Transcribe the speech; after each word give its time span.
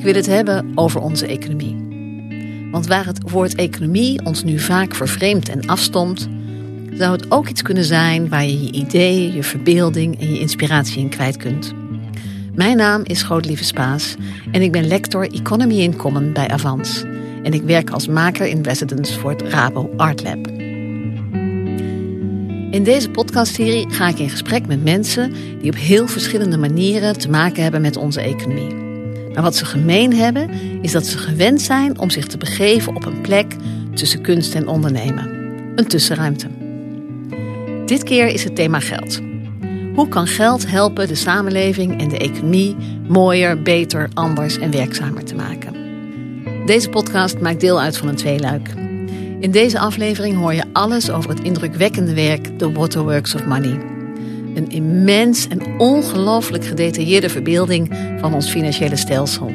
Ik 0.00 0.06
wil 0.06 0.14
het 0.14 0.26
hebben 0.26 0.72
over 0.74 1.00
onze 1.00 1.26
economie. 1.26 1.76
Want 2.70 2.86
waar 2.86 3.06
het 3.06 3.30
woord 3.30 3.54
economie 3.54 4.24
ons 4.24 4.44
nu 4.44 4.58
vaak 4.58 4.94
vervreemdt 4.94 5.48
en 5.48 5.66
afstomt, 5.66 6.28
zou 6.92 7.12
het 7.12 7.30
ook 7.30 7.48
iets 7.48 7.62
kunnen 7.62 7.84
zijn 7.84 8.28
waar 8.28 8.44
je 8.44 8.62
je 8.62 8.72
ideeën, 8.72 9.34
je 9.34 9.42
verbeelding 9.42 10.20
en 10.20 10.32
je 10.32 10.40
inspiratie 10.40 10.98
in 10.98 11.08
kwijt 11.08 11.36
kunt. 11.36 11.72
Mijn 12.54 12.76
naam 12.76 13.02
is 13.04 13.22
Grootlieve 13.22 13.64
Spaas 13.64 14.14
en 14.52 14.62
ik 14.62 14.72
ben 14.72 14.86
lector 14.86 15.32
Economy 15.32 15.80
in 15.80 15.96
Common 15.96 16.32
bij 16.32 16.48
Avans. 16.48 17.04
En 17.42 17.52
ik 17.52 17.62
werk 17.62 17.90
als 17.90 18.08
maker 18.08 18.46
in 18.46 18.62
residence 18.62 19.18
voor 19.18 19.30
het 19.30 19.42
Rabo 19.42 19.90
Art 19.96 20.22
Lab. 20.22 20.46
In 22.70 22.82
deze 22.84 23.10
podcastserie 23.10 23.90
ga 23.90 24.08
ik 24.08 24.18
in 24.18 24.30
gesprek 24.30 24.66
met 24.66 24.84
mensen 24.84 25.32
die 25.60 25.70
op 25.70 25.78
heel 25.78 26.06
verschillende 26.06 26.58
manieren 26.58 27.18
te 27.18 27.30
maken 27.30 27.62
hebben 27.62 27.80
met 27.80 27.96
onze 27.96 28.20
economie. 28.20 28.89
Maar 29.34 29.42
wat 29.42 29.56
ze 29.56 29.64
gemeen 29.64 30.14
hebben, 30.14 30.50
is 30.82 30.92
dat 30.92 31.06
ze 31.06 31.18
gewend 31.18 31.62
zijn 31.62 31.98
om 31.98 32.10
zich 32.10 32.26
te 32.26 32.38
begeven 32.38 32.96
op 32.96 33.04
een 33.06 33.20
plek 33.20 33.56
tussen 33.94 34.20
kunst 34.20 34.54
en 34.54 34.68
ondernemen. 34.68 35.28
Een 35.74 35.86
tussenruimte. 35.86 36.46
Dit 37.86 38.02
keer 38.02 38.26
is 38.26 38.44
het 38.44 38.54
thema 38.54 38.80
geld. 38.80 39.20
Hoe 39.94 40.08
kan 40.08 40.26
geld 40.26 40.70
helpen 40.70 41.08
de 41.08 41.14
samenleving 41.14 42.00
en 42.00 42.08
de 42.08 42.18
economie 42.18 42.76
mooier, 43.08 43.62
beter, 43.62 44.08
anders 44.14 44.58
en 44.58 44.70
werkzamer 44.70 45.24
te 45.24 45.34
maken? 45.34 45.74
Deze 46.66 46.88
podcast 46.88 47.38
maakt 47.40 47.60
deel 47.60 47.80
uit 47.80 47.96
van 47.96 48.08
een 48.08 48.16
tweeluik. 48.16 48.68
In 49.40 49.50
deze 49.50 49.78
aflevering 49.78 50.36
hoor 50.36 50.54
je 50.54 50.64
alles 50.72 51.10
over 51.10 51.30
het 51.30 51.40
indrukwekkende 51.40 52.14
werk 52.14 52.58
The 52.58 52.72
Waterworks 52.72 53.34
of 53.34 53.44
Money. 53.44 53.89
Een 54.60 54.70
immens 54.70 55.48
en 55.48 55.60
ongelooflijk 55.78 56.64
gedetailleerde 56.64 57.28
verbeelding 57.28 57.88
van 58.18 58.34
ons 58.34 58.50
financiële 58.50 58.96
stelsel. 58.96 59.52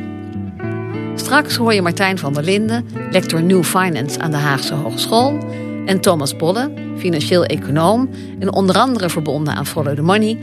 Straks 1.16 1.56
hoor 1.56 1.74
je 1.74 1.82
Martijn 1.82 2.18
van 2.18 2.34
der 2.34 2.44
Linden, 2.44 2.86
lector 3.12 3.44
New 3.44 3.64
Finance 3.64 4.20
aan 4.20 4.32
de 4.32 4.38
Haagse 4.38 4.74
Hogeschool, 4.74 5.38
en 5.86 6.00
Thomas 6.00 6.36
Bolle, 6.36 6.72
financieel 6.98 7.46
econoom 7.46 8.10
en 8.40 8.54
onder 8.54 8.78
andere 8.78 9.10
verbonden 9.10 9.54
aan 9.54 9.66
Follow 9.66 9.96
the 9.96 10.02
Money. 10.02 10.38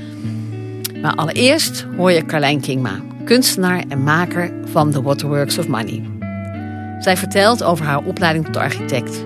Maar 1.00 1.14
allereerst 1.14 1.86
hoor 1.96 2.12
je 2.12 2.24
Carlijn 2.24 2.60
Kingma, 2.60 3.00
kunstenaar 3.24 3.84
en 3.88 4.02
maker 4.02 4.52
van 4.64 4.90
The 4.90 5.02
Waterworks 5.02 5.58
of 5.58 5.68
Money. 5.68 6.02
Zij 6.98 7.16
vertelt 7.16 7.62
over 7.62 7.84
haar 7.84 8.04
opleiding 8.04 8.44
tot 8.44 8.56
architect, 8.56 9.24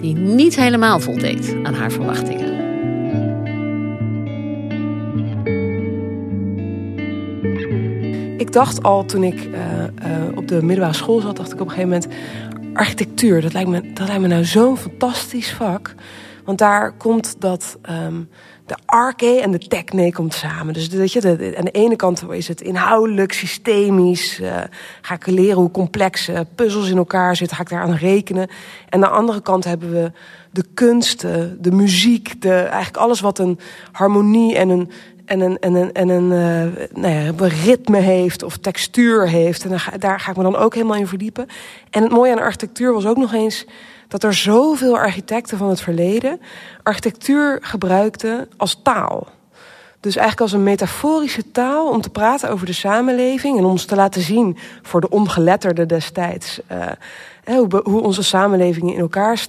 die 0.00 0.16
niet 0.16 0.56
helemaal 0.56 1.00
voldeed 1.00 1.56
aan 1.62 1.74
haar 1.74 1.90
verwachtingen. 1.90 2.69
Ik 8.40 8.52
dacht 8.52 8.82
al 8.82 9.04
toen 9.04 9.22
ik 9.22 9.44
uh, 9.44 9.52
uh, 9.52 10.36
op 10.36 10.48
de 10.48 10.62
middelbare 10.62 10.96
school 10.96 11.20
zat, 11.20 11.36
dacht 11.36 11.52
ik 11.52 11.60
op 11.60 11.66
een 11.66 11.72
gegeven 11.72 11.88
moment... 11.88 12.08
architectuur, 12.76 13.40
dat 13.40 13.52
lijkt 13.52 13.68
me, 13.68 13.92
dat 13.92 14.06
lijkt 14.06 14.22
me 14.22 14.28
nou 14.28 14.44
zo'n 14.44 14.76
fantastisch 14.76 15.52
vak. 15.52 15.94
Want 16.44 16.58
daar 16.58 16.92
komt 16.92 17.40
dat... 17.40 17.78
Um, 18.06 18.28
de 18.66 18.76
arche 18.86 19.40
en 19.40 19.50
de 19.50 19.58
techne 19.58 20.12
komt 20.12 20.34
samen. 20.34 20.74
Dus 20.74 20.88
weet 20.88 21.12
je, 21.12 21.54
aan 21.58 21.64
de 21.64 21.70
ene 21.70 21.96
kant 21.96 22.24
is 22.30 22.48
het 22.48 22.60
inhoudelijk, 22.60 23.32
systemisch. 23.32 24.40
Uh, 24.40 24.56
ga 25.00 25.14
ik 25.14 25.26
leren 25.26 25.56
hoe 25.56 25.70
complexe 25.70 26.46
puzzels 26.54 26.90
in 26.90 26.96
elkaar 26.96 27.36
zitten. 27.36 27.56
Ga 27.56 27.62
ik 27.62 27.68
daar 27.68 27.82
aan 27.82 27.94
rekenen. 27.94 28.48
En 28.48 28.54
aan 28.88 29.00
de 29.00 29.08
andere 29.08 29.40
kant 29.40 29.64
hebben 29.64 29.92
we 29.92 30.12
de 30.50 30.64
kunsten, 30.74 31.62
de 31.62 31.70
muziek. 31.70 32.42
De, 32.42 32.52
eigenlijk 32.54 32.96
alles 32.96 33.20
wat 33.20 33.38
een 33.38 33.58
harmonie 33.92 34.56
en 34.56 34.68
een, 34.68 34.90
en 35.30 35.40
een, 35.40 35.58
en 35.58 35.74
een, 35.74 35.92
en 35.92 36.08
een, 36.08 36.30
uh, 36.30 36.86
nou 37.02 37.14
ja, 37.14 37.48
ritme 37.64 37.98
heeft 37.98 38.42
of 38.42 38.56
textuur 38.56 39.28
heeft. 39.28 39.64
En 39.64 39.78
daar, 39.98 40.20
ga 40.20 40.30
ik 40.30 40.36
me 40.36 40.42
dan 40.42 40.56
ook 40.56 40.74
helemaal 40.74 40.96
in 40.96 41.06
verdiepen. 41.06 41.46
En 41.90 42.02
het 42.02 42.12
mooie 42.12 42.32
aan 42.32 42.38
architectuur 42.38 42.92
was 42.92 43.06
ook 43.06 43.16
nog 43.16 43.32
eens 43.32 43.66
dat 44.08 44.22
er 44.22 44.34
zoveel 44.34 44.98
architecten 44.98 45.58
van 45.58 45.68
het 45.68 45.80
verleden 45.80 46.40
architectuur 46.82 47.58
gebruikten 47.62 48.48
als 48.56 48.80
taal. 48.82 49.26
Dus 50.00 50.16
eigenlijk 50.16 50.40
als 50.40 50.52
een 50.52 50.62
metaforische 50.62 51.50
taal 51.50 51.88
om 51.88 52.00
te 52.00 52.10
praten 52.10 52.50
over 52.50 52.66
de 52.66 52.72
samenleving 52.72 53.58
en 53.58 53.64
ons 53.64 53.84
te 53.84 53.94
laten 53.94 54.22
zien 54.22 54.56
voor 54.82 55.00
de 55.00 55.10
ongeletterden 55.10 55.88
destijds 55.88 56.60
uh, 56.72 56.86
hoe, 57.44 57.80
hoe 57.84 58.00
onze 58.00 58.22
samenlevingen 58.22 58.94
in 58.94 59.00
elkaar 59.00 59.46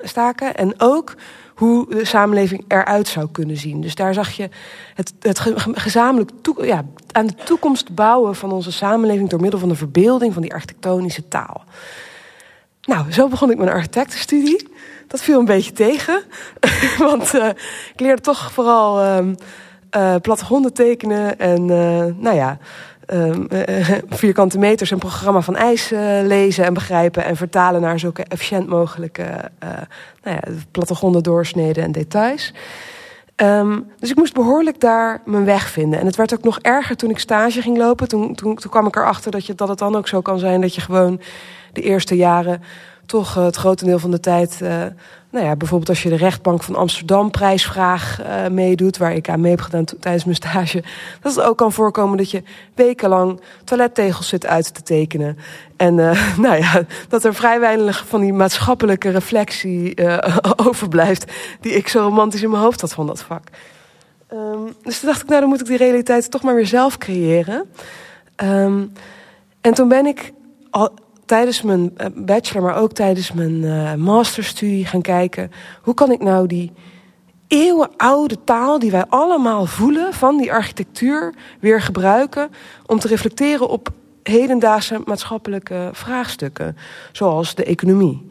staken 0.00 0.56
en 0.56 0.74
ook 0.78 1.14
hoe 1.54 1.86
de 1.88 2.04
samenleving 2.04 2.64
eruit 2.68 3.08
zou 3.08 3.28
kunnen 3.32 3.56
zien. 3.56 3.80
Dus 3.80 3.94
daar 3.94 4.14
zag 4.14 4.30
je 4.30 4.48
het, 4.94 5.14
het 5.20 5.40
gezamenlijk 5.72 6.30
ja, 6.60 6.84
aan 7.12 7.26
de 7.26 7.34
toekomst 7.34 7.94
bouwen 7.94 8.34
van 8.34 8.52
onze 8.52 8.72
samenleving 8.72 9.28
door 9.28 9.40
middel 9.40 9.60
van 9.60 9.68
de 9.68 9.74
verbeelding 9.74 10.32
van 10.32 10.42
die 10.42 10.52
architectonische 10.52 11.28
taal. 11.28 11.64
Nou, 12.82 13.12
zo 13.12 13.28
begon 13.28 13.50
ik 13.50 13.56
mijn 13.56 13.70
architectenstudie. 13.70 14.68
Dat 15.06 15.22
viel 15.22 15.38
een 15.38 15.44
beetje 15.44 15.72
tegen, 15.72 16.22
want 16.98 17.34
uh, 17.34 17.48
ik 17.92 18.00
leerde 18.00 18.22
toch 18.22 18.52
vooral 18.52 19.02
uh, 19.02 19.32
uh, 19.96 20.14
plattegronden 20.22 20.72
tekenen 20.72 21.38
en 21.38 21.60
uh, 21.68 22.04
nou 22.16 22.36
ja, 22.36 22.58
vierkante 24.08 24.58
meters 24.58 24.90
en 24.90 24.98
programma 24.98 25.40
van 25.40 25.56
ijs 25.56 25.90
lezen 26.22 26.64
en 26.64 26.74
begrijpen 26.74 27.24
en 27.24 27.36
vertalen 27.36 27.80
naar 27.80 27.98
zulke 27.98 28.24
efficiënt 28.24 28.68
mogelijke 28.68 29.50
nou 30.22 30.36
ja, 30.36 30.40
plattegronden 30.70 31.22
doorsneden 31.22 31.84
en 31.84 31.92
details. 31.92 32.52
Um, 33.36 33.86
dus 33.98 34.10
ik 34.10 34.16
moest 34.16 34.34
behoorlijk 34.34 34.80
daar 34.80 35.20
mijn 35.24 35.44
weg 35.44 35.68
vinden. 35.68 36.00
En 36.00 36.06
het 36.06 36.16
werd 36.16 36.34
ook 36.34 36.44
nog 36.44 36.58
erger 36.60 36.96
toen 36.96 37.10
ik 37.10 37.18
stage 37.18 37.62
ging 37.62 37.76
lopen. 37.76 38.08
Toen, 38.08 38.34
toen, 38.34 38.56
toen 38.56 38.70
kwam 38.70 38.86
ik 38.86 38.96
erachter 38.96 39.30
dat, 39.30 39.46
je, 39.46 39.54
dat 39.54 39.68
het 39.68 39.78
dan 39.78 39.96
ook 39.96 40.08
zo 40.08 40.20
kan 40.20 40.38
zijn 40.38 40.60
dat 40.60 40.74
je 40.74 40.80
gewoon 40.80 41.20
de 41.72 41.80
eerste 41.80 42.16
jaren 42.16 42.62
toch 43.06 43.36
uh, 43.36 43.44
het 43.44 43.56
grotendeel 43.56 43.98
van 43.98 44.10
de 44.10 44.20
tijd... 44.20 44.58
Uh, 44.62 44.84
nou 45.30 45.46
ja, 45.46 45.56
bijvoorbeeld 45.56 45.88
als 45.88 46.02
je 46.02 46.08
de 46.08 46.16
rechtbank 46.16 46.62
van 46.62 46.74
Amsterdam 46.74 47.30
prijsvraag 47.30 48.20
uh, 48.20 48.48
meedoet... 48.48 48.96
waar 48.96 49.14
ik 49.14 49.28
aan 49.28 49.40
mee 49.40 49.50
heb 49.50 49.60
gedaan 49.60 49.84
tijdens 50.00 50.24
mijn 50.24 50.36
stage... 50.36 50.82
dat 51.22 51.34
het 51.34 51.44
ook 51.44 51.56
kan 51.56 51.72
voorkomen 51.72 52.18
dat 52.18 52.30
je 52.30 52.42
wekenlang 52.74 53.40
toilettegels 53.64 54.28
zit 54.28 54.46
uit 54.46 54.74
te 54.74 54.82
tekenen. 54.82 55.38
En 55.76 55.94
nou 56.44 56.56
ja, 56.56 56.82
dat 57.08 57.24
er 57.24 57.34
vrij 57.34 57.60
weinig 57.60 58.04
van 58.06 58.20
die 58.20 58.32
maatschappelijke 58.32 59.10
reflectie 59.10 59.94
overblijft... 60.66 61.32
die 61.60 61.72
ik 61.72 61.88
zo 61.88 62.00
romantisch 62.02 62.42
in 62.42 62.50
mijn 62.50 62.62
hoofd 62.62 62.80
had 62.80 62.92
van 62.92 63.06
dat 63.06 63.22
vak. 63.22 63.48
Um, 64.34 64.74
dus 64.82 64.98
toen 64.98 65.08
dacht 65.08 65.22
ik, 65.22 65.28
nou 65.28 65.40
dan 65.40 65.48
moet 65.48 65.60
ik 65.60 65.66
die 65.66 65.76
realiteit 65.76 66.30
toch 66.30 66.42
maar 66.42 66.54
weer 66.54 66.66
zelf 66.66 66.98
creëren. 66.98 67.64
Um, 68.42 68.92
en 69.60 69.74
toen 69.74 69.88
ben 69.88 70.06
ik 70.06 70.32
al 70.70 70.90
tijdens 71.26 71.62
mijn 71.62 71.90
eh, 71.96 72.06
bachelor, 72.14 72.62
maar 72.62 72.76
ook 72.76 72.92
tijdens 72.92 73.32
mijn 73.32 73.62
uh, 73.62 73.94
masterstudie 73.94 74.86
gaan 74.86 75.02
kijken... 75.02 75.50
hoe 75.82 75.94
kan 75.94 76.12
ik 76.12 76.22
nou 76.22 76.46
die 76.46 76.72
eeuwenoude 77.48 78.44
taal 78.44 78.78
die 78.78 78.90
wij 78.90 79.04
allemaal 79.08 79.66
voelen 79.66 80.12
van 80.12 80.36
die 80.36 80.52
architectuur 80.52 81.34
weer 81.60 81.80
gebruiken... 81.80 82.50
om 82.86 82.98
te 82.98 83.08
reflecteren 83.08 83.68
op 83.68 83.88
hedendaagse 84.22 85.00
maatschappelijke 85.04 85.90
vraagstukken, 85.92 86.76
zoals 87.12 87.54
de 87.54 87.64
economie. 87.64 88.28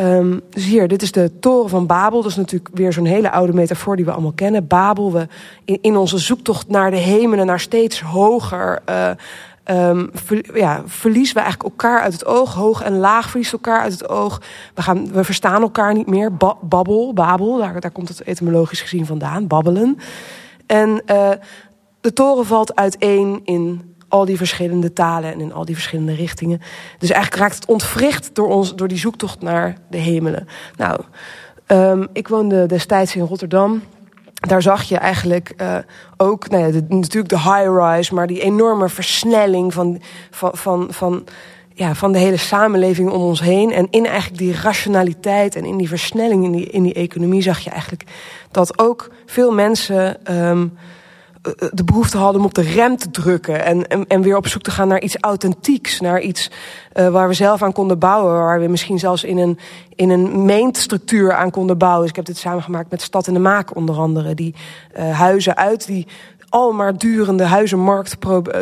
Um, 0.00 0.40
dus 0.50 0.64
hier, 0.64 0.88
dit 0.88 1.02
is 1.02 1.12
de 1.12 1.38
toren 1.40 1.70
van 1.70 1.86
Babel. 1.86 2.22
Dat 2.22 2.30
is 2.30 2.36
natuurlijk 2.36 2.70
weer 2.74 2.92
zo'n 2.92 3.04
hele 3.04 3.30
oude 3.30 3.52
metafoor 3.52 3.96
die 3.96 4.04
we 4.04 4.10
allemaal 4.10 4.32
kennen. 4.32 4.66
Babel, 4.66 5.12
we 5.12 5.26
in, 5.64 5.96
onze 5.96 6.18
zoektocht 6.18 6.68
naar 6.68 6.90
de 6.90 6.96
hemelen, 6.96 7.46
naar 7.46 7.60
steeds 7.60 8.00
hoger... 8.00 8.82
Uh, 8.90 9.10
um, 9.70 10.10
ja, 10.54 10.82
verliezen 10.84 11.34
we 11.34 11.40
eigenlijk 11.40 11.70
elkaar 11.70 12.00
uit 12.00 12.12
het 12.12 12.26
oog. 12.26 12.54
Hoog 12.54 12.82
en 12.82 12.96
laag 12.96 13.26
verliezen 13.26 13.52
elkaar 13.52 13.80
uit 13.80 13.92
het 13.92 14.08
oog. 14.08 14.42
We, 14.74 14.82
gaan, 14.82 15.12
we 15.12 15.24
verstaan 15.24 15.62
elkaar 15.62 15.94
niet 15.94 16.06
meer. 16.06 16.36
Ba 16.36 16.56
babbel, 16.62 17.12
babel, 17.12 17.56
daar, 17.56 17.90
komt 17.90 18.08
het 18.08 18.22
etymologisch 18.22 18.80
gezien 18.80 19.06
vandaan. 19.06 19.46
Babbelen. 19.46 19.98
En 20.66 20.88
uh, 20.90 21.30
de 22.00 22.12
toren 22.12 22.46
valt 22.46 22.74
uiteen 22.74 23.40
in 23.44 23.94
al 24.08 24.24
die 24.24 24.36
verschillende 24.36 24.92
talen 24.92 25.32
en 25.32 25.40
in 25.40 25.52
al 25.52 25.64
die 25.64 25.74
verschillende 25.74 26.14
richtingen. 26.14 26.60
Dus 26.98 27.10
eigenlijk 27.10 27.42
raakt 27.42 27.54
het 27.54 27.66
ontwricht 27.66 28.34
door, 28.34 28.48
ons, 28.48 28.74
door 28.74 28.88
die 28.88 28.98
zoektocht 28.98 29.40
naar 29.40 29.76
de 29.90 29.98
hemelen. 29.98 30.48
Nou, 30.76 31.00
um, 31.66 32.08
ik 32.12 32.28
woonde 32.28 32.66
destijds 32.66 33.16
in 33.16 33.22
Rotterdam 33.24 33.82
daar 34.46 34.62
zag 34.62 34.82
je 34.82 34.96
eigenlijk 34.96 35.54
uh, 35.60 35.76
ook, 36.16 36.48
nou 36.48 36.82
natuurlijk 36.88 37.28
de 37.28 37.40
high-rise, 37.40 38.14
maar 38.14 38.26
die 38.26 38.40
enorme 38.40 38.88
versnelling 38.88 39.74
van, 39.74 40.00
van, 40.30 40.50
van, 40.54 40.86
van, 40.90 41.24
ja, 41.74 41.94
van 41.94 42.12
de 42.12 42.18
hele 42.18 42.36
samenleving 42.36 43.10
om 43.10 43.22
ons 43.22 43.40
heen. 43.40 43.72
En 43.72 43.86
in 43.90 44.06
eigenlijk 44.06 44.38
die 44.38 44.60
rationaliteit 44.60 45.56
en 45.56 45.64
in 45.64 45.76
die 45.76 45.88
versnelling 45.88 46.44
in 46.44 46.52
die, 46.52 46.66
in 46.66 46.82
die 46.82 46.94
economie 46.94 47.42
zag 47.42 47.58
je 47.58 47.70
eigenlijk 47.70 48.04
dat 48.50 48.78
ook 48.78 49.10
veel 49.26 49.52
mensen. 49.52 50.34
Um, 50.36 50.78
de 51.72 51.84
behoefte 51.84 52.18
hadden 52.18 52.40
om 52.40 52.46
op 52.46 52.54
de 52.54 52.62
rem 52.62 52.96
te 52.96 53.10
drukken. 53.10 53.64
En, 53.64 53.88
en, 53.88 54.06
en 54.06 54.22
weer 54.22 54.36
op 54.36 54.46
zoek 54.46 54.62
te 54.62 54.70
gaan 54.70 54.88
naar 54.88 55.00
iets 55.00 55.16
authentieks. 55.20 56.00
Naar 56.00 56.20
iets 56.20 56.50
uh, 56.94 57.08
waar 57.08 57.28
we 57.28 57.34
zelf 57.34 57.62
aan 57.62 57.72
konden 57.72 57.98
bouwen. 57.98 58.34
Waar 58.34 58.60
we 58.60 58.66
misschien 58.66 58.98
zelfs 58.98 59.24
in 59.24 59.38
een, 59.38 59.58
in 59.94 60.10
een 60.10 60.44
meentstructuur 60.44 61.32
aan 61.32 61.50
konden 61.50 61.78
bouwen. 61.78 62.00
Dus 62.00 62.10
ik 62.10 62.16
heb 62.16 62.24
dit 62.24 62.36
samengemaakt 62.36 62.90
met 62.90 63.02
Stad 63.02 63.26
in 63.26 63.34
de 63.34 63.40
Maak 63.40 63.76
onder 63.76 63.96
andere. 63.96 64.34
Die 64.34 64.54
uh, 64.98 65.18
huizen 65.18 65.56
uit 65.56 65.86
die 65.86 66.06
al 66.48 66.72
maar 66.72 66.98
durende 66.98 67.44
huizenmarkt, 67.44 68.16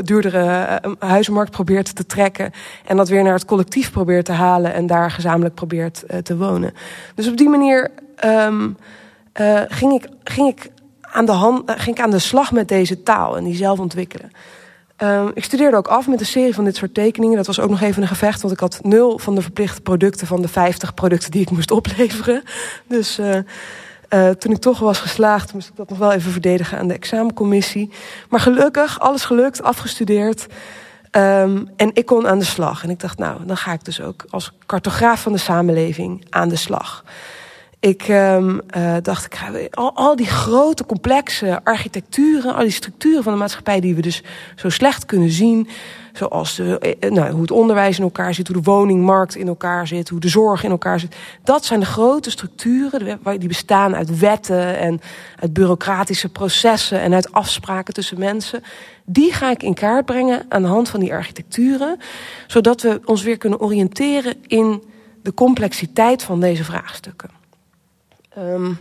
duurdere 0.04 0.80
huizenmarkt 0.98 1.50
probeert 1.50 1.94
te 1.94 2.06
trekken. 2.06 2.50
En 2.84 2.96
dat 2.96 3.08
weer 3.08 3.22
naar 3.22 3.32
het 3.32 3.44
collectief 3.44 3.90
probeert 3.90 4.24
te 4.24 4.32
halen 4.32 4.74
en 4.74 4.86
daar 4.86 5.10
gezamenlijk 5.10 5.54
probeert 5.54 6.04
te 6.22 6.36
wonen. 6.36 6.74
Dus 7.14 7.28
op 7.28 7.36
die 7.36 7.48
manier 7.48 7.90
um, 8.24 8.76
ging, 9.68 9.92
ik, 9.92 10.08
ging, 10.24 10.48
ik 10.48 10.70
aan 11.14 11.26
de 11.26 11.32
hand, 11.32 11.70
ging 11.70 11.96
ik 11.96 12.02
aan 12.02 12.10
de 12.10 12.18
slag 12.18 12.52
met 12.52 12.68
deze 12.68 13.02
taal 13.02 13.36
en 13.36 13.44
die 13.44 13.56
zelf 13.56 13.78
ontwikkelen. 13.78 14.30
Uh, 15.02 15.24
ik 15.34 15.44
studeerde 15.44 15.76
ook 15.76 15.88
af 15.88 16.06
met 16.06 16.20
een 16.20 16.26
serie 16.26 16.54
van 16.54 16.64
dit 16.64 16.76
soort 16.76 16.94
tekeningen. 16.94 17.36
Dat 17.36 17.46
was 17.46 17.60
ook 17.60 17.70
nog 17.70 17.80
even 17.80 18.02
een 18.02 18.08
gevecht, 18.08 18.40
want 18.40 18.54
ik 18.54 18.60
had 18.60 18.78
nul 18.82 19.18
van 19.18 19.34
de 19.34 19.42
verplichte 19.42 19.80
producten 19.80 20.26
van 20.26 20.42
de 20.42 20.48
50 20.48 20.94
producten 20.94 21.30
die 21.30 21.40
ik 21.40 21.50
moest 21.50 21.70
opleveren. 21.70 22.42
Dus 22.86 23.18
uh, 23.18 23.36
uh, 24.10 24.30
toen 24.30 24.52
ik 24.52 24.58
toch 24.58 24.78
was 24.78 24.98
geslaagd, 24.98 25.52
moest 25.52 25.68
ik 25.68 25.76
dat 25.76 25.88
nog 25.88 25.98
wel 25.98 26.12
even 26.12 26.32
verdedigen 26.32 26.78
aan 26.78 26.88
de 26.88 26.94
examencommissie. 26.94 27.90
Maar 28.28 28.40
gelukkig, 28.40 29.00
alles 29.00 29.24
gelukt, 29.24 29.62
afgestudeerd. 29.62 30.46
Um, 31.10 31.68
en 31.76 31.90
ik 31.92 32.06
kon 32.06 32.28
aan 32.28 32.38
de 32.38 32.44
slag. 32.44 32.82
En 32.82 32.90
ik 32.90 33.00
dacht, 33.00 33.18
nou, 33.18 33.46
dan 33.46 33.56
ga 33.56 33.72
ik 33.72 33.84
dus 33.84 34.00
ook 34.00 34.24
als 34.30 34.52
cartograaf 34.66 35.22
van 35.22 35.32
de 35.32 35.38
samenleving 35.38 36.26
aan 36.30 36.48
de 36.48 36.56
slag. 36.56 37.04
Ik 37.84 38.08
um, 38.08 38.60
uh, 38.76 38.96
dacht, 39.02 39.24
ik 39.24 39.34
ga 39.34 39.52
al, 39.94 40.16
die 40.16 40.26
grote, 40.26 40.86
complexe 40.86 41.60
architecturen, 41.64 42.54
al 42.54 42.62
die 42.62 42.70
structuren 42.70 43.22
van 43.22 43.32
de 43.32 43.38
maatschappij 43.38 43.80
die 43.80 43.94
we 43.94 44.00
dus 44.02 44.22
zo 44.56 44.68
slecht 44.68 45.06
kunnen 45.06 45.30
zien. 45.30 45.68
Zoals 46.12 46.58
eh, 46.58 47.10
nou, 47.10 47.30
hoe 47.30 47.40
het 47.40 47.50
onderwijs 47.50 47.98
in 47.98 48.02
elkaar 48.02 48.34
zit, 48.34 48.46
hoe 48.46 48.56
de 48.56 48.70
woningmarkt 48.70 49.34
in 49.34 49.48
elkaar 49.48 49.86
zit, 49.86 50.08
hoe 50.08 50.20
de 50.20 50.28
zorg 50.28 50.64
in 50.64 50.70
elkaar 50.70 51.00
zit. 51.00 51.16
Dat 51.42 51.64
zijn 51.64 51.80
de 51.80 51.86
grote 51.86 52.30
structuren 52.30 53.18
die 53.38 53.48
bestaan 53.48 53.96
uit 53.96 54.18
wetten 54.18 54.78
en 54.78 55.00
uit 55.40 55.52
bureaucratische 55.52 56.28
processen 56.28 57.00
en 57.00 57.14
uit 57.14 57.32
afspraken 57.32 57.94
tussen 57.94 58.18
mensen. 58.18 58.62
Die 59.04 59.32
ga 59.32 59.50
ik 59.50 59.62
in 59.62 59.74
kaart 59.74 60.04
brengen 60.04 60.46
aan 60.48 60.62
de 60.62 60.68
hand 60.68 60.88
van 60.88 61.00
die 61.00 61.12
architecturen, 61.12 61.98
zodat 62.46 62.82
we 62.82 63.00
ons 63.04 63.22
weer 63.22 63.38
kunnen 63.38 63.60
oriënteren 63.60 64.34
in 64.46 64.82
de 65.22 65.34
complexiteit 65.34 66.22
van 66.22 66.40
deze 66.40 66.64
vraagstukken. 66.64 67.42
Um, 68.38 68.78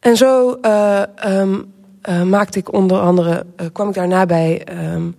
en 0.00 0.16
zo 0.16 0.58
uh, 0.62 1.02
um, 1.26 1.72
uh, 2.08 2.22
maakte 2.22 2.58
ik 2.58 2.72
onder 2.72 3.00
andere, 3.00 3.46
uh, 3.60 3.66
kwam 3.72 3.88
ik 3.88 3.94
daarna 3.94 4.26
bij 4.26 4.66
um, 4.92 5.16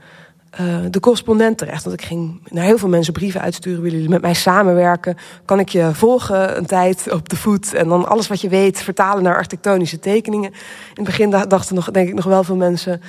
de 0.89 0.99
correspondent 0.99 1.57
terecht. 1.57 1.83
Want 1.83 1.99
ik 1.99 2.05
ging 2.05 2.41
naar 2.49 2.63
heel 2.63 2.77
veel 2.77 2.89
mensen 2.89 3.13
brieven 3.13 3.41
uitsturen. 3.41 3.81
Willen 3.81 3.95
jullie 3.95 4.13
met 4.13 4.21
mij 4.21 4.33
samenwerken? 4.33 5.17
Kan 5.45 5.59
ik 5.59 5.69
je 5.69 5.89
volgen 5.93 6.57
een 6.57 6.65
tijd 6.65 7.11
op 7.11 7.29
de 7.29 7.35
voet? 7.35 7.73
En 7.73 7.87
dan 7.87 8.07
alles 8.07 8.27
wat 8.27 8.41
je 8.41 8.49
weet 8.49 8.79
vertalen 8.79 9.23
naar 9.23 9.35
architectonische 9.35 9.99
tekeningen. 9.99 10.51
In 10.51 10.55
het 10.93 11.03
begin 11.03 11.29
dachten 11.29 11.75
nog, 11.75 11.91
denk 11.91 12.07
ik 12.07 12.13
nog 12.13 12.25
wel 12.25 12.43
veel 12.43 12.55
mensen... 12.55 13.01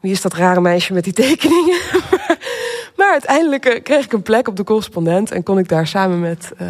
Wie 0.00 0.12
is 0.12 0.22
dat 0.22 0.34
rare 0.34 0.60
meisje 0.60 0.92
met 0.92 1.04
die 1.04 1.12
tekeningen? 1.12 1.78
Maar 2.98 3.12
uiteindelijk 3.12 3.64
eh, 3.64 3.82
kreeg 3.82 4.04
ik 4.04 4.12
een 4.12 4.22
plek 4.22 4.48
op 4.48 4.56
de 4.56 4.64
correspondent 4.64 5.30
en 5.30 5.42
kon 5.42 5.58
ik 5.58 5.68
daar 5.68 5.86
samen 5.86 6.20
met 6.20 6.52
uh, 6.60 6.68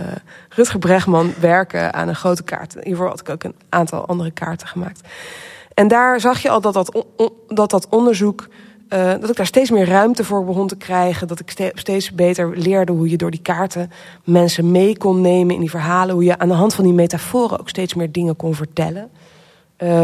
Rutger 0.48 0.78
Bregman 0.78 1.32
werken 1.40 1.94
aan 1.94 2.08
een 2.08 2.14
grote 2.14 2.42
kaart. 2.42 2.76
Hiervoor 2.82 3.08
had 3.08 3.20
ik 3.20 3.28
ook 3.28 3.44
een 3.44 3.54
aantal 3.68 4.06
andere 4.06 4.30
kaarten 4.30 4.68
gemaakt. 4.68 5.00
En 5.74 5.88
daar 5.88 6.20
zag 6.20 6.42
je 6.42 6.50
al 6.50 6.60
dat 6.60 6.74
dat, 6.74 7.04
dat, 7.48 7.70
dat 7.70 7.86
onderzoek, 7.88 8.48
uh, 8.88 9.10
dat 9.20 9.30
ik 9.30 9.36
daar 9.36 9.46
steeds 9.46 9.70
meer 9.70 9.86
ruimte 9.86 10.24
voor 10.24 10.44
begon 10.44 10.66
te 10.66 10.76
krijgen. 10.76 11.28
Dat 11.28 11.40
ik 11.40 11.72
steeds 11.74 12.12
beter 12.12 12.56
leerde 12.56 12.92
hoe 12.92 13.10
je 13.10 13.16
door 13.16 13.30
die 13.30 13.42
kaarten 13.42 13.90
mensen 14.24 14.70
mee 14.70 14.96
kon 14.96 15.20
nemen 15.20 15.54
in 15.54 15.60
die 15.60 15.70
verhalen. 15.70 16.14
Hoe 16.14 16.24
je 16.24 16.38
aan 16.38 16.48
de 16.48 16.54
hand 16.54 16.74
van 16.74 16.84
die 16.84 16.92
metaforen 16.92 17.60
ook 17.60 17.68
steeds 17.68 17.94
meer 17.94 18.12
dingen 18.12 18.36
kon 18.36 18.54
vertellen. 18.54 19.10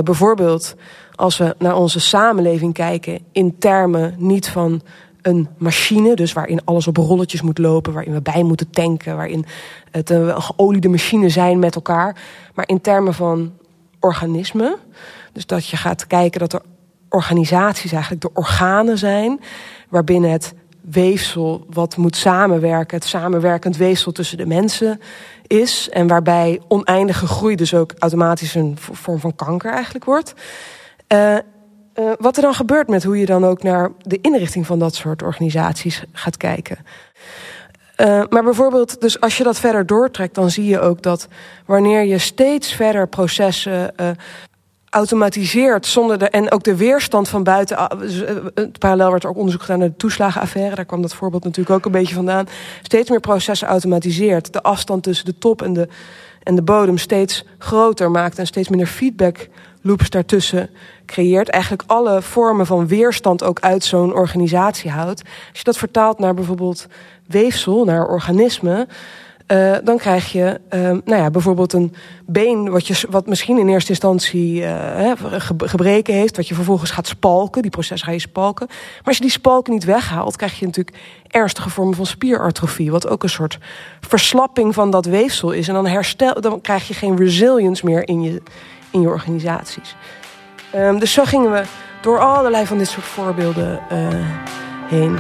Bijvoorbeeld 0.04 0.74
als 1.14 1.36
we 1.36 1.54
naar 1.58 1.76
onze 1.76 2.00
samenleving 2.00 2.72
kijken 2.72 3.18
in 3.32 3.58
termen 3.58 4.14
niet 4.18 4.48
van 4.48 4.82
een 5.24 5.48
machine, 5.58 6.14
dus 6.14 6.32
waarin 6.32 6.64
alles 6.64 6.86
op 6.86 6.96
rolletjes 6.96 7.42
moet 7.42 7.58
lopen, 7.58 7.92
waarin 7.92 8.12
we 8.12 8.22
bij 8.22 8.42
moeten 8.42 8.70
tanken, 8.70 9.16
waarin 9.16 9.44
het 9.90 10.10
een 10.10 10.42
geoliede 10.42 10.88
machine 10.88 11.28
zijn 11.28 11.58
met 11.58 11.74
elkaar, 11.74 12.16
maar 12.54 12.68
in 12.68 12.80
termen 12.80 13.14
van 13.14 13.52
organismen. 14.00 14.76
Dus 15.32 15.46
dat 15.46 15.66
je 15.66 15.76
gaat 15.76 16.06
kijken 16.06 16.40
dat 16.40 16.52
er 16.52 16.62
organisaties 17.08 17.92
eigenlijk 17.92 18.22
de 18.22 18.30
organen 18.32 18.98
zijn, 18.98 19.40
waarbinnen 19.88 20.30
het 20.30 20.54
weefsel 20.80 21.66
wat 21.70 21.96
moet 21.96 22.16
samenwerken, 22.16 22.96
het 22.98 23.06
samenwerkend 23.06 23.76
weefsel 23.76 24.12
tussen 24.12 24.36
de 24.36 24.46
mensen 24.46 25.00
is. 25.46 25.88
En 25.90 26.06
waarbij 26.06 26.60
oneindige 26.68 27.26
groei 27.26 27.56
dus 27.56 27.74
ook 27.74 27.92
automatisch 27.98 28.54
een 28.54 28.76
vorm 28.78 29.18
van 29.18 29.34
kanker 29.34 29.72
eigenlijk 29.72 30.04
wordt. 30.04 30.34
Uh, 31.08 31.36
uh, 31.98 32.12
wat 32.18 32.36
er 32.36 32.42
dan 32.42 32.54
gebeurt 32.54 32.88
met 32.88 33.04
hoe 33.04 33.18
je 33.18 33.26
dan 33.26 33.44
ook 33.44 33.62
naar 33.62 33.90
de 33.98 34.18
inrichting 34.20 34.66
van 34.66 34.78
dat 34.78 34.94
soort 34.94 35.22
organisaties 35.22 36.04
gaat 36.12 36.36
kijken. 36.36 36.78
Uh, 37.96 38.22
maar 38.28 38.42
bijvoorbeeld, 38.42 39.00
dus 39.00 39.20
als 39.20 39.36
je 39.36 39.44
dat 39.44 39.60
verder 39.60 39.86
doortrekt, 39.86 40.34
dan 40.34 40.50
zie 40.50 40.64
je 40.64 40.80
ook 40.80 41.02
dat 41.02 41.28
wanneer 41.66 42.04
je 42.04 42.18
steeds 42.18 42.72
verder 42.72 43.08
processen 43.08 43.92
uh, 44.00 44.08
automatiseert 44.88 45.86
zonder 45.86 46.18
de, 46.18 46.28
en 46.28 46.52
ook 46.52 46.62
de 46.62 46.76
weerstand 46.76 47.28
van 47.28 47.42
buiten. 47.42 47.76
parallel 48.78 49.10
werd 49.10 49.22
er 49.22 49.28
ook 49.28 49.36
onderzoek 49.36 49.60
gedaan 49.60 49.78
naar 49.78 49.88
de 49.88 49.96
toeslagenaffaire. 49.96 50.74
Daar 50.74 50.84
kwam 50.84 51.02
dat 51.02 51.14
voorbeeld 51.14 51.44
natuurlijk 51.44 51.76
ook 51.76 51.84
een 51.84 52.00
beetje 52.00 52.14
vandaan. 52.14 52.46
Steeds 52.82 53.10
meer 53.10 53.20
processen 53.20 53.68
automatiseert. 53.68 54.52
De 54.52 54.62
afstand 54.62 55.02
tussen 55.02 55.24
de 55.24 55.38
top 55.38 55.62
en 55.62 55.72
de, 55.72 55.88
en 56.42 56.54
de 56.54 56.62
bodem 56.62 56.98
steeds 56.98 57.44
groter 57.58 58.10
maakt 58.10 58.38
en 58.38 58.46
steeds 58.46 58.68
minder 58.68 58.86
feedback 58.86 59.48
loops 59.84 60.10
daartussen 60.10 60.70
creëert. 61.06 61.48
Eigenlijk 61.48 61.82
alle 61.86 62.22
vormen 62.22 62.66
van 62.66 62.86
weerstand 62.86 63.42
ook 63.42 63.60
uit 63.60 63.84
zo'n 63.84 64.14
organisatie 64.14 64.90
houdt. 64.90 65.22
Als 65.22 65.58
je 65.58 65.64
dat 65.64 65.78
vertaalt 65.78 66.18
naar 66.18 66.34
bijvoorbeeld 66.34 66.86
weefsel, 67.26 67.84
naar 67.84 68.06
organismen. 68.06 68.88
Uh, 69.52 69.76
dan 69.84 69.98
krijg 69.98 70.32
je 70.32 70.60
uh, 70.74 70.80
nou 70.80 71.22
ja, 71.22 71.30
bijvoorbeeld 71.30 71.72
een 71.72 71.94
been 72.26 72.70
wat, 72.70 72.86
je, 72.86 73.06
wat 73.10 73.26
misschien 73.26 73.58
in 73.58 73.68
eerste 73.68 73.90
instantie 73.90 74.60
uh, 74.60 75.12
gebreken 75.58 76.14
heeft, 76.14 76.36
wat 76.36 76.48
je 76.48 76.54
vervolgens 76.54 76.90
gaat 76.90 77.06
spalken. 77.06 77.62
Die 77.62 77.70
proces 77.70 78.02
ga 78.02 78.10
je 78.10 78.18
spalken. 78.18 78.66
Maar 78.68 79.04
als 79.04 79.16
je 79.16 79.22
die 79.22 79.30
spalken 79.30 79.72
niet 79.72 79.84
weghaalt, 79.84 80.36
krijg 80.36 80.58
je 80.58 80.66
natuurlijk 80.66 80.96
ernstige 81.28 81.70
vormen 81.70 81.94
van 81.94 82.06
spierartrofie. 82.06 82.90
Wat 82.90 83.08
ook 83.08 83.22
een 83.22 83.28
soort 83.28 83.58
verslapping 84.00 84.74
van 84.74 84.90
dat 84.90 85.06
weefsel 85.06 85.50
is. 85.50 85.68
En 85.68 85.74
dan, 85.74 85.86
herstel, 85.86 86.40
dan 86.40 86.60
krijg 86.60 86.88
je 86.88 86.94
geen 86.94 87.16
resilience 87.16 87.84
meer 87.84 88.08
in 88.08 88.22
je, 88.22 88.42
in 88.94 89.00
je 89.00 89.08
organisaties. 89.08 89.96
Um, 90.74 90.98
dus 90.98 91.12
zo 91.12 91.24
gingen 91.24 91.52
we 91.52 91.62
door 92.00 92.20
allerlei 92.20 92.66
van 92.66 92.78
dit 92.78 92.88
soort 92.88 93.06
voorbeelden 93.06 93.80
uh, 93.92 94.08
heen. 94.88 95.18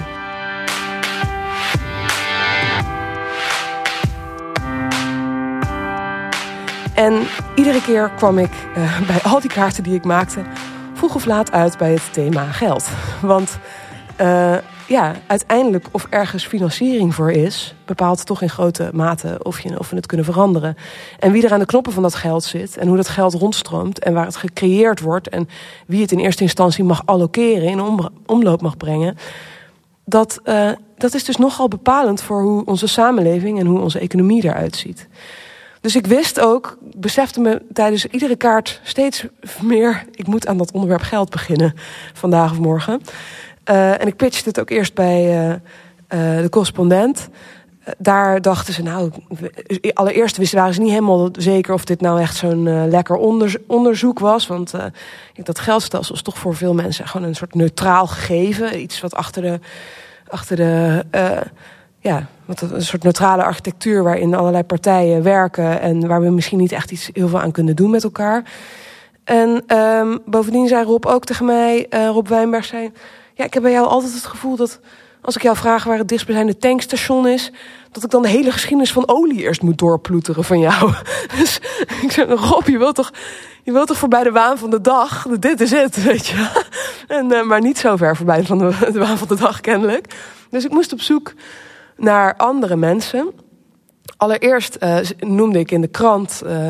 En 6.94 7.26
iedere 7.54 7.82
keer 7.82 8.10
kwam 8.16 8.38
ik 8.38 8.52
uh, 8.76 9.00
bij 9.06 9.22
al 9.22 9.40
die 9.40 9.50
kaarten 9.50 9.82
die 9.82 9.94
ik 9.94 10.04
maakte, 10.04 10.42
vroeg 10.92 11.14
of 11.14 11.24
laat 11.24 11.52
uit 11.52 11.78
bij 11.78 11.92
het 11.92 12.12
thema 12.12 12.44
geld. 12.44 12.88
Want 13.20 13.58
uh, 14.20 14.56
ja, 14.86 15.14
uiteindelijk 15.26 15.86
of 15.90 16.06
ergens 16.10 16.46
financiering 16.46 17.14
voor 17.14 17.30
is, 17.32 17.74
bepaalt 17.84 18.26
toch 18.26 18.42
in 18.42 18.50
grote 18.50 18.90
mate 18.92 19.40
of, 19.42 19.60
je, 19.60 19.78
of 19.78 19.90
we 19.90 19.96
het 19.96 20.06
kunnen 20.06 20.26
veranderen. 20.26 20.76
En 21.18 21.32
wie 21.32 21.44
er 21.44 21.52
aan 21.52 21.58
de 21.58 21.66
knoppen 21.66 21.92
van 21.92 22.02
dat 22.02 22.14
geld 22.14 22.44
zit 22.44 22.76
en 22.76 22.88
hoe 22.88 22.96
dat 22.96 23.08
geld 23.08 23.34
rondstroomt 23.34 23.98
en 23.98 24.14
waar 24.14 24.26
het 24.26 24.36
gecreëerd 24.36 25.00
wordt 25.00 25.28
en 25.28 25.48
wie 25.86 26.00
het 26.00 26.12
in 26.12 26.18
eerste 26.18 26.42
instantie 26.42 26.84
mag 26.84 27.02
allokeren, 27.04 27.68
in 27.68 28.10
omloop 28.26 28.62
mag 28.62 28.76
brengen. 28.76 29.16
Dat, 30.04 30.40
uh, 30.44 30.70
dat 30.96 31.14
is 31.14 31.24
dus 31.24 31.36
nogal 31.36 31.68
bepalend 31.68 32.22
voor 32.22 32.42
hoe 32.42 32.64
onze 32.64 32.86
samenleving 32.86 33.58
en 33.58 33.66
hoe 33.66 33.80
onze 33.80 33.98
economie 33.98 34.44
eruit 34.44 34.76
ziet. 34.76 35.08
Dus 35.80 35.96
ik 35.96 36.06
wist 36.06 36.40
ook, 36.40 36.78
besefte 36.96 37.40
me 37.40 37.62
tijdens 37.72 38.06
iedere 38.06 38.36
kaart 38.36 38.80
steeds 38.82 39.26
meer, 39.62 40.04
ik 40.10 40.26
moet 40.26 40.46
aan 40.46 40.56
dat 40.56 40.72
onderwerp 40.72 41.02
geld 41.02 41.30
beginnen 41.30 41.74
vandaag 42.12 42.50
of 42.50 42.58
morgen. 42.58 43.00
Uh, 43.70 44.00
en 44.00 44.06
ik 44.06 44.16
pitchte 44.16 44.48
het 44.48 44.60
ook 44.60 44.70
eerst 44.70 44.94
bij 44.94 45.24
uh, 45.24 45.48
uh, 45.48 46.42
de 46.42 46.48
correspondent. 46.50 47.28
daar 47.98 48.42
dachten 48.42 48.74
ze, 48.74 48.82
nou, 48.82 49.10
allereerst 49.92 50.36
wisten, 50.36 50.58
waren 50.58 50.74
ze 50.74 50.80
niet 50.80 50.90
helemaal 50.90 51.28
zeker 51.32 51.74
of 51.74 51.84
dit 51.84 52.00
nou 52.00 52.20
echt 52.20 52.36
zo'n 52.36 52.88
lekker 52.88 53.16
onderzoek 53.66 54.18
was. 54.18 54.46
Want 54.46 54.72
dat 55.42 55.58
geldstelsel 55.58 56.14
is 56.14 56.22
toch 56.22 56.38
voor 56.38 56.54
veel 56.54 56.74
mensen 56.74 57.08
gewoon 57.08 57.26
een 57.26 57.34
soort 57.34 57.54
neutraal 57.54 58.06
gegeven. 58.06 58.80
Iets 58.80 59.00
wat 59.00 59.14
achter 59.14 59.42
de, 59.42 59.60
achter 60.28 60.56
de 60.56 61.04
ja, 61.98 62.26
wat 62.44 62.60
een 62.60 62.82
soort 62.82 63.02
neutrale 63.02 63.44
architectuur 63.44 64.02
waarin 64.02 64.34
allerlei 64.34 64.62
partijen 64.62 65.22
werken 65.22 65.80
en 65.80 66.06
waar 66.06 66.20
we 66.20 66.30
misschien 66.30 66.58
niet 66.58 66.72
echt 66.72 66.90
iets 66.90 67.10
heel 67.12 67.28
veel 67.28 67.40
aan 67.40 67.52
kunnen 67.52 67.76
doen 67.76 67.90
met 67.90 68.04
elkaar. 68.04 68.44
En 69.24 69.76
um, 69.76 70.18
bovendien 70.26 70.68
zei 70.68 70.84
Rob 70.84 71.06
ook 71.06 71.24
tegen 71.24 71.46
mij, 71.46 71.86
Rob 71.90 72.28
Wijnberg 72.28 72.64
zei 72.64 72.92
ja, 73.34 73.44
ik 73.44 73.54
heb 73.54 73.62
bij 73.62 73.72
jou 73.72 73.86
altijd 73.86 74.12
het 74.14 74.24
gevoel 74.24 74.56
dat 74.56 74.80
als 75.20 75.36
ik 75.36 75.42
jou 75.42 75.56
vraag 75.56 75.84
waar 75.84 75.98
het 75.98 76.08
dichtstbijzijnde 76.08 76.56
tankstation 76.56 77.28
is, 77.28 77.52
dat 77.92 78.04
ik 78.04 78.10
dan 78.10 78.22
de 78.22 78.28
hele 78.28 78.52
geschiedenis 78.52 78.92
van 78.92 79.08
olie 79.08 79.40
eerst 79.40 79.62
moet 79.62 79.78
doorploeteren 79.78 80.44
van 80.44 80.58
jou. 80.58 80.92
Dus 81.38 81.60
ik 82.02 82.12
zeg, 82.12 82.28
Rob, 82.28 82.66
je 82.66 82.78
wilt 82.78 82.94
toch, 82.94 83.12
je 83.62 83.72
wilt 83.72 83.86
toch 83.86 83.96
voorbij 83.96 84.22
de 84.22 84.30
waan 84.30 84.58
van 84.58 84.70
de 84.70 84.80
dag? 84.80 85.26
Dit 85.38 85.60
is 85.60 85.70
het, 85.70 86.02
weet 86.02 86.26
je. 86.26 86.64
En, 87.08 87.32
uh, 87.32 87.42
maar 87.42 87.60
niet 87.60 87.78
zo 87.78 87.96
ver 87.96 88.16
voorbij 88.16 88.44
van 88.44 88.58
de, 88.58 88.90
de 88.92 88.98
waan 88.98 89.18
van 89.18 89.28
de 89.28 89.36
dag, 89.36 89.60
kennelijk. 89.60 90.14
Dus 90.50 90.64
ik 90.64 90.70
moest 90.70 90.92
op 90.92 91.00
zoek 91.00 91.32
naar 91.96 92.36
andere 92.36 92.76
mensen. 92.76 93.32
Allereerst 94.16 94.76
uh, 94.80 94.98
noemde 95.18 95.58
ik 95.58 95.70
in 95.70 95.80
de 95.80 95.88
krant 95.88 96.42
uh, 96.46 96.68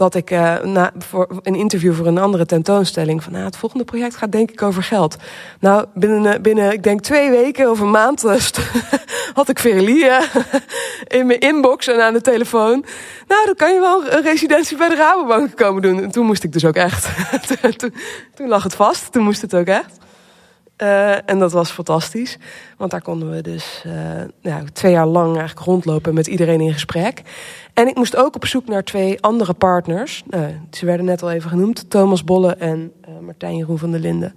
dat 0.00 0.14
ik 0.14 0.30
uh, 0.30 0.60
na, 0.60 0.92
voor 0.98 1.40
een 1.42 1.54
interview 1.54 1.94
voor 1.94 2.06
een 2.06 2.18
andere 2.18 2.46
tentoonstelling 2.46 3.22
van 3.22 3.32
nou, 3.32 3.44
het 3.44 3.56
volgende 3.56 3.84
project 3.84 4.16
gaat 4.16 4.32
denk 4.32 4.50
ik 4.50 4.62
over 4.62 4.82
geld. 4.82 5.16
Nou, 5.58 5.86
binnen, 5.94 6.42
binnen 6.42 6.72
ik 6.72 6.82
denk 6.82 7.00
twee 7.00 7.30
weken 7.30 7.70
of 7.70 7.80
een 7.80 7.90
maand 7.90 8.22
had 9.38 9.48
ik 9.48 9.58
Verlie 9.58 10.04
in 11.18 11.26
mijn 11.26 11.38
inbox 11.38 11.86
en 11.86 12.02
aan 12.02 12.12
de 12.12 12.20
telefoon. 12.20 12.84
Nou, 13.28 13.46
dan 13.46 13.54
kan 13.54 13.74
je 13.74 13.80
wel 13.80 14.12
een 14.12 14.22
residentie 14.22 14.76
bij 14.76 14.88
de 14.88 14.94
Rabobank 14.94 15.56
komen 15.56 15.82
doen. 15.82 16.02
En 16.02 16.10
toen 16.10 16.26
moest 16.26 16.44
ik 16.44 16.52
dus 16.52 16.64
ook 16.64 16.76
echt. 16.76 17.08
toen, 17.76 17.94
toen 18.34 18.48
lag 18.48 18.62
het 18.62 18.74
vast, 18.74 19.12
toen 19.12 19.22
moest 19.22 19.42
het 19.42 19.54
ook 19.54 19.66
echt. 19.66 19.98
Uh, 20.82 21.30
en 21.30 21.38
dat 21.38 21.52
was 21.52 21.70
fantastisch. 21.70 22.38
Want 22.76 22.90
daar 22.90 23.02
konden 23.02 23.30
we 23.30 23.40
dus 23.40 23.84
uh, 23.86 23.92
ja, 24.40 24.62
twee 24.72 24.92
jaar 24.92 25.06
lang 25.06 25.36
eigenlijk 25.36 25.66
rondlopen 25.66 26.14
met 26.14 26.26
iedereen 26.26 26.60
in 26.60 26.72
gesprek. 26.72 27.22
En 27.74 27.88
ik 27.88 27.96
moest 27.96 28.16
ook 28.16 28.34
op 28.34 28.46
zoek 28.46 28.66
naar 28.66 28.84
twee 28.84 29.22
andere 29.22 29.52
partners. 29.54 30.22
Uh, 30.30 30.40
ze 30.70 30.86
werden 30.86 31.06
net 31.06 31.22
al 31.22 31.30
even 31.30 31.50
genoemd. 31.50 31.90
Thomas 31.90 32.24
Bolle 32.24 32.54
en 32.54 32.92
Martijn 33.20 33.56
Jeroen 33.56 33.78
van 33.78 33.90
der 33.90 34.00
Linden. 34.00 34.34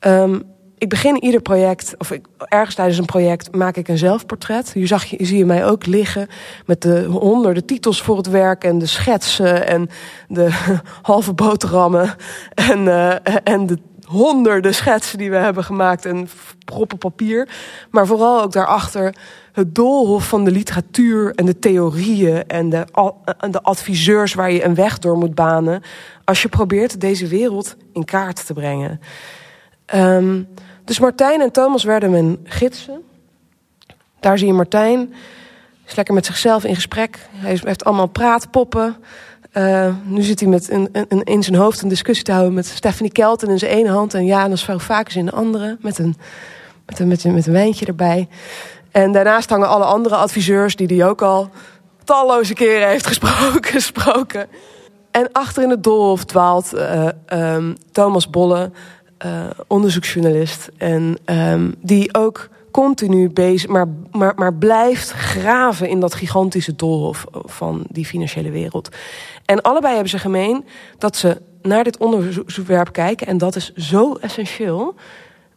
Um, 0.00 0.42
ik 0.78 0.88
begin 0.88 1.24
ieder 1.24 1.40
project, 1.40 1.94
of 1.98 2.10
ik, 2.10 2.26
ergens 2.38 2.74
tijdens 2.74 2.98
een 2.98 3.04
project, 3.04 3.54
maak 3.54 3.76
ik 3.76 3.88
een 3.88 3.98
zelfportret. 3.98 4.72
Hier 4.72 4.86
zag 4.86 5.04
je, 5.04 5.24
zie 5.24 5.38
je 5.38 5.44
mij 5.44 5.66
ook 5.66 5.86
liggen 5.86 6.28
met 6.66 6.82
de 6.82 7.04
honderden 7.04 7.64
titels 7.64 8.02
voor 8.02 8.16
het 8.16 8.28
werk 8.28 8.64
en 8.64 8.78
de 8.78 8.86
schetsen 8.86 9.66
en 9.66 9.88
de 10.28 10.48
halve 11.02 11.32
boterhammen 11.32 12.14
en, 12.54 12.88
en 13.44 13.66
de 13.66 13.78
honderden 14.12 14.74
schetsen 14.74 15.18
die 15.18 15.30
we 15.30 15.36
hebben 15.36 15.64
gemaakt 15.64 16.06
en 16.06 16.28
proppen 16.64 16.98
papier. 16.98 17.48
Maar 17.90 18.06
vooral 18.06 18.42
ook 18.42 18.52
daarachter 18.52 19.14
het 19.52 19.74
doolhof 19.74 20.28
van 20.28 20.44
de 20.44 20.50
literatuur 20.50 21.34
en 21.34 21.46
de 21.46 21.58
theorieën 21.58 22.46
en 22.46 22.70
de, 22.70 22.84
de 23.50 23.62
adviseurs 23.62 24.34
waar 24.34 24.52
je 24.52 24.64
een 24.64 24.74
weg 24.74 24.98
door 24.98 25.16
moet 25.16 25.34
banen. 25.34 25.82
Als 26.24 26.42
je 26.42 26.48
probeert 26.48 27.00
deze 27.00 27.26
wereld 27.26 27.76
in 27.92 28.04
kaart 28.04 28.46
te 28.46 28.52
brengen. 28.52 29.00
Um, 29.94 30.48
dus 30.84 30.98
Martijn 30.98 31.40
en 31.40 31.52
Thomas 31.52 31.84
werden 31.84 32.10
mijn 32.10 32.38
gidsen. 32.44 33.02
Daar 34.20 34.38
zie 34.38 34.46
je 34.46 34.52
Martijn. 34.52 35.14
Is 35.86 35.94
lekker 35.94 36.14
met 36.14 36.26
zichzelf 36.26 36.64
in 36.64 36.74
gesprek. 36.74 37.18
Hij 37.30 37.60
heeft 37.64 37.84
allemaal 37.84 38.06
praatpoppen. 38.06 38.96
Uh, 39.52 39.94
nu 40.04 40.22
zit 40.22 40.40
hij 40.40 40.48
met 40.48 40.68
in, 40.68 40.88
in, 41.08 41.22
in, 41.22 41.42
zijn 41.42 41.56
hoofd 41.56 41.82
een 41.82 41.88
discussie 41.88 42.24
te 42.24 42.32
houden 42.32 42.54
met 42.54 42.66
Stephanie 42.66 43.12
Kelten 43.12 43.48
in 43.48 43.58
zijn 43.58 43.70
ene 43.70 43.90
hand 43.90 44.14
en 44.14 44.24
Janus 44.24 44.64
Varoufakis 44.64 45.16
in 45.16 45.24
de 45.24 45.32
andere. 45.32 45.76
Met 45.80 45.98
een, 45.98 46.16
met, 46.86 46.98
een, 46.98 47.08
met, 47.08 47.24
een, 47.24 47.34
met 47.34 47.46
een 47.46 47.52
wijntje 47.52 47.86
erbij. 47.86 48.28
En 48.90 49.12
daarnaast 49.12 49.50
hangen 49.50 49.68
alle 49.68 49.84
andere 49.84 50.16
adviseurs 50.16 50.76
die 50.76 50.86
hij 50.86 51.08
ook 51.08 51.22
al 51.22 51.50
talloze 52.04 52.54
keren 52.54 52.88
heeft 52.88 53.06
gesproken. 53.06 53.70
gesproken. 53.78 54.46
En 55.10 55.28
achter 55.32 55.62
in 55.62 55.70
het 55.70 55.84
doolhof 55.84 56.24
dwaalt 56.24 56.74
uh, 56.74 57.08
um, 57.32 57.74
Thomas 57.92 58.30
Bolle, 58.30 58.70
uh, 59.26 59.44
onderzoeksjournalist. 59.66 60.68
En 60.76 61.18
um, 61.24 61.74
die 61.80 62.14
ook 62.14 62.48
continu 62.72 63.28
bezig, 63.28 63.68
maar, 63.70 63.88
maar, 64.10 64.32
maar 64.36 64.54
blijft 64.54 65.10
graven 65.10 65.88
in 65.88 66.00
dat 66.00 66.14
gigantische 66.14 66.76
doolhof 66.76 67.24
van 67.32 67.84
die 67.88 68.06
financiële 68.06 68.50
wereld. 68.50 68.88
En 69.44 69.62
allebei 69.62 69.92
hebben 69.92 70.10
ze 70.10 70.18
gemeen 70.18 70.64
dat 70.98 71.16
ze 71.16 71.40
naar 71.62 71.84
dit 71.84 71.96
onderwerp 71.96 72.92
kijken, 72.92 73.26
en 73.26 73.38
dat 73.38 73.56
is 73.56 73.72
zo 73.74 74.14
essentieel, 74.14 74.94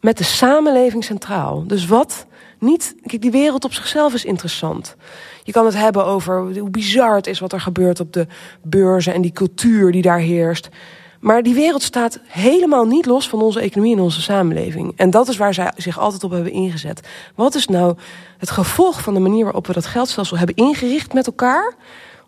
met 0.01 0.17
de 0.17 0.24
samenleving 0.24 1.03
centraal. 1.03 1.63
Dus 1.67 1.86
wat 1.86 2.25
niet, 2.60 2.95
kijk, 3.05 3.22
die 3.22 3.31
wereld 3.31 3.65
op 3.65 3.74
zichzelf 3.74 4.13
is 4.13 4.25
interessant. 4.25 4.95
Je 5.43 5.51
kan 5.51 5.65
het 5.65 5.75
hebben 5.75 6.05
over 6.05 6.60
hoe 6.60 6.69
bizar 6.69 7.15
het 7.15 7.27
is 7.27 7.39
wat 7.39 7.53
er 7.53 7.62
gebeurt 7.62 8.00
op 8.00 8.13
de 8.13 8.27
beurzen 8.62 9.13
en 9.13 9.22
die 9.22 9.31
cultuur 9.31 9.91
die 9.91 10.01
daar 10.01 10.19
heerst. 10.19 10.69
Maar 11.19 11.43
die 11.43 11.53
wereld 11.53 11.84
staat 11.84 12.19
helemaal 12.27 12.86
niet 12.86 13.05
los 13.05 13.29
van 13.29 13.41
onze 13.41 13.60
economie 13.60 13.95
en 13.95 14.01
onze 14.01 14.22
samenleving. 14.22 14.93
En 14.95 15.10
dat 15.10 15.27
is 15.27 15.38
waar 15.38 15.53
zij 15.53 15.72
zich 15.77 16.00
altijd 16.00 16.24
op 16.24 16.31
hebben 16.31 16.51
ingezet. 16.51 17.07
Wat 17.36 17.55
is 17.55 17.67
nou 17.67 17.98
het 18.38 18.50
gevolg 18.50 19.01
van 19.01 19.13
de 19.13 19.19
manier 19.19 19.43
waarop 19.43 19.67
we 19.67 19.74
dat 19.74 19.86
geldstelsel 19.86 20.38
hebben 20.38 20.55
ingericht 20.55 21.13
met 21.13 21.27
elkaar? 21.27 21.74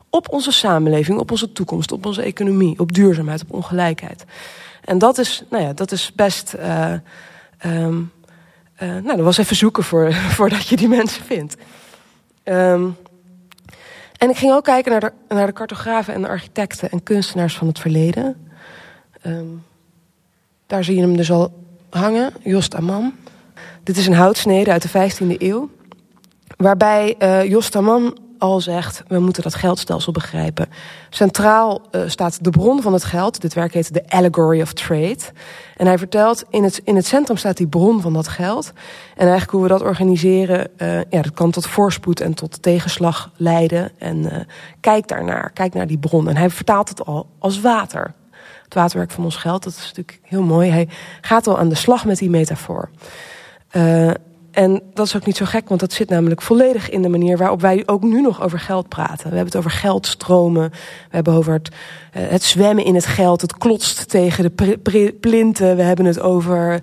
Op 0.09 0.29
onze 0.29 0.51
samenleving, 0.51 1.19
op 1.19 1.31
onze 1.31 1.51
toekomst, 1.51 1.91
op 1.91 2.05
onze 2.05 2.21
economie, 2.21 2.79
op 2.79 2.93
duurzaamheid, 2.93 3.41
op 3.41 3.53
ongelijkheid. 3.53 4.25
En 4.83 4.97
dat 4.97 5.17
is, 5.17 5.43
nou 5.49 5.63
ja, 5.63 5.73
dat 5.73 5.91
is 5.91 6.11
best. 6.15 6.55
Uh, 6.59 6.93
um, 7.65 8.11
uh, 8.83 8.89
nou, 8.89 9.15
dat 9.15 9.19
was 9.19 9.37
even 9.37 9.55
zoeken 9.55 9.83
voor, 9.83 10.13
voordat 10.37 10.67
je 10.67 10.75
die 10.75 10.87
mensen 10.87 11.23
vindt. 11.23 11.55
Um, 12.43 12.97
en 14.17 14.29
ik 14.29 14.37
ging 14.37 14.51
ook 14.51 14.63
kijken 14.63 14.91
naar 14.91 14.99
de, 14.99 15.11
naar 15.27 15.45
de 15.45 15.53
cartografen 15.53 16.13
en 16.13 16.21
de 16.21 16.27
architecten 16.27 16.89
en 16.89 17.03
kunstenaars 17.03 17.57
van 17.57 17.67
het 17.67 17.79
verleden. 17.79 18.46
Um, 19.27 19.63
daar 20.67 20.83
zie 20.83 20.95
je 20.95 21.01
hem 21.01 21.17
dus 21.17 21.31
al 21.31 21.53
hangen, 21.89 22.33
Jost 22.43 22.75
Amman. 22.75 23.13
Dit 23.83 23.97
is 23.97 24.07
een 24.07 24.13
houtsnede 24.13 24.71
uit 24.71 24.91
de 24.91 25.11
15e 25.11 25.37
eeuw. 25.37 25.69
Waarbij 26.57 27.15
uh, 27.19 27.43
Jost 27.43 27.75
Amman 27.75 28.17
al 28.37 28.59
zegt, 28.59 29.03
we 29.07 29.19
moeten 29.19 29.43
dat 29.43 29.55
geldstelsel 29.55 30.11
begrijpen. 30.11 30.69
Centraal 31.09 31.81
uh, 31.91 32.01
staat 32.05 32.43
de 32.43 32.49
bron 32.49 32.81
van 32.81 32.93
het 32.93 33.03
geld. 33.03 33.41
Dit 33.41 33.53
werk 33.53 33.73
heet 33.73 33.93
de 33.93 34.09
Allegory 34.09 34.61
of 34.61 34.73
Trade. 34.73 35.17
En 35.77 35.85
hij 35.85 35.97
vertelt, 35.97 36.43
in 36.49 36.63
het, 36.63 36.81
in 36.83 36.95
het 36.95 37.05
centrum 37.05 37.37
staat 37.37 37.57
die 37.57 37.67
bron 37.67 38.01
van 38.01 38.13
dat 38.13 38.27
geld. 38.27 38.71
En 39.15 39.27
eigenlijk 39.27 39.51
hoe 39.51 39.61
we 39.61 39.67
dat 39.67 39.81
organiseren, 39.81 40.69
uh, 40.77 40.97
ja, 40.97 41.21
dat 41.21 41.33
kan 41.33 41.51
tot 41.51 41.67
voorspoed 41.67 42.21
en 42.21 42.33
tot 42.33 42.61
tegenslag 42.61 43.31
leiden. 43.35 43.91
En 43.97 44.17
uh, 44.17 44.33
kijk 44.79 45.07
daarnaar, 45.07 45.51
kijk 45.51 45.73
naar 45.73 45.87
die 45.87 45.97
bron. 45.97 46.29
En 46.29 46.37
hij 46.37 46.49
vertaalt 46.49 46.89
het 46.89 47.05
al 47.05 47.27
als 47.39 47.61
water 47.61 48.13
waterwerk 48.77 49.11
van 49.11 49.23
ons 49.23 49.35
geld. 49.35 49.63
Dat 49.63 49.73
is 49.73 49.81
natuurlijk 49.81 50.19
heel 50.23 50.43
mooi. 50.43 50.69
Hij 50.69 50.87
gaat 51.21 51.47
al 51.47 51.59
aan 51.59 51.69
de 51.69 51.75
slag 51.75 52.05
met 52.05 52.17
die 52.17 52.29
metafoor. 52.29 52.89
Uh, 53.71 54.11
en 54.51 54.81
dat 54.93 55.05
is 55.05 55.15
ook 55.15 55.25
niet 55.25 55.37
zo 55.37 55.45
gek, 55.45 55.67
want 55.67 55.79
dat 55.79 55.93
zit 55.93 56.09
namelijk 56.09 56.41
volledig 56.41 56.89
in 56.89 57.01
de 57.01 57.09
manier 57.09 57.37
waarop 57.37 57.61
wij 57.61 57.83
ook 57.85 58.03
nu 58.03 58.21
nog 58.21 58.41
over 58.41 58.59
geld 58.59 58.87
praten. 58.87 59.29
We 59.29 59.35
hebben 59.35 59.45
het 59.45 59.55
over 59.55 59.71
geldstromen, 59.71 60.69
we 60.69 61.15
hebben 61.15 61.33
over 61.33 61.53
het, 61.53 61.69
uh, 61.69 62.27
het 62.29 62.43
zwemmen 62.43 62.85
in 62.85 62.95
het 62.95 63.05
geld, 63.05 63.41
het 63.41 63.57
klotst 63.57 64.09
tegen 64.09 64.43
de 64.43 65.13
plinten, 65.19 65.75
we 65.75 65.81
hebben 65.81 66.05
het 66.05 66.19
over 66.19 66.81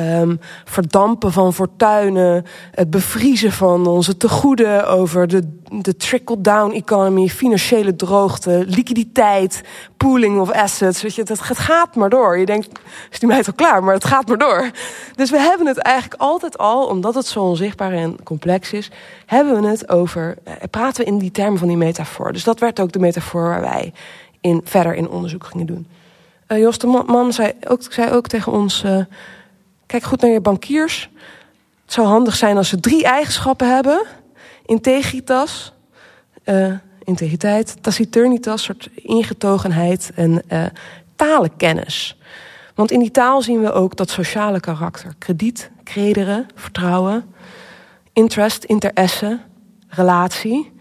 Um, 0.00 0.40
verdampen 0.64 1.32
van 1.32 1.54
fortuinen, 1.54 2.44
het 2.70 2.90
bevriezen 2.90 3.52
van 3.52 3.86
onze 3.86 4.16
tegoeden 4.16 4.88
over 4.88 5.28
de, 5.28 5.58
de 5.72 5.96
trickle-down 5.96 6.72
economy, 6.72 7.28
financiële 7.28 7.96
droogte, 7.96 8.64
liquiditeit, 8.66 9.62
pooling 9.96 10.40
of 10.40 10.50
assets. 10.50 11.02
Weet 11.02 11.14
je, 11.14 11.20
het, 11.20 11.48
het 11.48 11.58
gaat 11.58 11.94
maar 11.94 12.10
door. 12.10 12.38
Je 12.38 12.46
denkt, 12.46 12.68
is 13.10 13.18
die 13.18 13.28
meid 13.28 13.46
al 13.46 13.52
klaar, 13.52 13.84
maar 13.84 13.94
het 13.94 14.04
gaat 14.04 14.28
maar 14.28 14.38
door. 14.38 14.70
Dus 15.14 15.30
we 15.30 15.38
hebben 15.38 15.66
het 15.66 15.78
eigenlijk 15.78 16.20
altijd 16.20 16.58
al, 16.58 16.86
omdat 16.86 17.14
het 17.14 17.26
zo 17.26 17.40
onzichtbaar 17.40 17.92
en 17.92 18.22
complex 18.22 18.72
is, 18.72 18.90
hebben 19.26 19.60
we 19.60 19.68
het 19.68 19.88
over, 19.88 20.36
eh, 20.44 20.54
praten 20.70 21.04
we 21.04 21.10
in 21.10 21.18
die 21.18 21.30
termen 21.30 21.58
van 21.58 21.68
die 21.68 21.76
metafoor. 21.76 22.32
Dus 22.32 22.44
dat 22.44 22.60
werd 22.60 22.80
ook 22.80 22.92
de 22.92 22.98
metafoor 22.98 23.42
waar 23.42 23.60
wij 23.60 23.92
in, 24.40 24.60
verder 24.64 24.94
in 24.94 25.08
onderzoek 25.08 25.44
gingen 25.44 25.66
doen. 25.66 25.86
Uh, 26.48 26.58
Jos 26.58 26.78
de 26.78 27.04
Man 27.06 27.32
zei 27.32 27.52
ook, 27.68 27.82
zei 27.88 28.10
ook 28.10 28.26
tegen 28.26 28.52
ons. 28.52 28.82
Uh, 28.86 28.98
Kijk 29.90 30.02
goed 30.02 30.20
naar 30.20 30.30
je 30.30 30.40
bankiers. 30.40 31.10
Het 31.82 31.92
zou 31.92 32.06
handig 32.06 32.36
zijn 32.36 32.56
als 32.56 32.68
ze 32.68 32.80
drie 32.80 33.04
eigenschappen 33.04 33.74
hebben: 33.74 34.06
integritas, 34.64 35.72
uh, 36.44 36.74
integriteit, 37.04 37.82
taciturnitas, 37.82 38.62
soort 38.62 38.88
ingetogenheid 38.94 40.10
en 40.14 40.42
uh, 40.52 40.64
talenkennis. 41.16 42.18
Want 42.74 42.90
in 42.90 42.98
die 42.98 43.10
taal 43.10 43.42
zien 43.42 43.60
we 43.60 43.72
ook 43.72 43.96
dat 43.96 44.10
sociale 44.10 44.60
karakter: 44.60 45.14
krediet, 45.18 45.70
credere, 45.84 46.46
vertrouwen, 46.54 47.34
interest, 48.12 48.64
interesse, 48.64 49.38
relatie, 49.88 50.72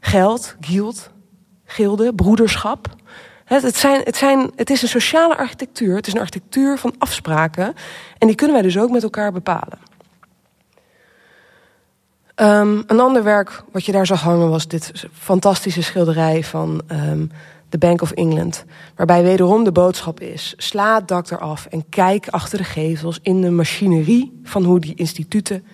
geld, 0.00 0.56
guild, 0.60 1.10
gilde, 1.64 2.14
broederschap. 2.14 2.96
Het, 3.48 3.76
zijn, 3.76 4.00
het, 4.04 4.16
zijn, 4.16 4.50
het 4.56 4.70
is 4.70 4.82
een 4.82 4.88
sociale 4.88 5.36
architectuur. 5.36 5.96
Het 5.96 6.06
is 6.06 6.12
een 6.12 6.20
architectuur 6.20 6.78
van 6.78 6.94
afspraken. 6.98 7.74
En 8.18 8.26
die 8.26 8.36
kunnen 8.36 8.56
wij 8.56 8.64
dus 8.64 8.78
ook 8.78 8.90
met 8.90 9.02
elkaar 9.02 9.32
bepalen. 9.32 9.78
Um, 12.40 12.82
een 12.86 13.00
ander 13.00 13.22
werk 13.22 13.62
wat 13.72 13.84
je 13.84 13.92
daar 13.92 14.06
zag 14.06 14.20
hangen 14.20 14.50
was 14.50 14.68
dit 14.68 14.92
fantastische 15.12 15.82
schilderij 15.82 16.44
van 16.44 16.82
um, 16.92 17.30
The 17.68 17.78
Bank 17.78 18.02
of 18.02 18.10
England. 18.10 18.64
Waarbij 18.96 19.22
wederom 19.22 19.64
de 19.64 19.72
boodschap 19.72 20.20
is: 20.20 20.54
sla 20.56 20.94
het 20.94 21.08
dak 21.08 21.30
eraf 21.30 21.66
en 21.66 21.88
kijk 21.88 22.28
achter 22.28 22.58
de 22.58 22.64
gevels 22.64 23.18
in 23.22 23.40
de 23.40 23.50
machinerie 23.50 24.40
van 24.42 24.64
hoe 24.64 24.80
die 24.80 24.94
instituten 24.94 25.64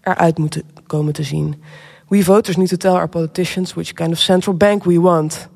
eruit 0.00 0.38
moeten 0.38 0.62
komen 0.86 1.12
te 1.12 1.22
zien. 1.22 1.62
We 2.08 2.24
voters 2.24 2.56
need 2.56 2.68
to 2.68 2.76
tell 2.76 2.90
our 2.90 3.08
politicians 3.08 3.74
which 3.74 3.92
kind 3.92 4.12
of 4.12 4.18
central 4.18 4.56
bank 4.56 4.84
we 4.84 5.00
want. 5.00 5.48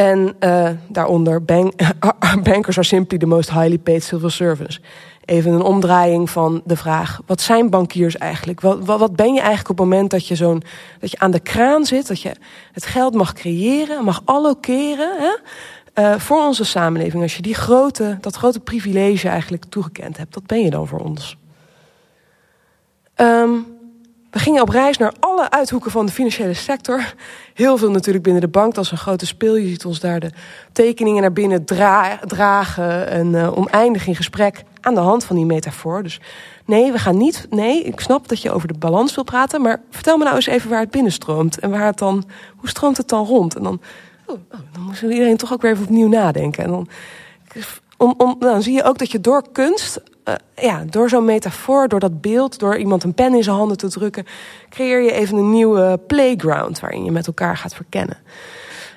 En 0.00 0.36
uh, 0.40 0.68
daaronder, 0.88 1.44
bank, 1.44 1.72
bankers 2.50 2.76
are 2.76 2.86
simply 2.86 3.18
the 3.18 3.26
most 3.26 3.50
highly 3.50 3.78
paid 3.78 4.02
civil 4.02 4.30
servants. 4.30 4.80
Even 5.24 5.52
een 5.52 5.62
omdraaiing 5.62 6.30
van 6.30 6.62
de 6.64 6.76
vraag: 6.76 7.20
wat 7.26 7.40
zijn 7.40 7.70
bankiers 7.70 8.16
eigenlijk? 8.16 8.60
Wat, 8.60 8.84
wat, 8.84 9.16
ben 9.16 9.34
je 9.34 9.40
eigenlijk 9.40 9.68
op 9.68 9.78
het 9.78 9.86
moment 9.86 10.10
dat 10.10 10.26
je, 10.26 10.34
zo'n, 10.34 10.62
dat 11.00 11.10
je 11.10 11.18
aan 11.18 11.30
de 11.30 11.40
kraan 11.40 11.84
zit, 11.84 12.06
dat 12.06 12.22
je 12.22 12.32
het 12.72 12.86
geld 12.86 13.14
mag 13.14 13.32
creëren, 13.32 14.04
mag 14.04 14.22
allokeren 14.24 15.16
hè? 15.18 15.34
Uh, 16.02 16.18
voor 16.18 16.46
onze 16.46 16.64
samenleving? 16.64 17.22
Als 17.22 17.36
je 17.36 17.42
die 17.42 17.54
grote, 17.54 18.18
dat 18.20 18.36
grote 18.36 18.60
privilege 18.60 19.28
eigenlijk 19.28 19.64
toegekend 19.64 20.16
hebt, 20.16 20.34
wat 20.34 20.46
ben 20.46 20.60
je 20.60 20.70
dan 20.70 20.86
voor 20.86 21.00
ons? 21.00 21.36
Um, 23.16 23.66
we 24.30 24.38
gingen 24.38 24.62
op 24.62 24.68
reis 24.68 24.98
naar 24.98 25.12
alle 25.20 25.50
uithoeken 25.50 25.90
van 25.90 26.06
de 26.06 26.12
financiële 26.12 26.54
sector. 26.54 27.14
Heel 27.54 27.76
veel 27.76 27.90
natuurlijk 27.90 28.24
binnen 28.24 28.42
de 28.42 28.48
bank. 28.48 28.74
Dat 28.74 28.84
is 28.84 28.90
een 28.90 28.98
grote 28.98 29.26
speel. 29.26 29.56
Je 29.56 29.68
ziet 29.68 29.84
ons 29.84 30.00
daar 30.00 30.20
de 30.20 30.30
tekeningen 30.72 31.20
naar 31.20 31.32
binnen 31.32 31.64
dragen. 32.26 33.08
En 33.08 33.26
uh, 33.26 33.58
oneindig 33.58 34.06
in 34.06 34.16
gesprek 34.16 34.62
aan 34.80 34.94
de 34.94 35.00
hand 35.00 35.24
van 35.24 35.36
die 35.36 35.44
metafoor. 35.44 36.02
Dus 36.02 36.20
nee, 36.64 36.92
we 36.92 36.98
gaan 36.98 37.16
niet... 37.16 37.46
Nee, 37.50 37.82
ik 37.82 38.00
snap 38.00 38.28
dat 38.28 38.42
je 38.42 38.50
over 38.50 38.68
de 38.68 38.78
balans 38.78 39.14
wil 39.14 39.24
praten. 39.24 39.60
Maar 39.60 39.80
vertel 39.90 40.16
me 40.16 40.24
nou 40.24 40.36
eens 40.36 40.46
even 40.46 40.70
waar 40.70 40.80
het 40.80 40.90
binnenstroomt. 40.90 41.58
En 41.58 41.70
waar 41.70 41.86
het 41.86 41.98
dan... 41.98 42.24
Hoe 42.56 42.68
stroomt 42.68 42.96
het 42.96 43.08
dan 43.08 43.26
rond? 43.26 43.56
En 43.56 43.62
dan... 43.62 43.80
Oh, 44.26 44.36
oh 44.52 44.58
dan 44.72 44.82
moet 44.82 45.00
iedereen 45.00 45.36
toch 45.36 45.52
ook 45.52 45.62
weer 45.62 45.72
even 45.72 45.84
opnieuw 45.84 46.08
nadenken. 46.08 46.64
En 46.64 46.70
dan... 46.70 46.88
Om, 47.96 48.14
om, 48.16 48.36
dan 48.38 48.62
zie 48.62 48.74
je 48.74 48.82
ook 48.82 48.98
dat 48.98 49.10
je 49.10 49.20
door 49.20 49.44
kunst 49.52 50.00
uh, 50.24 50.34
ja, 50.56 50.84
door 50.84 51.08
zo'n 51.08 51.24
metafoor, 51.24 51.88
door 51.88 52.00
dat 52.00 52.20
beeld, 52.20 52.58
door 52.58 52.76
iemand 52.76 53.04
een 53.04 53.14
pen 53.14 53.34
in 53.34 53.42
zijn 53.42 53.56
handen 53.56 53.76
te 53.76 53.88
drukken, 53.88 54.26
creëer 54.68 55.02
je 55.02 55.12
even 55.12 55.36
een 55.36 55.50
nieuwe 55.50 56.00
playground 56.06 56.80
waarin 56.80 57.04
je 57.04 57.10
met 57.10 57.26
elkaar 57.26 57.56
gaat 57.56 57.74
verkennen. 57.74 58.16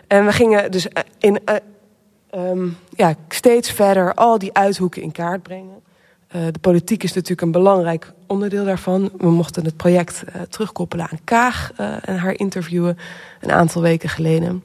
En 0.08 0.26
we 0.26 0.32
gingen 0.32 0.72
dus 0.72 0.86
uh, 0.86 0.92
in, 1.20 1.40
uh, 1.46 2.50
um, 2.50 2.78
ja, 2.90 3.14
steeds 3.28 3.72
verder 3.72 4.14
al 4.14 4.38
die 4.38 4.54
uithoeken 4.54 5.02
in 5.02 5.12
kaart 5.12 5.44
brengen. 5.44 5.82
de 6.28 6.60
politiek 6.62 7.04
is 7.04 7.14
natuurlijk 7.14 7.42
een 7.42 7.52
belangrijk 7.52 8.12
onderdeel 8.28 8.66
daarvan. 8.66 9.12
We 9.18 9.30
mochten 9.30 9.66
het 9.66 9.78
project 9.78 10.24
terugkoppelen 10.50 11.08
aan 11.10 11.20
Kaag 11.24 11.72
en 12.02 12.18
haar 12.18 12.40
interviewen 12.40 12.98
een 13.42 13.52
aantal 13.52 13.82
weken 13.82 14.10
geleden. 14.10 14.64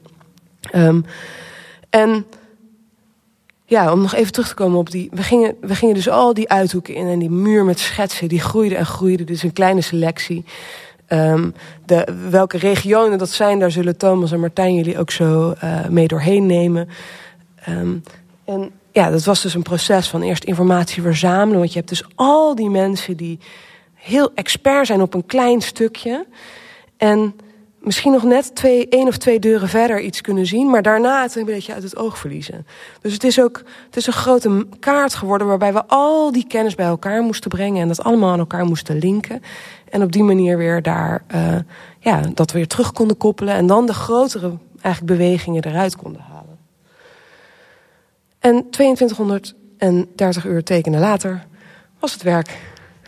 Um, 0.75 1.05
en 1.89 2.25
ja, 3.69 3.91
om 3.91 4.01
nog 4.01 4.13
even 4.13 4.31
terug 4.31 4.47
te 4.47 4.53
komen 4.53 4.79
op 4.79 4.91
die. 4.91 5.09
We 5.11 5.23
gingen, 5.23 5.55
we 5.61 5.75
gingen 5.75 5.95
dus 5.95 6.09
al 6.09 6.33
die 6.33 6.49
uithoeken 6.49 6.93
in 6.93 7.07
en 7.07 7.19
die 7.19 7.29
muur 7.29 7.65
met 7.65 7.79
schetsen, 7.79 8.27
die 8.27 8.39
groeide 8.39 8.75
en 8.75 8.85
groeide. 8.85 9.23
Dus 9.23 9.43
een 9.43 9.53
kleine 9.53 9.81
selectie. 9.81 10.45
Um, 11.09 11.53
de, 11.85 12.07
welke 12.29 12.57
regionen 12.57 13.17
dat 13.17 13.29
zijn, 13.29 13.59
daar 13.59 13.71
zullen 13.71 13.97
Thomas 13.97 14.31
en 14.31 14.39
Martijn 14.39 14.75
jullie 14.75 14.99
ook 14.99 15.11
zo 15.11 15.53
uh, 15.63 15.87
mee 15.87 16.07
doorheen 16.07 16.45
nemen. 16.45 16.89
Um, 17.69 18.03
en 18.45 18.71
ja, 18.91 19.09
dat 19.09 19.23
was 19.23 19.41
dus 19.41 19.53
een 19.53 19.61
proces 19.61 20.07
van 20.07 20.21
eerst 20.21 20.43
informatie 20.43 21.01
verzamelen. 21.01 21.59
Want 21.59 21.71
je 21.71 21.77
hebt 21.77 21.89
dus 21.89 22.03
al 22.15 22.55
die 22.55 22.69
mensen 22.69 23.17
die 23.17 23.39
heel 23.93 24.31
expert 24.35 24.87
zijn 24.87 25.01
op 25.01 25.13
een 25.13 25.25
klein 25.25 25.61
stukje. 25.61 26.25
En 26.97 27.35
misschien 27.79 28.11
nog 28.11 28.23
net 28.23 28.55
twee, 28.55 28.87
één 28.89 29.07
of 29.07 29.17
twee 29.17 29.39
deuren 29.39 29.69
verder 29.69 30.01
iets 30.01 30.21
kunnen 30.21 30.45
zien, 30.45 30.69
maar 30.69 30.81
daarna 30.81 31.21
het 31.21 31.35
een 31.35 31.45
beetje 31.45 31.73
uit 31.73 31.83
het 31.83 31.97
oog 31.97 32.17
verliezen. 32.17 32.67
Dus 33.01 33.13
het 33.13 33.23
is 33.23 33.41
ook 33.41 33.63
het 33.85 33.95
is 33.95 34.07
een 34.07 34.13
grote 34.13 34.67
kaart 34.79 35.13
geworden 35.13 35.47
waarbij 35.47 35.73
we 35.73 35.85
al 35.87 36.31
die 36.31 36.47
kennis 36.47 36.75
bij 36.75 36.85
elkaar 36.85 37.21
moesten 37.21 37.49
brengen 37.49 37.81
en 37.81 37.87
dat 37.87 38.03
allemaal 38.03 38.31
aan 38.31 38.39
elkaar 38.39 38.65
moesten 38.65 38.97
linken. 38.97 39.41
En 39.89 40.03
op 40.03 40.11
die 40.11 40.23
manier 40.23 40.57
weer 40.57 40.81
daar, 40.81 41.23
uh, 41.35 41.55
ja, 41.99 42.21
dat 42.33 42.51
weer 42.51 42.67
terug 42.67 42.91
konden 42.91 43.17
koppelen 43.17 43.53
en 43.53 43.67
dan 43.67 43.85
de 43.85 43.93
grotere 43.93 44.57
eigenlijk 44.81 45.17
bewegingen 45.17 45.65
eruit 45.65 45.95
konden 45.95 46.21
halen. 46.21 46.57
En 48.39 48.69
2230 48.69 50.45
uur 50.45 50.63
tekenen 50.63 50.99
later 50.99 51.45
was 51.99 52.13
het 52.13 52.23
werk 52.23 52.57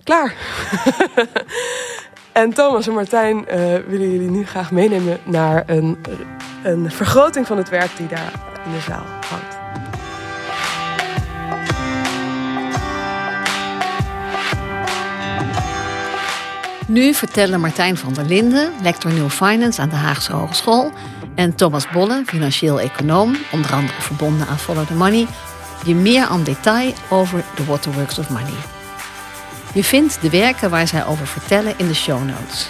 klaar. 0.03 0.35
En 2.31 2.53
Thomas 2.53 2.87
en 2.87 2.93
Martijn 2.93 3.37
uh, 3.37 3.45
willen 3.87 4.11
jullie 4.11 4.29
nu 4.29 4.45
graag 4.45 4.71
meenemen 4.71 5.17
naar 5.23 5.63
een, 5.65 5.97
een 6.63 6.91
vergroting 6.91 7.47
van 7.47 7.57
het 7.57 7.69
werk 7.69 7.97
die 7.97 8.07
daar 8.07 8.31
in 8.65 8.71
de 8.71 8.79
zaal 8.79 9.05
hangt. 9.29 9.59
Nu 16.87 17.13
vertellen 17.13 17.59
Martijn 17.59 17.97
van 17.97 18.13
der 18.13 18.25
Linden, 18.25 18.71
lector 18.81 19.13
New 19.13 19.29
Finance 19.29 19.81
aan 19.81 19.89
de 19.89 19.95
Haagse 19.95 20.33
Hogeschool, 20.33 20.91
en 21.35 21.55
Thomas 21.55 21.89
Bolle, 21.89 22.23
financieel 22.25 22.79
econoom, 22.79 23.35
onder 23.51 23.73
andere 23.73 24.01
verbonden 24.01 24.47
aan 24.47 24.59
Follow 24.59 24.85
the 24.85 24.93
Money, 24.93 25.27
je 25.85 25.95
meer 25.95 26.25
aan 26.25 26.43
detail 26.43 26.93
over 27.09 27.43
de 27.55 27.65
Waterworks 27.65 28.19
of 28.19 28.29
Money. 28.29 28.70
Je 29.73 29.83
vindt 29.83 30.21
de 30.21 30.29
werken 30.29 30.69
waar 30.69 30.87
zij 30.87 31.05
over 31.05 31.27
vertellen 31.27 31.73
in 31.77 31.87
de 31.87 31.93
show 31.93 32.25
notes. 32.25 32.69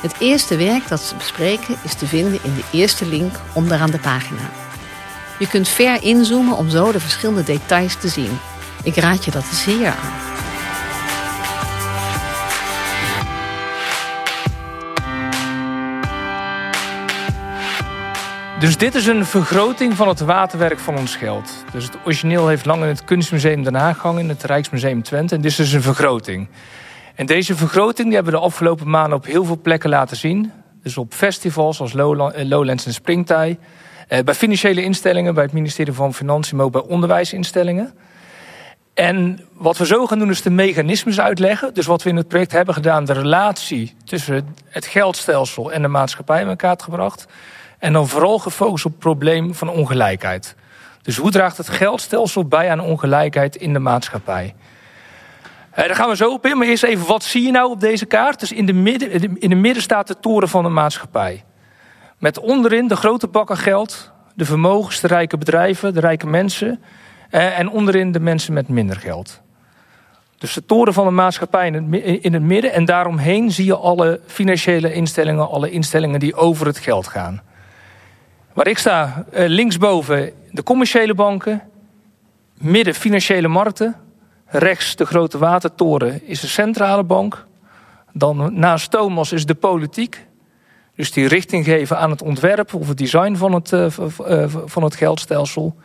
Het 0.00 0.14
eerste 0.18 0.56
werk 0.56 0.88
dat 0.88 1.00
ze 1.00 1.14
bespreken 1.14 1.76
is 1.82 1.94
te 1.94 2.06
vinden 2.06 2.38
in 2.42 2.54
de 2.54 2.64
eerste 2.78 3.06
link 3.06 3.34
onderaan 3.52 3.90
de 3.90 3.98
pagina. 3.98 4.50
Je 5.38 5.48
kunt 5.48 5.68
ver 5.68 6.02
inzoomen 6.02 6.56
om 6.56 6.68
zo 6.68 6.92
de 6.92 7.00
verschillende 7.00 7.42
details 7.42 7.96
te 8.00 8.08
zien. 8.08 8.38
Ik 8.82 8.96
raad 8.96 9.24
je 9.24 9.30
dat 9.30 9.44
zeer 9.44 9.86
aan. 9.86 10.37
Dus 18.58 18.76
dit 18.76 18.94
is 18.94 19.06
een 19.06 19.24
vergroting 19.24 19.94
van 19.94 20.08
het 20.08 20.20
waterwerk 20.20 20.78
van 20.78 20.98
ons 20.98 21.16
geld. 21.16 21.64
Dus 21.72 21.84
het 21.84 21.96
origineel 22.04 22.48
heeft 22.48 22.66
lang 22.66 22.82
in 22.82 22.88
het 22.88 23.04
Kunstmuseum 23.04 23.62
Den 23.62 23.74
Haag 23.74 24.04
in 24.04 24.28
het 24.28 24.42
Rijksmuseum 24.42 25.02
Twente. 25.02 25.34
En 25.34 25.40
dit 25.40 25.50
is 25.50 25.56
dus 25.56 25.72
een 25.72 25.82
vergroting. 25.82 26.48
En 27.14 27.26
deze 27.26 27.56
vergroting 27.56 28.06
die 28.06 28.14
hebben 28.14 28.32
we 28.32 28.38
de 28.38 28.44
afgelopen 28.44 28.90
maanden 28.90 29.18
op 29.18 29.24
heel 29.24 29.44
veel 29.44 29.60
plekken 29.62 29.90
laten 29.90 30.16
zien. 30.16 30.52
Dus 30.82 30.96
op 30.96 31.14
festivals 31.14 31.80
als 31.80 31.94
eh, 31.94 32.44
Lowlands 32.44 32.86
en 32.86 32.92
Springtij. 32.92 33.58
Eh, 34.08 34.24
bij 34.24 34.34
financiële 34.34 34.82
instellingen, 34.82 35.34
bij 35.34 35.44
het 35.44 35.52
ministerie 35.52 35.92
van 35.92 36.14
Financiën, 36.14 36.56
maar 36.56 36.66
ook 36.66 36.72
bij 36.72 36.82
onderwijsinstellingen. 36.82 37.94
En 38.94 39.40
wat 39.52 39.78
we 39.78 39.86
zo 39.86 40.06
gaan 40.06 40.18
doen 40.18 40.30
is 40.30 40.42
de 40.42 40.50
mechanismes 40.50 41.20
uitleggen. 41.20 41.74
Dus 41.74 41.86
wat 41.86 42.02
we 42.02 42.10
in 42.10 42.16
het 42.16 42.28
project 42.28 42.52
hebben 42.52 42.74
gedaan, 42.74 43.04
de 43.04 43.12
relatie 43.12 43.94
tussen 44.04 44.54
het 44.68 44.86
geldstelsel 44.86 45.72
en 45.72 45.82
de 45.82 45.88
maatschappij 45.88 46.40
in 46.40 46.48
elkaar 46.48 46.76
gebracht. 46.82 47.26
En 47.78 47.92
dan 47.92 48.08
vooral 48.08 48.38
gefocust 48.38 48.84
op 48.84 48.90
het 48.90 49.00
probleem 49.00 49.54
van 49.54 49.68
ongelijkheid. 49.68 50.56
Dus 51.02 51.16
hoe 51.16 51.30
draagt 51.30 51.56
het 51.56 51.68
geldstelsel 51.68 52.44
bij 52.44 52.70
aan 52.70 52.80
ongelijkheid 52.80 53.56
in 53.56 53.72
de 53.72 53.78
maatschappij? 53.78 54.54
Eh, 55.70 55.86
daar 55.86 55.96
gaan 55.96 56.08
we 56.08 56.16
zo 56.16 56.32
op 56.32 56.46
in, 56.46 56.58
maar 56.58 56.66
eerst 56.66 56.82
even 56.82 57.06
wat 57.06 57.24
zie 57.24 57.42
je 57.42 57.50
nou 57.50 57.70
op 57.70 57.80
deze 57.80 58.06
kaart? 58.06 58.40
Dus 58.40 58.52
in 58.52 58.66
de 58.66 58.72
midden, 58.72 59.40
in 59.40 59.48
de 59.48 59.56
midden 59.56 59.82
staat 59.82 60.06
de 60.06 60.20
toren 60.20 60.48
van 60.48 60.62
de 60.62 60.68
maatschappij. 60.68 61.44
Met 62.18 62.38
onderin 62.38 62.88
de 62.88 62.96
grote 62.96 63.26
bakken 63.26 63.56
geld, 63.56 64.12
de 64.34 64.44
vermogens, 64.44 65.00
de 65.00 65.06
rijke 65.06 65.38
bedrijven, 65.38 65.94
de 65.94 66.00
rijke 66.00 66.26
mensen. 66.26 66.82
Eh, 67.30 67.58
en 67.58 67.70
onderin 67.70 68.12
de 68.12 68.20
mensen 68.20 68.52
met 68.52 68.68
minder 68.68 68.96
geld. 68.96 69.40
Dus 70.38 70.52
de 70.52 70.64
toren 70.64 70.92
van 70.92 71.04
de 71.06 71.12
maatschappij 71.12 71.66
in 71.66 71.74
het, 71.74 72.02
in 72.24 72.32
het 72.32 72.42
midden. 72.42 72.72
En 72.72 72.84
daaromheen 72.84 73.50
zie 73.50 73.64
je 73.64 73.76
alle 73.76 74.20
financiële 74.26 74.92
instellingen, 74.92 75.50
alle 75.50 75.70
instellingen 75.70 76.20
die 76.20 76.34
over 76.34 76.66
het 76.66 76.78
geld 76.78 77.06
gaan. 77.06 77.42
Waar 78.58 78.66
ik 78.66 78.78
sta, 78.78 79.24
eh, 79.30 79.48
linksboven 79.48 80.32
de 80.50 80.62
commerciële 80.62 81.14
banken, 81.14 81.62
midden 82.54 82.94
financiële 82.94 83.48
markten, 83.48 83.96
rechts 84.46 84.96
de 84.96 85.06
grote 85.06 85.38
watertoren 85.38 86.26
is 86.26 86.40
de 86.40 86.46
centrale 86.46 87.04
bank. 87.04 87.46
Dan 88.12 88.58
naast 88.58 88.90
Thomas 88.90 89.32
is 89.32 89.46
de 89.46 89.54
politiek, 89.54 90.26
dus 90.96 91.12
die 91.12 91.28
richting 91.28 91.64
geven 91.64 91.98
aan 91.98 92.10
het 92.10 92.22
ontwerp 92.22 92.74
of 92.74 92.88
het 92.88 92.98
design 92.98 93.34
van 93.34 93.52
het, 93.52 93.72
uh, 93.72 93.86
van 94.64 94.82
het 94.82 94.96
geldstelsel. 94.96 95.76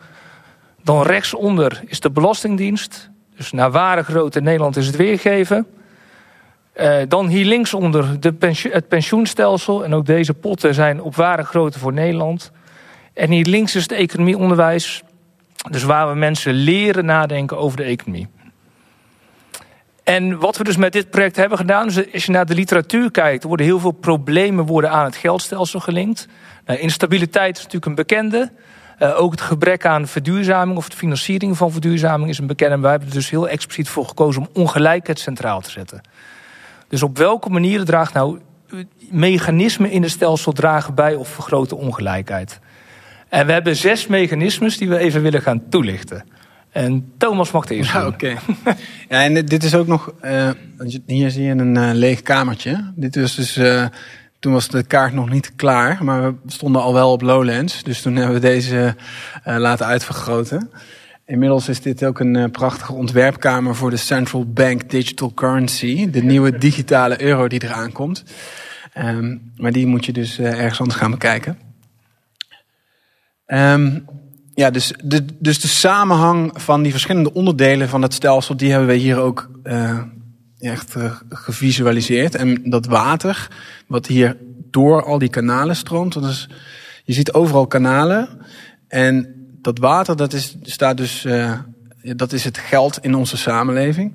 Dan 0.82 1.02
rechtsonder 1.02 1.82
is 1.86 2.00
de 2.00 2.10
Belastingdienst, 2.10 3.10
dus 3.36 3.52
naar 3.52 3.70
ware 3.70 4.02
grootte 4.02 4.40
Nederland 4.40 4.76
is 4.76 4.86
het 4.86 4.96
weergeven. 4.96 5.66
Dan 7.08 7.26
hier 7.26 7.44
linksonder 7.44 8.20
de 8.20 8.34
het 8.70 8.88
pensioenstelsel. 8.88 9.84
En 9.84 9.94
ook 9.94 10.06
deze 10.06 10.34
potten 10.34 10.74
zijn 10.74 11.02
op 11.02 11.16
ware 11.16 11.44
grootte 11.44 11.78
voor 11.78 11.92
Nederland. 11.92 12.52
En 13.14 13.30
hier 13.30 13.46
links 13.46 13.74
is 13.74 13.82
het 13.82 13.92
economieonderwijs. 13.92 15.02
Dus 15.70 15.82
waar 15.82 16.08
we 16.08 16.14
mensen 16.14 16.52
leren 16.52 17.04
nadenken 17.04 17.58
over 17.58 17.76
de 17.76 17.82
economie. 17.82 18.28
En 20.04 20.38
wat 20.38 20.56
we 20.56 20.64
dus 20.64 20.76
met 20.76 20.92
dit 20.92 21.10
project 21.10 21.36
hebben 21.36 21.58
gedaan, 21.58 21.86
is 21.86 22.12
als 22.12 22.24
je 22.24 22.32
naar 22.32 22.46
de 22.46 22.54
literatuur 22.54 23.10
kijkt, 23.10 23.44
worden 23.44 23.66
heel 23.66 23.78
veel 23.78 23.90
problemen 23.90 24.66
worden 24.66 24.90
aan 24.90 25.04
het 25.04 25.16
geldstelsel 25.16 25.80
gelinkt. 25.80 26.28
Nou, 26.66 26.78
instabiliteit 26.78 27.56
is 27.56 27.62
natuurlijk 27.62 27.86
een 27.86 27.94
bekende. 27.94 28.52
Uh, 28.98 29.20
ook 29.20 29.30
het 29.30 29.40
gebrek 29.40 29.86
aan 29.86 30.06
verduurzaming 30.06 30.76
of 30.76 30.88
de 30.88 30.96
financiering 30.96 31.56
van 31.56 31.72
verduurzaming 31.72 32.30
is 32.30 32.38
een 32.38 32.46
bekende. 32.46 32.78
Wij 32.78 32.90
hebben 32.90 33.08
er 33.08 33.14
dus 33.14 33.30
heel 33.30 33.48
expliciet 33.48 33.88
voor 33.88 34.06
gekozen 34.06 34.42
om 34.42 34.48
ongelijkheid 34.52 35.18
centraal 35.18 35.60
te 35.60 35.70
zetten. 35.70 36.00
Dus 36.88 37.02
op 37.02 37.18
welke 37.18 37.50
manier 37.50 37.84
draagt 37.84 38.14
nou 38.14 38.40
mechanismen 39.10 39.90
in 39.90 40.02
het 40.02 40.10
stelsel 40.10 40.52
dragen 40.52 40.94
bij 40.94 41.14
of 41.14 41.28
vergroten 41.28 41.76
ongelijkheid? 41.76 42.60
En 43.34 43.46
we 43.46 43.52
hebben 43.52 43.76
zes 43.76 44.06
mechanismes 44.06 44.78
die 44.78 44.88
we 44.88 44.98
even 44.98 45.22
willen 45.22 45.42
gaan 45.42 45.68
toelichten. 45.68 46.24
En 46.70 47.12
Thomas 47.18 47.50
mag 47.50 47.66
de 47.66 47.74
eerste. 47.74 47.98
Ja, 47.98 48.06
oké. 48.06 48.28
ja, 49.08 49.24
en 49.24 49.44
dit 49.44 49.64
is 49.64 49.74
ook 49.74 49.86
nog. 49.86 50.12
Uh, 50.24 50.50
hier 51.06 51.30
zie 51.30 51.42
je 51.42 51.50
een 51.50 51.76
uh, 51.76 51.90
leeg 51.92 52.22
kamertje. 52.22 52.92
Dit 52.96 53.16
is 53.16 53.34
dus. 53.34 53.56
Uh, 53.56 53.86
toen 54.38 54.52
was 54.52 54.68
de 54.68 54.82
kaart 54.82 55.12
nog 55.12 55.30
niet 55.30 55.52
klaar, 55.56 56.04
maar 56.04 56.22
we 56.22 56.36
stonden 56.46 56.82
al 56.82 56.92
wel 56.92 57.12
op 57.12 57.22
Lowlands. 57.22 57.82
Dus 57.82 58.02
toen 58.02 58.16
hebben 58.16 58.34
we 58.34 58.40
deze 58.40 58.96
laten 59.44 59.86
uitvergroten. 59.86 60.70
Inmiddels 61.26 61.68
is 61.68 61.80
dit 61.80 62.04
ook 62.04 62.20
een 62.20 62.50
prachtige 62.50 62.92
ontwerpkamer 62.92 63.74
voor 63.74 63.90
de 63.90 63.96
Central 63.96 64.44
Bank 64.46 64.90
Digital 64.90 65.34
Currency. 65.34 66.10
De 66.10 66.22
nieuwe 66.22 66.58
digitale 66.58 67.22
euro 67.22 67.48
die 67.48 67.64
eraan 67.64 67.92
komt. 67.92 68.24
Um, 68.98 69.52
maar 69.56 69.72
die 69.72 69.86
moet 69.86 70.04
je 70.06 70.12
dus 70.12 70.38
ergens 70.38 70.80
anders 70.80 70.98
gaan 70.98 71.10
bekijken. 71.10 71.63
Um, 73.46 74.04
ja, 74.54 74.70
dus 74.70 74.92
de, 75.02 75.24
dus 75.38 75.60
de 75.60 75.68
samenhang 75.68 76.50
van 76.54 76.82
die 76.82 76.92
verschillende 76.92 77.32
onderdelen 77.32 77.88
van 77.88 78.02
het 78.02 78.14
stelsel, 78.14 78.56
die 78.56 78.70
hebben 78.70 78.88
we 78.88 78.94
hier 78.94 79.18
ook 79.18 79.50
uh, 79.64 80.00
echt 80.58 80.96
uh, 80.96 81.12
gevisualiseerd. 81.28 82.34
En 82.34 82.70
dat 82.70 82.86
water, 82.86 83.48
wat 83.86 84.06
hier 84.06 84.36
door 84.70 85.04
al 85.04 85.18
die 85.18 85.28
kanalen 85.28 85.76
stroomt, 85.76 86.12
dat 86.12 86.24
is, 86.24 86.48
je 87.04 87.12
ziet 87.12 87.32
overal 87.32 87.66
kanalen. 87.66 88.28
En 88.88 89.34
dat 89.62 89.78
water, 89.78 90.16
dat 90.16 90.32
is, 90.32 90.56
staat 90.62 90.96
dus, 90.96 91.24
uh, 91.24 91.58
dat 92.04 92.32
is 92.32 92.44
het 92.44 92.58
geld 92.58 92.98
in 93.00 93.14
onze 93.14 93.36
samenleving. 93.36 94.12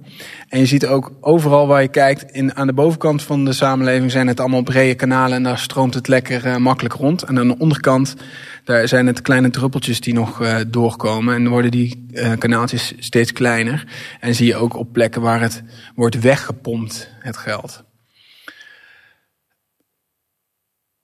En 0.47 0.59
je 0.59 0.65
ziet 0.65 0.85
ook 0.85 1.11
overal 1.21 1.67
waar 1.67 1.81
je 1.81 1.87
kijkt, 1.87 2.31
in, 2.31 2.55
aan 2.55 2.67
de 2.67 2.73
bovenkant 2.73 3.23
van 3.23 3.45
de 3.45 3.53
samenleving 3.53 4.11
zijn 4.11 4.27
het 4.27 4.39
allemaal 4.39 4.63
brede 4.63 4.95
kanalen 4.95 5.37
en 5.37 5.43
daar 5.43 5.57
stroomt 5.57 5.93
het 5.93 6.07
lekker 6.07 6.61
makkelijk 6.61 6.93
rond. 6.93 7.23
En 7.23 7.39
aan 7.39 7.47
de 7.47 7.57
onderkant 7.57 8.15
daar 8.63 8.87
zijn 8.87 9.07
het 9.07 9.21
kleine 9.21 9.49
druppeltjes 9.49 10.01
die 10.01 10.13
nog 10.13 10.41
uh, 10.41 10.57
doorkomen. 10.67 11.35
En 11.35 11.47
worden 11.47 11.71
die 11.71 12.07
uh, 12.11 12.33
kanaaltjes 12.37 12.93
steeds 12.97 13.31
kleiner. 13.31 13.87
En 14.19 14.35
zie 14.35 14.47
je 14.47 14.55
ook 14.55 14.75
op 14.75 14.93
plekken 14.93 15.21
waar 15.21 15.41
het 15.41 15.63
wordt 15.95 16.19
weggepompt, 16.19 17.09
het 17.19 17.37
geld. 17.37 17.83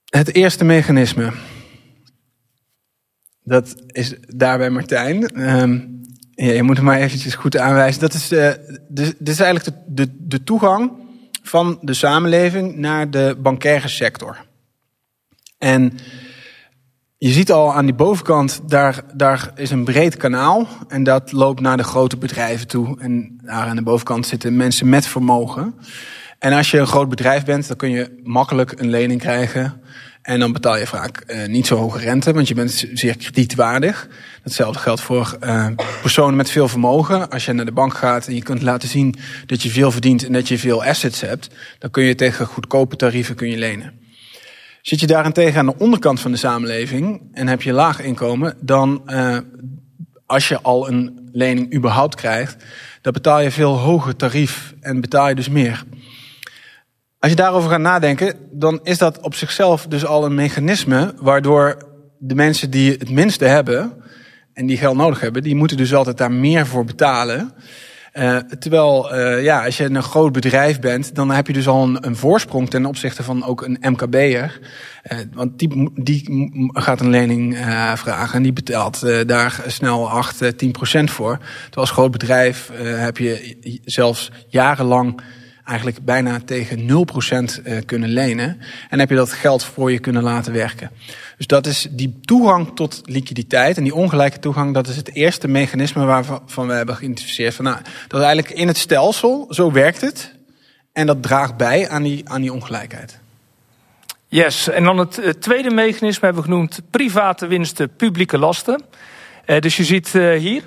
Het 0.04 0.34
eerste 0.34 0.64
mechanisme. 0.64 1.32
Dat 3.42 3.82
is 3.86 4.14
daar 4.20 4.58
bij 4.58 4.70
Martijn. 4.70 5.48
Um, 5.60 5.95
ja, 6.36 6.52
je 6.52 6.62
moet 6.62 6.76
het 6.76 6.84
maar 6.84 6.98
eventjes 6.98 7.34
goed 7.34 7.56
aanwijzen. 7.56 8.00
Dat 8.00 8.14
is, 8.14 8.32
uh, 8.32 8.50
dit 8.88 9.28
is 9.28 9.40
eigenlijk 9.40 9.64
de, 9.64 10.04
de, 10.04 10.14
de 10.18 10.44
toegang 10.44 10.92
van 11.42 11.78
de 11.80 11.94
samenleving 11.94 12.76
naar 12.76 13.10
de 13.10 13.36
bankaire 13.38 13.88
sector. 13.88 14.44
En 15.58 15.92
je 17.18 17.28
ziet 17.28 17.52
al 17.52 17.74
aan 17.74 17.84
die 17.84 17.94
bovenkant, 17.94 18.60
daar, 18.66 19.02
daar 19.14 19.50
is 19.54 19.70
een 19.70 19.84
breed 19.84 20.16
kanaal. 20.16 20.68
En 20.88 21.02
dat 21.02 21.32
loopt 21.32 21.60
naar 21.60 21.76
de 21.76 21.84
grote 21.84 22.16
bedrijven 22.16 22.66
toe. 22.66 23.00
En 23.00 23.38
daar 23.42 23.66
aan 23.66 23.76
de 23.76 23.82
bovenkant 23.82 24.26
zitten 24.26 24.56
mensen 24.56 24.88
met 24.88 25.06
vermogen. 25.06 25.74
En 26.38 26.52
als 26.52 26.70
je 26.70 26.78
een 26.78 26.86
groot 26.86 27.08
bedrijf 27.08 27.44
bent, 27.44 27.68
dan 27.68 27.76
kun 27.76 27.90
je 27.90 28.20
makkelijk 28.22 28.80
een 28.80 28.90
lening 28.90 29.20
krijgen. 29.20 29.80
En 30.26 30.38
dan 30.38 30.52
betaal 30.52 30.76
je 30.76 30.86
vaak 30.86 31.22
uh, 31.26 31.46
niet 31.46 31.66
zo 31.66 31.76
hoge 31.76 31.98
rente, 31.98 32.32
want 32.32 32.48
je 32.48 32.54
bent 32.54 32.84
zeer 32.92 33.16
kredietwaardig. 33.16 34.08
Datzelfde 34.42 34.78
geldt 34.78 35.00
voor 35.00 35.36
uh, 35.44 35.68
personen 36.00 36.36
met 36.36 36.50
veel 36.50 36.68
vermogen. 36.68 37.30
Als 37.30 37.44
je 37.44 37.52
naar 37.52 37.64
de 37.64 37.72
bank 37.72 37.94
gaat 37.94 38.26
en 38.26 38.34
je 38.34 38.42
kunt 38.42 38.62
laten 38.62 38.88
zien 38.88 39.14
dat 39.46 39.62
je 39.62 39.70
veel 39.70 39.90
verdient 39.90 40.24
en 40.24 40.32
dat 40.32 40.48
je 40.48 40.58
veel 40.58 40.84
assets 40.84 41.20
hebt, 41.20 41.48
dan 41.78 41.90
kun 41.90 42.02
je 42.02 42.14
tegen 42.14 42.46
goedkope 42.46 42.96
tarieven 42.96 43.34
kun 43.34 43.50
je 43.50 43.56
lenen. 43.56 43.92
Zit 44.82 45.00
je 45.00 45.06
daarentegen 45.06 45.58
aan 45.58 45.66
de 45.66 45.78
onderkant 45.78 46.20
van 46.20 46.30
de 46.30 46.36
samenleving 46.36 47.22
en 47.32 47.48
heb 47.48 47.62
je 47.62 47.72
laag 47.72 48.00
inkomen, 48.00 48.56
dan 48.60 49.02
uh, 49.06 49.38
als 50.26 50.48
je 50.48 50.60
al 50.60 50.88
een 50.88 51.28
lening 51.32 51.74
überhaupt 51.74 52.14
krijgt, 52.14 52.64
dan 53.00 53.12
betaal 53.12 53.40
je 53.40 53.50
veel 53.50 53.78
hoger 53.78 54.16
tarief 54.16 54.74
en 54.80 55.00
betaal 55.00 55.28
je 55.28 55.34
dus 55.34 55.48
meer. 55.48 55.84
Als 57.18 57.30
je 57.30 57.36
daarover 57.36 57.70
gaat 57.70 57.80
nadenken, 57.80 58.34
dan 58.50 58.80
is 58.82 58.98
dat 58.98 59.20
op 59.20 59.34
zichzelf 59.34 59.86
dus 59.86 60.06
al 60.06 60.24
een 60.24 60.34
mechanisme 60.34 61.14
waardoor 61.20 61.76
de 62.18 62.34
mensen 62.34 62.70
die 62.70 62.92
het 62.92 63.10
minste 63.10 63.44
hebben 63.44 63.92
en 64.52 64.66
die 64.66 64.76
geld 64.76 64.96
nodig 64.96 65.20
hebben, 65.20 65.42
die 65.42 65.54
moeten 65.54 65.76
dus 65.76 65.94
altijd 65.94 66.18
daar 66.18 66.32
meer 66.32 66.66
voor 66.66 66.84
betalen. 66.84 67.54
Uh, 68.14 68.36
terwijl, 68.36 69.14
uh, 69.14 69.42
ja, 69.42 69.64
als 69.64 69.76
je 69.76 69.84
een 69.84 70.02
groot 70.02 70.32
bedrijf 70.32 70.80
bent, 70.80 71.14
dan 71.14 71.30
heb 71.30 71.46
je 71.46 71.52
dus 71.52 71.68
al 71.68 71.82
een, 71.82 72.06
een 72.06 72.16
voorsprong 72.16 72.70
ten 72.70 72.86
opzichte 72.86 73.22
van 73.22 73.44
ook 73.44 73.62
een 73.62 73.78
MKB'er. 73.80 74.58
Uh, 75.12 75.18
want 75.32 75.58
die, 75.58 75.90
die 75.94 76.24
gaat 76.72 77.00
een 77.00 77.10
lening 77.10 77.56
vragen 77.94 78.34
en 78.34 78.42
die 78.42 78.52
betaalt 78.52 79.28
daar 79.28 79.62
snel 79.66 80.10
8, 80.10 80.58
10 80.58 80.70
procent 80.70 81.10
voor. 81.10 81.36
Terwijl 81.38 81.72
als 81.74 81.90
groot 81.90 82.10
bedrijf 82.10 82.70
heb 82.82 83.18
je 83.18 83.56
zelfs 83.84 84.30
jarenlang 84.48 85.20
eigenlijk 85.66 86.04
bijna 86.04 86.40
tegen 86.44 87.06
0% 87.80 87.84
kunnen 87.84 88.08
lenen. 88.08 88.60
En 88.90 88.98
heb 88.98 89.08
je 89.08 89.16
dat 89.16 89.32
geld 89.32 89.64
voor 89.64 89.92
je 89.92 89.98
kunnen 89.98 90.22
laten 90.22 90.52
werken. 90.52 90.90
Dus 91.36 91.46
dat 91.46 91.66
is 91.66 91.86
die 91.90 92.20
toegang 92.20 92.70
tot 92.74 93.02
liquiditeit 93.04 93.76
en 93.76 93.82
die 93.82 93.94
ongelijke 93.94 94.38
toegang, 94.38 94.74
dat 94.74 94.88
is 94.88 94.96
het 94.96 95.14
eerste 95.14 95.48
mechanisme 95.48 96.04
waarvan 96.04 96.66
we 96.66 96.72
hebben 96.72 96.96
geïdentificeerd. 96.96 97.54
Van, 97.54 97.64
nou, 97.64 97.78
dat 98.08 98.22
eigenlijk 98.22 98.54
in 98.54 98.66
het 98.66 98.76
stelsel, 98.76 99.46
zo 99.50 99.72
werkt 99.72 100.00
het. 100.00 100.34
En 100.92 101.06
dat 101.06 101.22
draagt 101.22 101.56
bij 101.56 101.88
aan 101.88 102.02
die, 102.02 102.28
aan 102.28 102.40
die 102.40 102.52
ongelijkheid. 102.52 103.18
Yes, 104.28 104.68
en 104.68 104.84
dan 104.84 104.98
het, 104.98 105.40
tweede 105.40 105.70
mechanisme 105.70 106.24
hebben 106.24 106.42
we 106.42 106.48
genoemd 106.48 106.80
private 106.90 107.46
winsten, 107.46 107.96
publieke 107.96 108.38
lasten. 108.38 108.82
Uh, 109.46 109.58
dus 109.58 109.76
je 109.76 109.84
ziet 109.84 110.14
uh, 110.14 110.38
hier, 110.38 110.62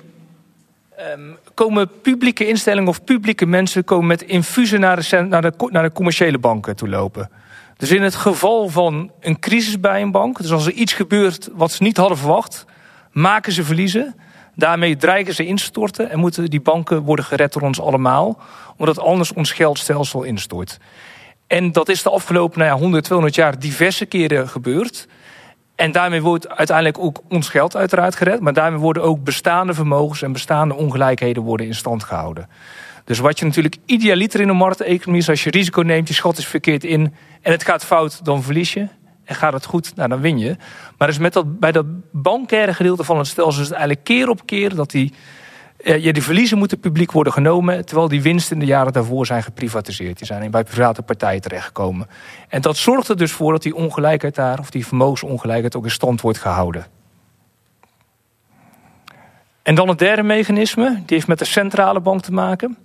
um, 1.16 1.38
komen 1.54 1.90
publieke 2.02 2.46
instellingen 2.46 2.88
of 2.88 3.04
publieke 3.04 3.46
mensen 3.46 3.84
komen 3.84 4.06
met 4.06 4.22
infusen 4.22 4.80
naar 4.80 4.96
de, 4.96 5.20
naar 5.20 5.42
de, 5.42 5.52
naar 5.70 5.82
de 5.82 5.92
commerciële 5.92 6.38
banken 6.38 6.76
toe 6.76 6.88
lopen. 6.88 7.30
Dus 7.76 7.90
in 7.90 8.02
het 8.02 8.14
geval 8.14 8.68
van 8.68 9.10
een 9.20 9.38
crisis 9.38 9.80
bij 9.80 10.02
een 10.02 10.10
bank, 10.10 10.38
dus 10.38 10.52
als 10.52 10.66
er 10.66 10.72
iets 10.72 10.92
gebeurt 10.92 11.48
wat 11.52 11.72
ze 11.72 11.82
niet 11.82 11.96
hadden 11.96 12.18
verwacht, 12.18 12.64
maken 13.12 13.52
ze 13.52 13.64
verliezen. 13.64 14.14
Daarmee 14.54 14.96
dreigen 14.96 15.34
ze 15.34 15.46
instorten 15.46 16.10
en 16.10 16.18
moeten 16.18 16.50
die 16.50 16.60
banken 16.60 17.00
worden 17.02 17.24
gered 17.24 17.52
door 17.52 17.62
ons 17.62 17.80
allemaal, 17.80 18.40
omdat 18.76 18.98
anders 18.98 19.32
ons 19.32 19.52
geldstelsel 19.52 20.22
instort. 20.22 20.78
En 21.46 21.72
dat 21.72 21.88
is 21.88 22.02
de 22.02 22.10
afgelopen 22.10 22.58
nou 22.58 22.70
ja, 22.70 22.76
100, 22.78 23.04
200 23.04 23.36
jaar 23.36 23.58
diverse 23.58 24.06
keren 24.06 24.48
gebeurd. 24.48 25.06
En 25.80 25.92
daarmee 25.92 26.22
wordt 26.22 26.48
uiteindelijk 26.48 26.98
ook 26.98 27.20
ons 27.28 27.48
geld 27.48 27.76
uiteraard 27.76 28.16
gered, 28.16 28.40
maar 28.40 28.52
daarmee 28.52 28.80
worden 28.80 29.02
ook 29.02 29.24
bestaande 29.24 29.74
vermogens 29.74 30.22
en 30.22 30.32
bestaande 30.32 30.74
ongelijkheden 30.74 31.42
worden 31.42 31.66
in 31.66 31.74
stand 31.74 32.04
gehouden. 32.04 32.48
Dus 33.04 33.18
wat 33.18 33.38
je 33.38 33.44
natuurlijk 33.44 33.76
idealiter 33.84 34.40
in 34.40 34.48
een 34.48 34.56
markteconomie 34.56 35.20
is, 35.20 35.28
als 35.28 35.44
je 35.44 35.50
risico 35.50 35.82
neemt, 35.82 36.08
je 36.08 36.14
schat 36.14 36.38
is 36.38 36.46
verkeerd 36.46 36.84
in 36.84 37.14
en 37.42 37.52
het 37.52 37.64
gaat 37.64 37.84
fout, 37.84 38.24
dan 38.24 38.42
verlies 38.42 38.72
je. 38.72 38.88
En 39.24 39.34
gaat 39.34 39.52
het 39.52 39.64
goed, 39.64 39.96
nou, 39.96 40.08
dan 40.08 40.20
win 40.20 40.38
je. 40.38 40.56
Maar 40.98 41.08
dus 41.08 41.18
met 41.18 41.32
dat, 41.32 41.60
bij 41.60 41.72
dat 41.72 41.86
bankaire 42.12 42.74
gedeelte 42.74 43.04
van 43.04 43.18
het 43.18 43.26
stelsel 43.26 43.62
is 43.62 43.68
het 43.68 43.76
eigenlijk 43.76 44.04
keer 44.04 44.28
op 44.28 44.46
keer 44.46 44.74
dat 44.74 44.90
die, 44.90 45.12
ja, 45.82 46.12
die 46.12 46.22
verliezen 46.22 46.58
moeten 46.58 46.80
publiek 46.80 47.12
worden 47.12 47.32
genomen, 47.32 47.86
terwijl 47.86 48.08
die 48.08 48.22
winsten 48.22 48.54
in 48.54 48.60
de 48.60 48.66
jaren 48.66 48.92
daarvoor 48.92 49.26
zijn 49.26 49.42
geprivatiseerd. 49.42 50.18
Die 50.18 50.26
zijn 50.26 50.50
bij 50.50 50.64
private 50.64 51.02
partijen 51.02 51.40
terechtgekomen. 51.40 52.08
En 52.48 52.60
dat 52.60 52.76
zorgt 52.76 53.08
er 53.08 53.16
dus 53.16 53.32
voor 53.32 53.52
dat 53.52 53.62
die 53.62 53.74
ongelijkheid 53.74 54.34
daar, 54.34 54.58
of 54.58 54.70
die 54.70 54.86
vermogensongelijkheid, 54.86 55.76
ook 55.76 55.84
in 55.84 55.90
stand 55.90 56.20
wordt 56.20 56.38
gehouden. 56.38 56.86
En 59.62 59.74
dan 59.74 59.88
het 59.88 59.98
derde 59.98 60.22
mechanisme, 60.22 60.92
die 60.94 61.16
heeft 61.16 61.26
met 61.26 61.38
de 61.38 61.44
centrale 61.44 62.00
bank 62.00 62.22
te 62.22 62.32
maken. 62.32 62.76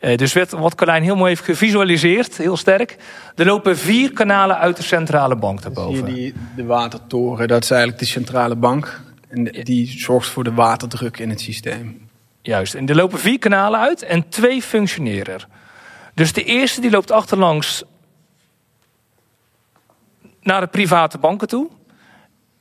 Uh, 0.00 0.16
dus 0.16 0.32
wat 0.50 0.74
Carlijn 0.74 1.02
heel 1.02 1.16
mooi 1.16 1.28
heeft 1.28 1.44
gevisualiseerd, 1.44 2.36
heel 2.36 2.56
sterk. 2.56 2.96
Er 3.34 3.46
lopen 3.46 3.78
vier 3.78 4.12
kanalen 4.12 4.58
uit 4.58 4.76
de 4.76 4.82
centrale 4.82 5.36
bank 5.36 5.62
daarboven. 5.62 6.06
Zie 6.06 6.14
je 6.16 6.22
die, 6.22 6.34
de 6.56 6.64
watertoren, 6.64 7.48
dat 7.48 7.62
is 7.62 7.70
eigenlijk 7.70 8.00
de 8.00 8.08
centrale 8.08 8.56
bank. 8.56 9.02
En 9.28 9.44
die 9.44 9.98
zorgt 9.98 10.28
voor 10.28 10.44
de 10.44 10.52
waterdruk 10.52 11.18
in 11.18 11.30
het 11.30 11.40
systeem. 11.40 12.03
Juist, 12.46 12.74
en 12.74 12.88
er 12.88 12.94
lopen 12.94 13.18
vier 13.18 13.38
kanalen 13.38 13.80
uit 13.80 14.02
en 14.02 14.28
twee 14.28 14.62
functioneren 14.62 15.34
er. 15.34 15.46
Dus 16.14 16.32
de 16.32 16.44
eerste 16.44 16.80
die 16.80 16.90
loopt 16.90 17.10
achterlangs 17.10 17.84
naar 20.40 20.60
de 20.60 20.66
private 20.66 21.18
banken 21.18 21.48
toe. 21.48 21.68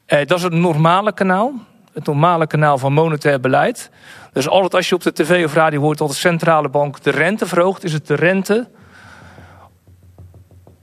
Uh, 0.08 0.26
dat 0.26 0.38
is 0.38 0.44
het 0.44 0.54
normale 0.54 1.14
kanaal 1.14 1.54
het 1.94 2.06
normale 2.06 2.48
kanaal 2.48 2.78
van 2.78 2.94
monetair 2.94 3.40
beleid. 3.40 3.90
Dus 4.32 4.48
altijd 4.48 4.74
als 4.74 4.90
je 4.90 4.96
op 4.96 5.04
de 5.04 5.14
tv 5.14 5.46
of 5.46 5.54
radio 5.54 5.80
hoort 5.80 5.98
dat 5.98 6.10
de 6.10 6.16
centrale 6.16 6.70
bank 6.70 7.02
de 7.02 7.12
rente 7.12 7.46
verhoogt, 7.46 7.84
is 7.84 7.94
het 7.94 8.08
de 8.08 8.16
rente 8.16 8.70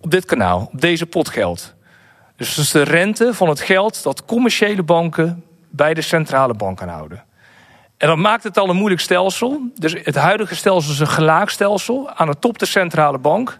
op 0.00 0.10
dit 0.10 0.24
kanaal, 0.24 0.70
op 0.72 0.80
deze 0.80 1.06
pot 1.06 1.28
geld. 1.28 1.74
Dus 2.36 2.48
het 2.48 2.64
is 2.64 2.70
de 2.70 2.82
rente 2.82 3.34
van 3.34 3.48
het 3.48 3.60
geld 3.60 4.02
dat 4.02 4.24
commerciële 4.24 4.82
banken 4.82 5.44
bij 5.70 5.94
de 5.94 6.02
centrale 6.02 6.54
bank 6.54 6.82
aanhouden. 6.82 7.24
En 8.00 8.08
dat 8.08 8.16
maakt 8.16 8.42
het 8.42 8.58
al 8.58 8.68
een 8.68 8.76
moeilijk 8.76 9.00
stelsel. 9.00 9.70
Dus 9.74 9.96
het 10.02 10.14
huidige 10.14 10.54
stelsel 10.54 10.92
is 10.92 10.98
een 10.98 11.06
gelaagstelsel. 11.06 12.10
Aan 12.10 12.26
de 12.26 12.38
top 12.38 12.58
de 12.58 12.66
centrale 12.66 13.18
bank. 13.18 13.58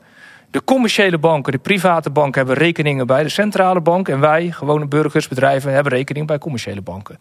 De 0.51 0.65
commerciële 0.65 1.19
banken, 1.19 1.53
de 1.53 1.59
private 1.59 2.11
banken 2.11 2.39
hebben 2.39 2.57
rekeningen 2.57 3.07
bij 3.07 3.23
de 3.23 3.29
centrale 3.29 3.81
bank. 3.81 4.09
En 4.09 4.21
wij, 4.21 4.51
gewone 4.51 4.87
burgers, 4.87 5.29
bedrijven, 5.29 5.73
hebben 5.73 5.93
rekening 5.93 6.27
bij 6.27 6.39
commerciële 6.39 6.81
banken. 6.81 7.19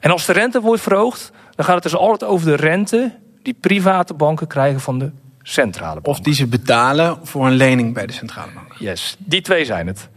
En 0.00 0.10
als 0.10 0.26
de 0.26 0.32
rente 0.32 0.60
wordt 0.60 0.82
verhoogd, 0.82 1.32
dan 1.54 1.64
gaat 1.64 1.74
het 1.74 1.82
dus 1.82 1.96
altijd 1.96 2.30
over 2.30 2.46
de 2.46 2.56
rente 2.56 3.18
die 3.42 3.56
private 3.60 4.14
banken 4.14 4.46
krijgen 4.46 4.80
van 4.80 4.98
de 4.98 5.10
centrale 5.42 6.00
bank. 6.00 6.06
Of 6.06 6.20
die 6.20 6.34
ze 6.34 6.46
betalen 6.46 7.18
voor 7.22 7.46
een 7.46 7.56
lening 7.56 7.94
bij 7.94 8.06
de 8.06 8.12
centrale 8.12 8.50
bank. 8.54 8.74
Yes, 8.78 9.16
die 9.18 9.40
twee 9.40 9.64
zijn 9.64 9.86
het. 9.86 10.08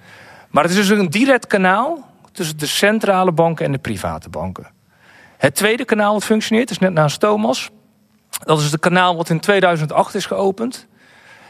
Maar 0.50 0.64
het 0.64 0.72
is 0.72 0.88
dus 0.88 0.98
een 0.98 1.10
direct 1.10 1.48
kanaal 1.48 2.10
tussen 2.32 2.58
de 2.58 2.66
centrale 2.66 3.32
banken 3.32 3.66
en 3.66 3.72
de 3.72 3.78
private 3.78 4.30
banken. 4.30 4.76
Het 5.38 5.56
tweede 5.56 5.86
kanaal 5.86 6.14
dat 6.14 6.24
functioneert 6.24 6.70
is 6.70 6.80
net 6.80 6.94
naast 6.94 7.20
Thomas. 7.20 7.70
Dat 8.44 8.60
is 8.60 8.72
het 8.72 8.80
kanaal 8.80 9.16
wat 9.16 9.30
in 9.30 9.40
2008 9.40 10.16
is 10.16 10.26
geopend. 10.26 10.88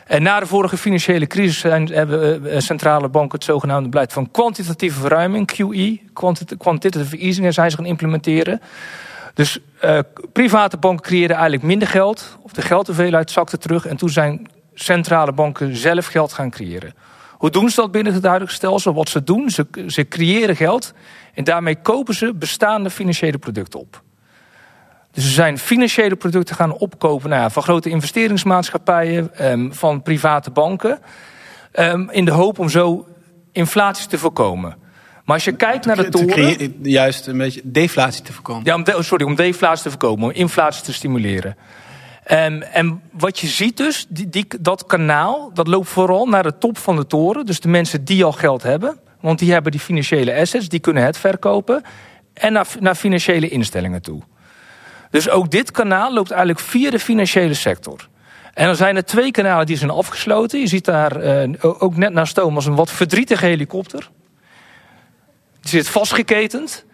En 0.05 0.23
na 0.23 0.39
de 0.39 0.45
vorige 0.45 0.77
financiële 0.77 1.27
crisis 1.27 1.61
hebben 1.63 2.51
eh, 2.51 2.59
centrale 2.59 3.09
banken 3.09 3.37
het 3.37 3.47
zogenaamde 3.47 3.89
beleid 3.89 4.13
van 4.13 4.31
kwantitatieve 4.31 4.99
verruiming, 4.99 5.51
QE, 5.55 5.99
quantitative 6.57 7.17
easing, 7.17 7.53
zijn 7.53 7.71
ze 7.71 7.77
gaan 7.77 7.85
implementeren. 7.85 8.61
Dus 9.33 9.59
uh, 9.83 9.99
private 10.33 10.77
banken 10.77 11.05
creëerden 11.05 11.35
eigenlijk 11.35 11.65
minder 11.65 11.87
geld, 11.87 12.37
of 12.41 12.51
de 12.51 12.61
geldhoeveelheid 12.61 13.31
zakte 13.31 13.57
terug. 13.57 13.85
En 13.85 13.97
toen 13.97 14.09
zijn 14.09 14.47
centrale 14.73 15.31
banken 15.31 15.75
zelf 15.75 16.05
geld 16.05 16.33
gaan 16.33 16.49
creëren. 16.49 16.93
Hoe 17.37 17.49
doen 17.49 17.69
ze 17.69 17.81
dat 17.81 17.91
binnen 17.91 18.13
het 18.13 18.23
huidige 18.23 18.53
stelsel? 18.53 18.93
Wat 18.93 19.09
ze 19.09 19.23
doen, 19.23 19.49
ze, 19.49 19.67
ze 19.87 20.07
creëren 20.07 20.55
geld 20.55 20.93
en 21.33 21.43
daarmee 21.43 21.75
kopen 21.81 22.13
ze 22.13 22.33
bestaande 22.33 22.89
financiële 22.89 23.37
producten 23.37 23.79
op. 23.79 24.01
Dus 25.11 25.23
ze 25.23 25.31
zijn 25.31 25.57
financiële 25.57 26.15
producten 26.15 26.55
gaan 26.55 26.77
opkopen 26.77 27.29
nou 27.29 27.41
ja, 27.41 27.49
van 27.49 27.63
grote 27.63 27.89
investeringsmaatschappijen, 27.89 29.51
um, 29.51 29.73
van 29.73 30.01
private 30.01 30.51
banken. 30.51 30.99
Um, 31.73 32.09
in 32.09 32.25
de 32.25 32.31
hoop 32.31 32.59
om 32.59 32.69
zo 32.69 33.07
inflatie 33.51 34.07
te 34.07 34.17
voorkomen. 34.17 34.75
Maar 35.25 35.35
als 35.35 35.45
je 35.45 35.51
kijkt 35.51 35.85
naar 35.85 35.95
de 35.95 36.09
toren... 36.09 36.75
Juist 36.81 37.27
een 37.27 37.37
beetje 37.37 37.61
deflatie 37.63 38.23
te 38.23 38.33
voorkomen. 38.33 38.65
Ja, 38.65 38.75
om 38.75 38.83
de, 38.83 39.03
sorry, 39.03 39.25
om 39.25 39.35
deflatie 39.35 39.83
te 39.83 39.89
voorkomen, 39.89 40.23
om 40.23 40.31
inflatie 40.31 40.83
te 40.83 40.93
stimuleren. 40.93 41.55
Um, 42.31 42.61
en 42.61 43.01
wat 43.11 43.39
je 43.39 43.47
ziet 43.47 43.77
dus, 43.77 44.05
die, 44.09 44.47
dat 44.59 44.85
kanaal, 44.85 45.51
dat 45.53 45.67
loopt 45.67 45.89
vooral 45.89 46.25
naar 46.25 46.43
de 46.43 46.57
top 46.57 46.77
van 46.77 46.95
de 46.95 47.07
toren. 47.07 47.45
Dus 47.45 47.59
de 47.59 47.67
mensen 47.67 48.05
die 48.05 48.23
al 48.23 48.31
geld 48.31 48.63
hebben. 48.63 48.99
Want 49.21 49.39
die 49.39 49.51
hebben 49.51 49.71
die 49.71 49.81
financiële 49.81 50.35
assets, 50.35 50.69
die 50.69 50.79
kunnen 50.79 51.03
het 51.03 51.17
verkopen. 51.17 51.83
En 52.33 52.53
naar, 52.53 52.67
naar 52.79 52.95
financiële 52.95 53.49
instellingen 53.49 54.01
toe. 54.01 54.21
Dus 55.09 55.29
ook 55.29 55.51
dit 55.51 55.71
kanaal 55.71 56.13
loopt 56.13 56.31
eigenlijk 56.31 56.59
via 56.59 56.89
de 56.89 56.99
financiële 56.99 57.53
sector. 57.53 58.07
En 58.53 58.65
dan 58.65 58.75
zijn 58.75 58.95
er 58.95 59.05
twee 59.05 59.31
kanalen 59.31 59.65
die 59.65 59.77
zijn 59.77 59.89
afgesloten. 59.89 60.59
Je 60.59 60.67
ziet 60.67 60.85
daar 60.85 61.43
uh, 61.43 61.53
ook 61.59 61.95
net 61.95 62.13
naast 62.13 62.35
Thomas 62.35 62.65
een 62.65 62.75
wat 62.75 62.91
verdrietige 62.91 63.45
helikopter. 63.45 64.09
Die 65.61 65.69
zit 65.69 65.89
vastgeketend. 65.89 66.85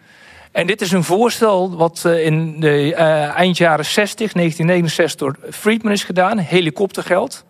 En 0.54 0.66
dit 0.66 0.80
is 0.80 0.92
een 0.92 1.04
voorstel 1.04 1.76
wat 1.76 2.02
uh, 2.06 2.24
in 2.26 2.60
de 2.60 2.90
uh, 2.90 3.36
eind 3.36 3.56
jaren 3.56 3.84
60, 3.84 4.32
1969 4.32 5.16
door 5.16 5.52
Friedman 5.52 5.92
is 5.92 6.04
gedaan. 6.04 6.38
Helikoptergeld. 6.38 7.44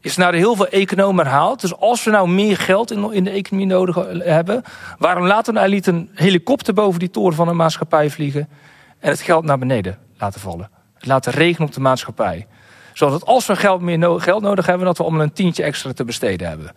Is 0.00 0.16
naar 0.16 0.34
heel 0.34 0.56
veel 0.56 0.68
economen 0.68 1.24
herhaald. 1.24 1.60
Dus 1.60 1.76
als 1.76 2.04
we 2.04 2.10
nou 2.10 2.28
meer 2.28 2.56
geld 2.56 2.90
in, 2.90 3.24
de 3.24 3.30
economie 3.30 3.66
nodig 3.66 3.96
hebben, 4.18 4.62
waarom 4.98 5.26
laten 5.26 5.54
we 5.54 5.58
nou 5.58 5.72
niet 5.72 5.86
een 5.86 6.10
helikopter 6.14 6.74
boven 6.74 6.98
die 6.98 7.10
toren 7.10 7.34
van 7.34 7.48
een 7.48 7.56
maatschappij 7.56 8.10
vliegen 8.10 8.48
en 8.98 9.10
het 9.10 9.20
geld 9.20 9.44
naar 9.44 9.58
beneden 9.58 9.98
laten 10.18 10.40
vallen? 10.40 10.70
Het 10.94 11.06
laten 11.06 11.32
regenen 11.32 11.68
op 11.68 11.74
de 11.74 11.80
maatschappij. 11.80 12.46
Zodat 13.00 13.26
als 13.26 13.46
we 13.46 13.56
geld 13.56 13.80
meer 13.80 14.20
geld 14.20 14.42
nodig 14.42 14.66
hebben, 14.66 14.86
dat 14.86 14.98
we 14.98 15.04
om 15.04 15.20
een 15.20 15.32
tientje 15.32 15.62
extra 15.62 15.92
te 15.92 16.04
besteden 16.04 16.48
hebben. 16.48 16.72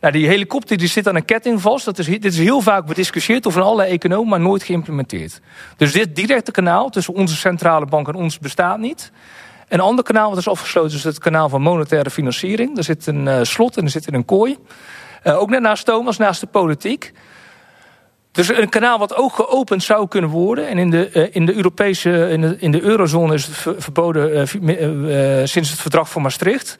Nou, 0.00 0.12
die 0.12 0.26
helikopter 0.26 0.76
die 0.76 0.88
zit 0.88 1.08
aan 1.08 1.16
een 1.16 1.24
ketting 1.24 1.60
vast. 1.60 1.84
Dat 1.84 1.98
is, 1.98 2.06
dit 2.06 2.24
is 2.24 2.38
heel 2.38 2.60
vaak 2.60 2.86
bediscussieerd 2.86 3.42
door 3.42 3.60
alle 3.60 3.84
economen, 3.84 4.28
maar 4.28 4.40
nooit 4.40 4.62
geïmplementeerd. 4.62 5.40
Dus 5.76 5.92
dit 5.92 6.16
directe 6.16 6.50
kanaal 6.50 6.90
tussen 6.90 7.14
onze 7.14 7.36
centrale 7.36 7.86
bank 7.86 8.08
en 8.08 8.14
ons 8.14 8.38
bestaat 8.38 8.78
niet. 8.78 9.12
Een 9.68 9.80
ander 9.80 10.04
kanaal 10.04 10.28
wat 10.28 10.38
is 10.38 10.48
afgesloten 10.48 10.96
is 10.96 11.04
het 11.04 11.18
kanaal 11.18 11.48
van 11.48 11.62
monetaire 11.62 12.10
financiering. 12.10 12.74
Daar 12.74 12.84
zit 12.84 13.06
een 13.06 13.26
uh, 13.26 13.38
slot 13.42 13.76
en 13.76 13.84
er 13.84 13.90
zit 13.90 14.12
een 14.12 14.24
kooi. 14.24 14.56
Uh, 15.24 15.40
ook 15.40 15.50
net 15.50 15.60
naast 15.60 15.84
Thomas, 15.84 16.16
naast 16.16 16.40
de 16.40 16.46
politiek. 16.46 17.12
Dus 18.34 18.48
een 18.48 18.68
kanaal 18.68 18.98
wat 18.98 19.16
ook 19.16 19.34
geopend 19.34 19.82
zou 19.82 20.08
kunnen 20.08 20.30
worden. 20.30 20.68
En 20.68 20.78
in 20.78 20.90
de, 20.90 21.10
uh, 21.12 21.26
in 21.30 21.46
de 21.46 21.54
Europese, 21.54 22.28
in 22.30 22.40
de, 22.40 22.56
in 22.58 22.70
de 22.70 22.80
eurozone 22.80 23.34
is 23.34 23.46
het 23.46 23.82
verboden 23.82 24.48
sinds 25.48 25.70
het 25.70 25.80
verdrag 25.80 26.10
van 26.10 26.22
Maastricht. 26.22 26.78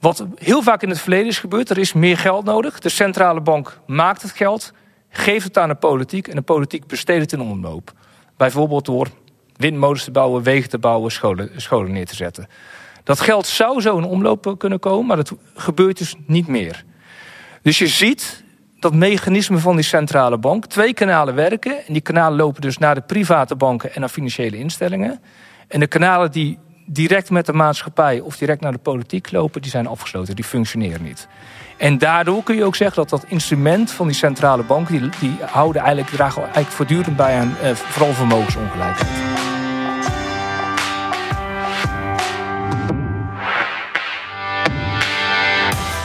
Wat 0.00 0.26
heel 0.34 0.62
vaak 0.62 0.82
in 0.82 0.88
het 0.88 1.00
verleden 1.00 1.26
is 1.26 1.38
gebeurd, 1.38 1.70
er 1.70 1.78
is 1.78 1.92
meer 1.92 2.18
geld 2.18 2.44
nodig. 2.44 2.78
De 2.78 2.88
centrale 2.88 3.40
bank 3.40 3.78
maakt 3.86 4.22
het 4.22 4.30
geld, 4.30 4.72
geeft 5.10 5.44
het 5.44 5.58
aan 5.58 5.68
de 5.68 5.74
politiek 5.74 6.28
en 6.28 6.36
de 6.36 6.42
politiek 6.42 6.86
besteedt 6.86 7.20
het 7.20 7.32
in 7.32 7.40
omloop. 7.40 7.92
Bijvoorbeeld 8.36 8.84
door 8.84 9.08
windmolens 9.56 10.04
te 10.04 10.10
bouwen, 10.10 10.42
wegen 10.42 10.70
te 10.70 10.78
bouwen, 10.78 11.12
scholen, 11.12 11.50
scholen 11.56 11.92
neer 11.92 12.06
te 12.06 12.14
zetten. 12.14 12.48
Dat 13.04 13.20
geld 13.20 13.46
zou 13.46 13.80
zo 13.80 13.98
in 13.98 14.04
omloop 14.04 14.54
kunnen 14.58 14.78
komen, 14.78 15.06
maar 15.06 15.16
dat 15.16 15.32
gebeurt 15.54 15.98
dus 15.98 16.14
niet 16.26 16.46
meer. 16.46 16.84
Dus 17.62 17.78
je 17.78 17.86
ziet 17.86 18.44
dat 18.90 18.94
mechanisme 18.94 19.58
van 19.58 19.76
die 19.76 19.84
centrale 19.84 20.38
bank. 20.38 20.66
Twee 20.66 20.94
kanalen 20.94 21.34
werken 21.34 21.86
en 21.86 21.92
die 21.92 22.02
kanalen 22.02 22.38
lopen 22.38 22.60
dus 22.60 22.78
naar 22.78 22.94
de 22.94 23.00
private 23.00 23.56
banken 23.56 23.94
en 23.94 24.00
naar 24.00 24.08
financiële 24.08 24.58
instellingen. 24.58 25.20
En 25.68 25.80
de 25.80 25.86
kanalen 25.86 26.30
die 26.30 26.58
direct 26.86 27.30
met 27.30 27.46
de 27.46 27.52
maatschappij 27.52 28.20
of 28.20 28.36
direct 28.36 28.60
naar 28.60 28.72
de 28.72 28.78
politiek 28.78 29.32
lopen, 29.32 29.62
die 29.62 29.70
zijn 29.70 29.86
afgesloten, 29.86 30.36
die 30.36 30.44
functioneren 30.44 31.02
niet. 31.02 31.28
En 31.76 31.98
daardoor 31.98 32.42
kun 32.42 32.56
je 32.56 32.64
ook 32.64 32.76
zeggen 32.76 32.96
dat 32.96 33.08
dat 33.10 33.24
instrument 33.28 33.90
van 33.90 34.06
die 34.06 34.16
centrale 34.16 34.62
banken, 34.62 35.00
die, 35.00 35.10
die 35.20 35.36
houden 35.40 35.82
eigenlijk, 35.82 36.14
dragen 36.14 36.42
eigenlijk 36.42 36.72
voortdurend 36.72 37.16
bij 37.16 37.38
aan 37.38 37.56
eh, 37.62 37.74
vooral 37.74 38.12
vermogensongelijkheid. 38.12 39.08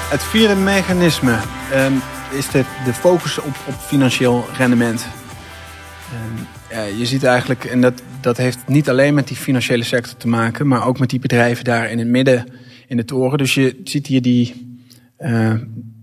Het 0.09 0.23
vierde 0.23 0.55
mechanisme 0.55 1.37
um, 1.73 2.01
is 2.31 2.49
de, 2.49 2.63
de 2.85 2.93
focus 2.93 3.37
op, 3.37 3.55
op 3.67 3.73
financieel 3.73 4.45
rendement. 4.57 5.05
Je 6.97 7.05
ziet 7.05 7.23
eigenlijk, 7.23 7.65
en 7.65 7.81
dat, 7.81 8.01
dat 8.21 8.37
heeft 8.37 8.59
niet 8.67 8.89
alleen 8.89 9.13
met 9.13 9.27
die 9.27 9.37
financiële 9.37 9.83
sector 9.83 10.17
te 10.17 10.27
maken, 10.27 10.67
maar 10.67 10.85
ook 10.85 10.99
met 10.99 11.09
die 11.09 11.19
bedrijven 11.19 11.63
daar 11.63 11.89
in 11.89 11.99
het 11.99 12.07
midden 12.07 12.45
in 12.87 12.97
de 12.97 13.05
toren. 13.05 13.37
Dus 13.37 13.53
je 13.53 13.81
ziet 13.83 14.07
hier 14.07 14.21
die, 14.21 14.77
uh, 15.19 15.53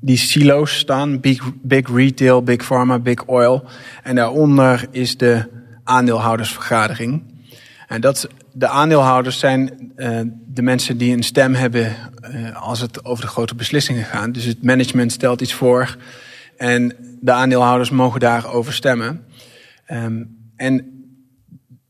die 0.00 0.16
silo's 0.16 0.78
staan: 0.78 1.20
big, 1.20 1.42
big 1.62 1.88
retail, 1.94 2.42
big 2.42 2.64
pharma, 2.64 2.98
big 2.98 3.26
oil. 3.26 3.64
En 4.02 4.14
daaronder 4.14 4.86
is 4.90 5.16
de 5.16 5.44
aandeelhoudersvergadering. 5.84 7.22
En 7.88 8.00
dat, 8.00 8.28
de 8.58 8.68
aandeelhouders 8.68 9.38
zijn 9.38 9.92
uh, 9.96 10.20
de 10.46 10.62
mensen 10.62 10.98
die 10.98 11.16
een 11.16 11.22
stem 11.22 11.54
hebben 11.54 11.96
uh, 12.34 12.62
als 12.62 12.80
het 12.80 13.04
over 13.04 13.24
de 13.24 13.30
grote 13.30 13.54
beslissingen 13.54 14.04
gaat. 14.04 14.34
Dus 14.34 14.44
het 14.44 14.62
management 14.62 15.12
stelt 15.12 15.40
iets 15.40 15.52
voor 15.54 15.96
en 16.56 16.92
de 17.20 17.32
aandeelhouders 17.32 17.90
mogen 17.90 18.20
daarover 18.20 18.72
stemmen. 18.72 19.24
Um, 19.92 20.36
en 20.56 21.04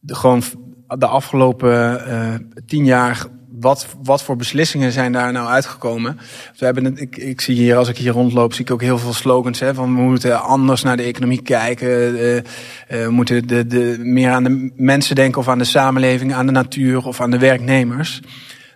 de, 0.00 0.14
gewoon 0.14 0.42
de 0.86 1.06
afgelopen 1.06 2.08
uh, 2.08 2.34
tien 2.66 2.84
jaar, 2.84 3.26
wat, 3.60 3.86
wat 4.02 4.22
voor 4.22 4.36
beslissingen 4.36 4.92
zijn 4.92 5.12
daar 5.12 5.32
nou 5.32 5.48
uitgekomen? 5.48 6.18
We 6.58 6.64
hebben 6.64 6.84
het, 6.84 7.00
ik, 7.00 7.16
ik 7.16 7.40
zie 7.40 7.56
hier, 7.56 7.76
als 7.76 7.88
ik 7.88 7.96
hier 7.96 8.12
rondloop, 8.12 8.52
zie 8.52 8.64
ik 8.64 8.70
ook 8.70 8.82
heel 8.82 8.98
veel 8.98 9.12
slogans. 9.12 9.60
Hè, 9.60 9.74
van 9.74 9.94
we 9.94 10.00
moeten 10.00 10.42
anders 10.42 10.82
naar 10.82 10.96
de 10.96 11.02
economie 11.02 11.42
kijken. 11.42 11.88
Uh, 11.88 12.40
we 12.88 13.10
moeten 13.10 13.46
de, 13.46 13.66
de, 13.66 13.96
meer 13.98 14.30
aan 14.30 14.44
de 14.44 14.72
mensen 14.76 15.14
denken 15.14 15.40
of 15.40 15.48
aan 15.48 15.58
de 15.58 15.64
samenleving, 15.64 16.34
aan 16.34 16.46
de 16.46 16.52
natuur 16.52 17.06
of 17.06 17.20
aan 17.20 17.30
de 17.30 17.38
werknemers. 17.38 18.20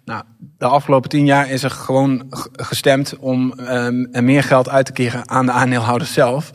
Nou, 0.04 0.22
de 0.58 0.66
afgelopen 0.66 1.10
tien 1.10 1.26
jaar 1.26 1.50
is 1.50 1.62
er 1.62 1.70
gewoon 1.70 2.24
gestemd 2.52 3.16
om 3.18 3.54
um, 3.58 4.08
meer 4.10 4.42
geld 4.42 4.68
uit 4.68 4.86
te 4.86 4.92
keren 4.92 5.28
aan 5.28 5.46
de 5.46 5.52
aandeelhouders 5.52 6.12
zelf. 6.12 6.50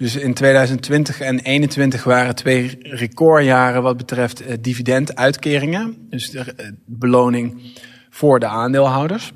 Dus 0.00 0.16
in 0.16 0.34
2020 0.34 1.20
en 1.20 1.36
2021 1.36 2.04
waren 2.04 2.34
twee 2.34 2.78
recordjaren 2.80 3.82
wat 3.82 3.96
betreft 3.96 4.42
uh, 4.42 4.54
dividenduitkeringen. 4.60 6.06
Dus 6.10 6.30
de 6.30 6.38
uh, 6.38 6.66
beloning 6.86 7.62
voor 8.10 8.40
de 8.40 8.46
aandeelhouders. 8.46 9.32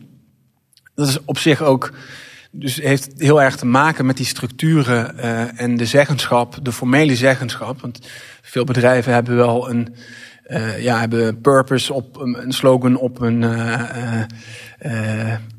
Dat 0.95 1.09
is 1.09 1.25
op 1.25 1.39
zich 1.39 1.63
ook, 1.63 1.93
dus 2.51 2.77
heeft 2.77 3.13
heel 3.17 3.43
erg 3.43 3.57
te 3.57 3.67
maken 3.67 4.07
met 4.07 4.17
die 4.17 4.27
structuren 4.27 5.15
uh, 5.17 5.61
en 5.61 5.77
de 5.77 5.87
zeggenschap, 5.87 6.59
de 6.63 6.73
formele 6.73 7.17
zeggenschap. 7.17 7.81
Want 7.81 7.99
veel 8.43 8.65
bedrijven 8.65 9.13
hebben 9.13 9.37
wel 9.37 9.71
een, 9.71 9.95
ja, 10.79 10.99
hebben 10.99 11.41
purpose 11.41 11.93
op 11.93 12.17
een 12.21 12.53
slogan 12.53 12.97
op 12.97 13.21
een 13.21 13.45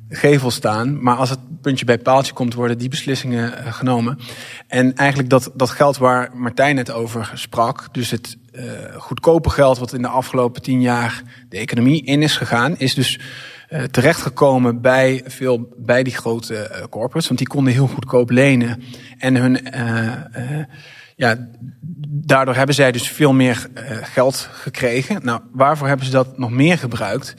gevel 0.09 0.51
staan. 0.51 1.03
Maar 1.03 1.15
als 1.15 1.29
het 1.29 1.54
puntje 1.65 1.85
bij 1.85 1.97
paaltje 1.97 2.33
komt, 2.33 2.53
worden 2.53 2.77
die 2.77 2.89
beslissingen 2.89 3.51
uh, 3.51 3.73
genomen. 3.73 4.19
En 4.67 4.95
eigenlijk 4.95 5.29
dat, 5.29 5.51
dat 5.53 5.69
geld 5.69 5.97
waar 5.97 6.29
Martijn 6.33 6.77
het 6.77 6.91
over 6.91 7.31
sprak, 7.33 7.87
dus 7.91 8.11
het 8.11 8.37
uh, 8.51 8.63
goedkope 8.97 9.49
geld 9.49 9.77
wat 9.77 9.93
in 9.93 10.01
de 10.01 10.07
afgelopen 10.07 10.61
tien 10.61 10.81
jaar 10.81 11.23
de 11.49 11.57
economie 11.57 12.03
in 12.03 12.21
is 12.21 12.37
gegaan, 12.37 12.77
is 12.77 12.93
dus 12.93 13.19
uh, 13.69 13.83
terechtgekomen 13.83 14.81
bij, 14.81 15.23
veel, 15.25 15.69
bij 15.77 16.03
die 16.03 16.15
grote 16.15 16.53
uh, 16.53 16.83
corporates. 16.89 17.27
Want 17.27 17.39
die 17.39 17.47
konden 17.47 17.73
heel 17.73 17.87
goedkoop 17.87 18.29
lenen. 18.29 18.83
En 19.17 19.35
hun, 19.35 19.59
ja, 21.15 21.47
daardoor 22.07 22.55
hebben 22.55 22.75
zij 22.75 22.91
dus 22.91 23.09
veel 23.09 23.33
meer 23.33 23.67
geld 24.01 24.49
gekregen. 24.51 25.19
Nou, 25.23 25.41
waarvoor 25.51 25.87
hebben 25.87 26.05
ze 26.05 26.11
dat 26.11 26.37
nog 26.37 26.51
meer 26.51 26.77
gebruikt? 26.77 27.35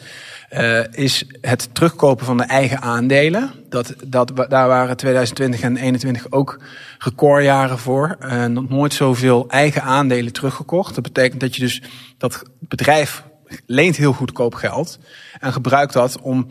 is 0.91 1.25
het 1.41 1.75
terugkopen 1.75 2.27
van 2.27 2.37
de 2.37 2.45
eigen 2.45 2.81
aandelen. 2.81 3.51
Dat, 3.69 3.95
dat, 4.07 4.33
daar 4.37 4.69
waren 4.69 4.97
2020 4.97 5.61
en 5.61 5.73
2021 5.73 6.31
ook 6.31 6.61
recordjaren 6.99 7.79
voor. 7.79 8.19
nog 8.49 8.69
nooit 8.69 8.95
zoveel 8.95 9.49
eigen 9.49 9.83
aandelen 9.83 10.33
teruggekocht. 10.33 10.95
Dat 10.95 11.05
betekent 11.05 11.41
dat 11.41 11.55
je 11.55 11.61
dus 11.61 11.83
dat 12.19 12.43
bedrijf 12.61 13.25
leent 13.67 13.97
heel 13.97 14.13
goedkoop 14.13 14.55
geld 14.55 14.99
en 15.41 15.53
gebruikt 15.53 15.93
dat 15.93 16.21
om 16.21 16.47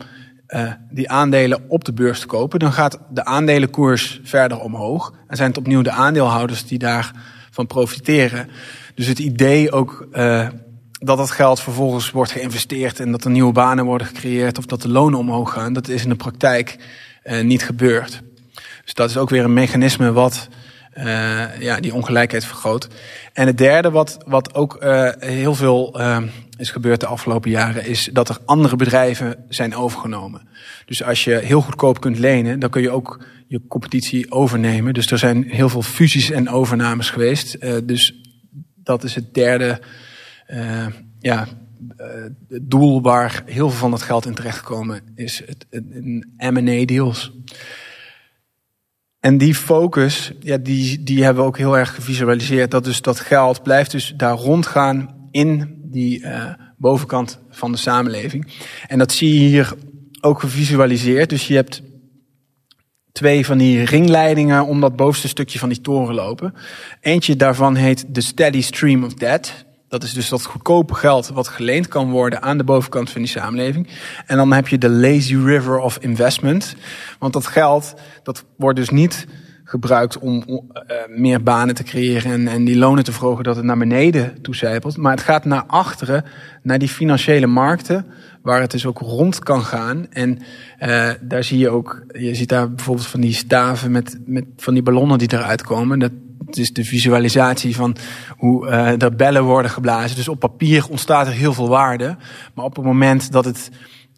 uh, 0.48 0.72
die 0.90 1.10
aandelen 1.10 1.64
op 1.68 1.84
de 1.84 1.92
beurs 1.92 2.20
te 2.20 2.26
kopen. 2.26 2.58
Dan 2.58 2.72
gaat 2.72 2.98
de 3.10 3.24
aandelenkoers 3.24 4.20
verder 4.24 4.60
omhoog 4.60 5.12
en 5.28 5.36
zijn 5.36 5.48
het 5.48 5.58
opnieuw 5.58 5.82
de 5.82 5.90
aandeelhouders 5.90 6.66
die 6.66 6.78
daarvan 6.78 7.66
profiteren. 7.66 8.50
Dus 8.94 9.06
het 9.06 9.18
idee 9.18 9.72
ook 9.72 10.06
uh, 10.12 10.48
dat 10.90 11.18
dat 11.18 11.30
geld 11.30 11.60
vervolgens 11.60 12.10
wordt 12.10 12.32
geïnvesteerd 12.32 13.00
en 13.00 13.10
dat 13.10 13.24
er 13.24 13.30
nieuwe 13.30 13.52
banen 13.52 13.84
worden 13.84 14.06
gecreëerd 14.06 14.58
of 14.58 14.66
dat 14.66 14.82
de 14.82 14.88
lonen 14.88 15.18
omhoog 15.18 15.52
gaan, 15.52 15.72
dat 15.72 15.88
is 15.88 16.02
in 16.02 16.08
de 16.08 16.16
praktijk 16.16 16.76
uh, 17.24 17.40
niet 17.40 17.62
gebeurd. 17.62 18.22
Dus 18.84 18.94
dat 18.94 19.10
is 19.10 19.16
ook 19.16 19.30
weer 19.30 19.44
een 19.44 19.52
mechanisme 19.52 20.12
wat 20.12 20.48
ja, 21.58 21.80
die 21.80 21.94
ongelijkheid 21.94 22.44
vergroot. 22.44 22.88
En 23.32 23.46
het 23.46 23.58
derde, 23.58 23.90
wat, 23.90 24.18
wat 24.26 24.54
ook 24.54 24.76
heel 25.18 25.54
veel 25.54 26.00
is 26.56 26.70
gebeurd 26.70 27.00
de 27.00 27.06
afgelopen 27.06 27.50
jaren, 27.50 27.86
is 27.86 28.10
dat 28.12 28.28
er 28.28 28.38
andere 28.44 28.76
bedrijven 28.76 29.44
zijn 29.48 29.74
overgenomen. 29.74 30.48
Dus 30.86 31.02
als 31.02 31.24
je 31.24 31.34
heel 31.34 31.60
goedkoop 31.60 32.00
kunt 32.00 32.18
lenen, 32.18 32.58
dan 32.58 32.70
kun 32.70 32.82
je 32.82 32.90
ook 32.90 33.24
je 33.48 33.66
competitie 33.68 34.32
overnemen. 34.32 34.94
Dus 34.94 35.10
er 35.10 35.18
zijn 35.18 35.42
heel 35.42 35.68
veel 35.68 35.82
fusies 35.82 36.30
en 36.30 36.48
overnames 36.48 37.10
geweest. 37.10 37.60
dus 37.84 38.14
dat 38.74 39.04
is 39.04 39.14
het 39.14 39.34
derde 39.34 39.80
ja, 41.18 41.46
het 42.48 42.70
doel 42.70 43.02
waar 43.02 43.42
heel 43.46 43.70
veel 43.70 43.78
van 43.78 43.92
het 43.92 44.02
geld 44.02 44.26
in 44.26 44.34
terechtgekomen 44.34 45.00
is. 45.14 45.42
Het, 45.46 45.66
het, 45.70 45.84
M&A 46.52 46.84
deals. 46.84 47.32
En 49.20 49.38
die 49.38 49.54
focus, 49.54 50.32
ja, 50.40 50.56
die, 50.56 51.02
die 51.02 51.24
hebben 51.24 51.42
we 51.42 51.48
ook 51.48 51.58
heel 51.58 51.78
erg 51.78 51.94
gevisualiseerd. 51.94 52.70
Dat 52.70 52.84
dus 52.84 53.02
dat 53.02 53.20
geld 53.20 53.62
blijft 53.62 53.90
dus 53.90 54.14
daar 54.16 54.36
rondgaan 54.36 55.28
in 55.30 55.75
die 55.90 56.20
uh, 56.20 56.52
bovenkant 56.76 57.38
van 57.50 57.72
de 57.72 57.78
samenleving. 57.78 58.46
En 58.86 58.98
dat 58.98 59.12
zie 59.12 59.34
je 59.34 59.48
hier 59.48 59.74
ook 60.20 60.40
gevisualiseerd. 60.40 61.30
Dus 61.30 61.46
je 61.46 61.54
hebt 61.54 61.82
twee 63.12 63.46
van 63.46 63.58
die 63.58 63.84
ringleidingen 63.84 64.66
om 64.66 64.80
dat 64.80 64.96
bovenste 64.96 65.28
stukje 65.28 65.58
van 65.58 65.68
die 65.68 65.80
toren 65.80 66.14
lopen. 66.14 66.54
Eentje 67.00 67.36
daarvan 67.36 67.74
heet 67.74 68.04
de 68.14 68.20
Steady 68.20 68.62
Stream 68.62 69.04
of 69.04 69.14
Debt. 69.14 69.64
Dat 69.88 70.02
is 70.02 70.12
dus 70.12 70.28
dat 70.28 70.44
goedkope 70.44 70.94
geld 70.94 71.28
wat 71.28 71.48
geleend 71.48 71.88
kan 71.88 72.10
worden 72.10 72.42
aan 72.42 72.58
de 72.58 72.64
bovenkant 72.64 73.10
van 73.10 73.20
die 73.20 73.30
samenleving. 73.30 73.88
En 74.26 74.36
dan 74.36 74.52
heb 74.52 74.68
je 74.68 74.78
de 74.78 74.90
lazy 74.90 75.36
river 75.36 75.78
of 75.78 75.98
investment. 76.00 76.76
Want 77.18 77.32
dat 77.32 77.46
geld, 77.46 77.94
dat 78.22 78.44
wordt 78.56 78.78
dus 78.78 78.90
niet 78.90 79.26
gebruikt 79.68 80.18
om 80.18 80.44
uh, 80.46 80.62
meer 81.08 81.42
banen 81.42 81.74
te 81.74 81.82
creëren 81.82 82.32
en, 82.32 82.48
en 82.48 82.64
die 82.64 82.78
lonen 82.78 83.04
te 83.04 83.12
verhogen, 83.12 83.44
dat 83.44 83.56
het 83.56 83.64
naar 83.64 83.78
beneden 83.78 84.42
toecijpelt. 84.42 84.96
Maar 84.96 85.12
het 85.12 85.20
gaat 85.20 85.44
naar 85.44 85.64
achteren, 85.66 86.24
naar 86.62 86.78
die 86.78 86.88
financiële 86.88 87.46
markten, 87.46 88.06
waar 88.42 88.60
het 88.60 88.70
dus 88.70 88.86
ook 88.86 88.98
rond 88.98 89.38
kan 89.38 89.62
gaan. 89.62 90.06
En 90.10 90.38
uh, 90.80 91.10
daar 91.20 91.44
zie 91.44 91.58
je 91.58 91.68
ook, 91.68 92.04
je 92.08 92.34
ziet 92.34 92.48
daar 92.48 92.70
bijvoorbeeld 92.72 93.06
van 93.06 93.20
die 93.20 93.32
staven 93.32 93.90
met, 93.90 94.18
met 94.26 94.44
van 94.56 94.74
die 94.74 94.82
ballonnen 94.82 95.18
die 95.18 95.32
eruit 95.32 95.62
komen. 95.62 95.98
Dat, 95.98 96.12
is 96.50 96.72
de 96.72 96.84
visualisatie 96.84 97.76
van 97.76 97.96
hoe 98.36 98.66
uh, 98.66 99.02
er 99.02 99.16
bellen 99.16 99.44
worden 99.44 99.70
geblazen. 99.70 100.16
Dus 100.16 100.28
op 100.28 100.40
papier 100.40 100.86
ontstaat 100.90 101.26
er 101.26 101.32
heel 101.32 101.52
veel 101.52 101.68
waarde. 101.68 102.16
Maar 102.54 102.64
op 102.64 102.76
het 102.76 102.84
moment 102.84 103.32
dat, 103.32 103.44
het, 103.44 103.70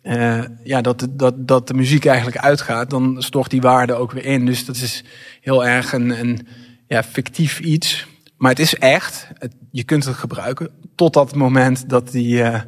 uh, 0.08 0.44
ja, 0.64 0.80
dat, 0.80 1.06
dat, 1.10 1.48
dat 1.48 1.66
de 1.66 1.74
muziek 1.74 2.04
eigenlijk 2.04 2.38
uitgaat, 2.38 2.90
dan 2.90 3.22
stort 3.22 3.50
die 3.50 3.60
waarde 3.60 3.94
ook 3.94 4.12
weer 4.12 4.24
in. 4.24 4.46
Dus 4.46 4.64
dat 4.64 4.76
is 4.76 5.04
heel 5.40 5.66
erg 5.66 5.92
een, 5.92 6.20
een 6.20 6.46
ja, 6.86 7.02
fictief 7.02 7.60
iets. 7.60 8.06
Maar 8.36 8.50
het 8.50 8.58
is 8.58 8.74
echt. 8.74 9.28
Je 9.70 9.84
kunt 9.84 10.04
het 10.04 10.16
gebruiken 10.16 10.70
tot 10.94 11.12
dat 11.12 11.34
moment 11.34 11.88
dat 11.88 12.10
die, 12.10 12.36
uh, 12.36 12.58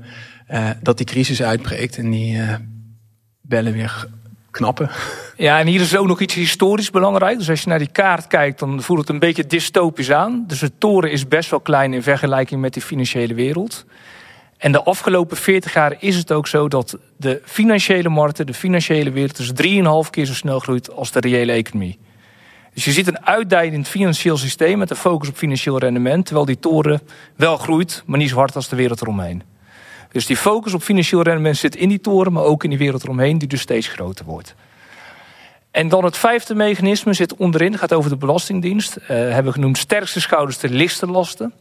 dat 0.83 0.97
die 0.97 1.07
crisis 1.07 1.43
uitbreekt 1.43 1.97
en 1.97 2.11
die 2.11 2.41
bellen 3.41 3.73
weer 3.73 4.09
knappen. 4.51 4.91
Ja, 5.41 5.59
en 5.59 5.67
hier 5.67 5.81
is 5.81 5.97
ook 5.97 6.07
nog 6.07 6.21
iets 6.21 6.35
historisch 6.35 6.91
belangrijk. 6.91 7.39
Dus 7.39 7.51
als 7.51 7.63
je 7.63 7.69
naar 7.69 7.79
die 7.79 7.91
kaart 7.93 8.27
kijkt, 8.27 8.59
dan 8.59 8.83
voelt 8.83 9.01
het 9.01 9.09
een 9.09 9.19
beetje 9.19 9.47
dystopisch 9.47 10.11
aan. 10.13 10.45
Dus 10.47 10.59
de 10.59 10.79
toren 10.79 11.13
is 11.13 11.29
best 11.29 11.51
wel 11.51 11.61
klein 11.61 11.95
in 11.95 12.03
vergelijking 12.03 12.61
met 12.61 12.75
de 12.75 12.81
financiële 12.81 13.35
wereld. 13.35 13.85
En 14.61 14.73
de 14.73 14.83
afgelopen 14.83 15.37
40 15.37 15.75
jaar 15.75 15.97
is 15.99 16.17
het 16.17 16.33
ook 16.33 16.47
zo 16.47 16.69
dat 16.69 16.99
de 17.17 17.43
financiële 17.45 18.09
markten, 18.09 18.47
de 18.47 18.55
financiële 18.55 19.11
wereld, 19.11 19.37
dus 19.37 20.05
3,5 20.07 20.11
keer 20.11 20.25
zo 20.25 20.35
snel 20.35 20.59
groeit 20.59 20.91
als 20.91 21.11
de 21.11 21.21
reële 21.21 21.53
economie. 21.53 21.99
Dus 22.75 22.85
je 22.85 22.93
ziet 22.93 23.07
een 23.07 23.27
uitdijend 23.27 23.89
financieel 23.89 24.37
systeem 24.37 24.79
met 24.79 24.91
een 24.91 24.97
focus 24.97 25.29
op 25.29 25.37
financieel 25.37 25.79
rendement, 25.79 26.25
terwijl 26.25 26.47
die 26.47 26.59
toren 26.59 27.01
wel 27.37 27.57
groeit, 27.57 28.03
maar 28.07 28.19
niet 28.19 28.29
zo 28.29 28.37
hard 28.37 28.57
als 28.57 28.69
de 28.69 28.77
wereld 28.77 29.01
eromheen. 29.01 29.43
Dus 30.13 30.27
die 30.27 30.37
focus 30.37 30.75
op 30.75 30.83
financieel 30.83 31.23
rendement 31.23 31.57
zit 31.57 31.77
in 31.77 31.89
die 31.89 32.01
toren, 32.01 32.33
maar 32.33 32.43
ook 32.43 32.65
in 32.65 32.71
die 32.71 32.79
wereld 32.79 33.03
eromheen, 33.03 33.39
die 33.39 33.49
dus 33.49 33.61
steeds 33.61 33.89
groter 33.89 34.25
wordt. 34.25 34.55
En 35.71 35.89
dan 35.89 36.05
het 36.05 36.17
vijfde 36.17 36.55
mechanisme 36.55 37.13
zit 37.13 37.37
onderin, 37.37 37.79
gaat 37.79 37.93
over 37.93 38.11
de 38.11 38.17
Belastingdienst. 38.17 38.97
Uh, 38.97 39.07
hebben 39.09 39.45
we 39.45 39.53
genoemd 39.53 39.79
sterkste 39.79 40.21
schouders, 40.21 40.59
de 40.59 40.69
lichtste 40.69 41.07
lasten. 41.07 41.53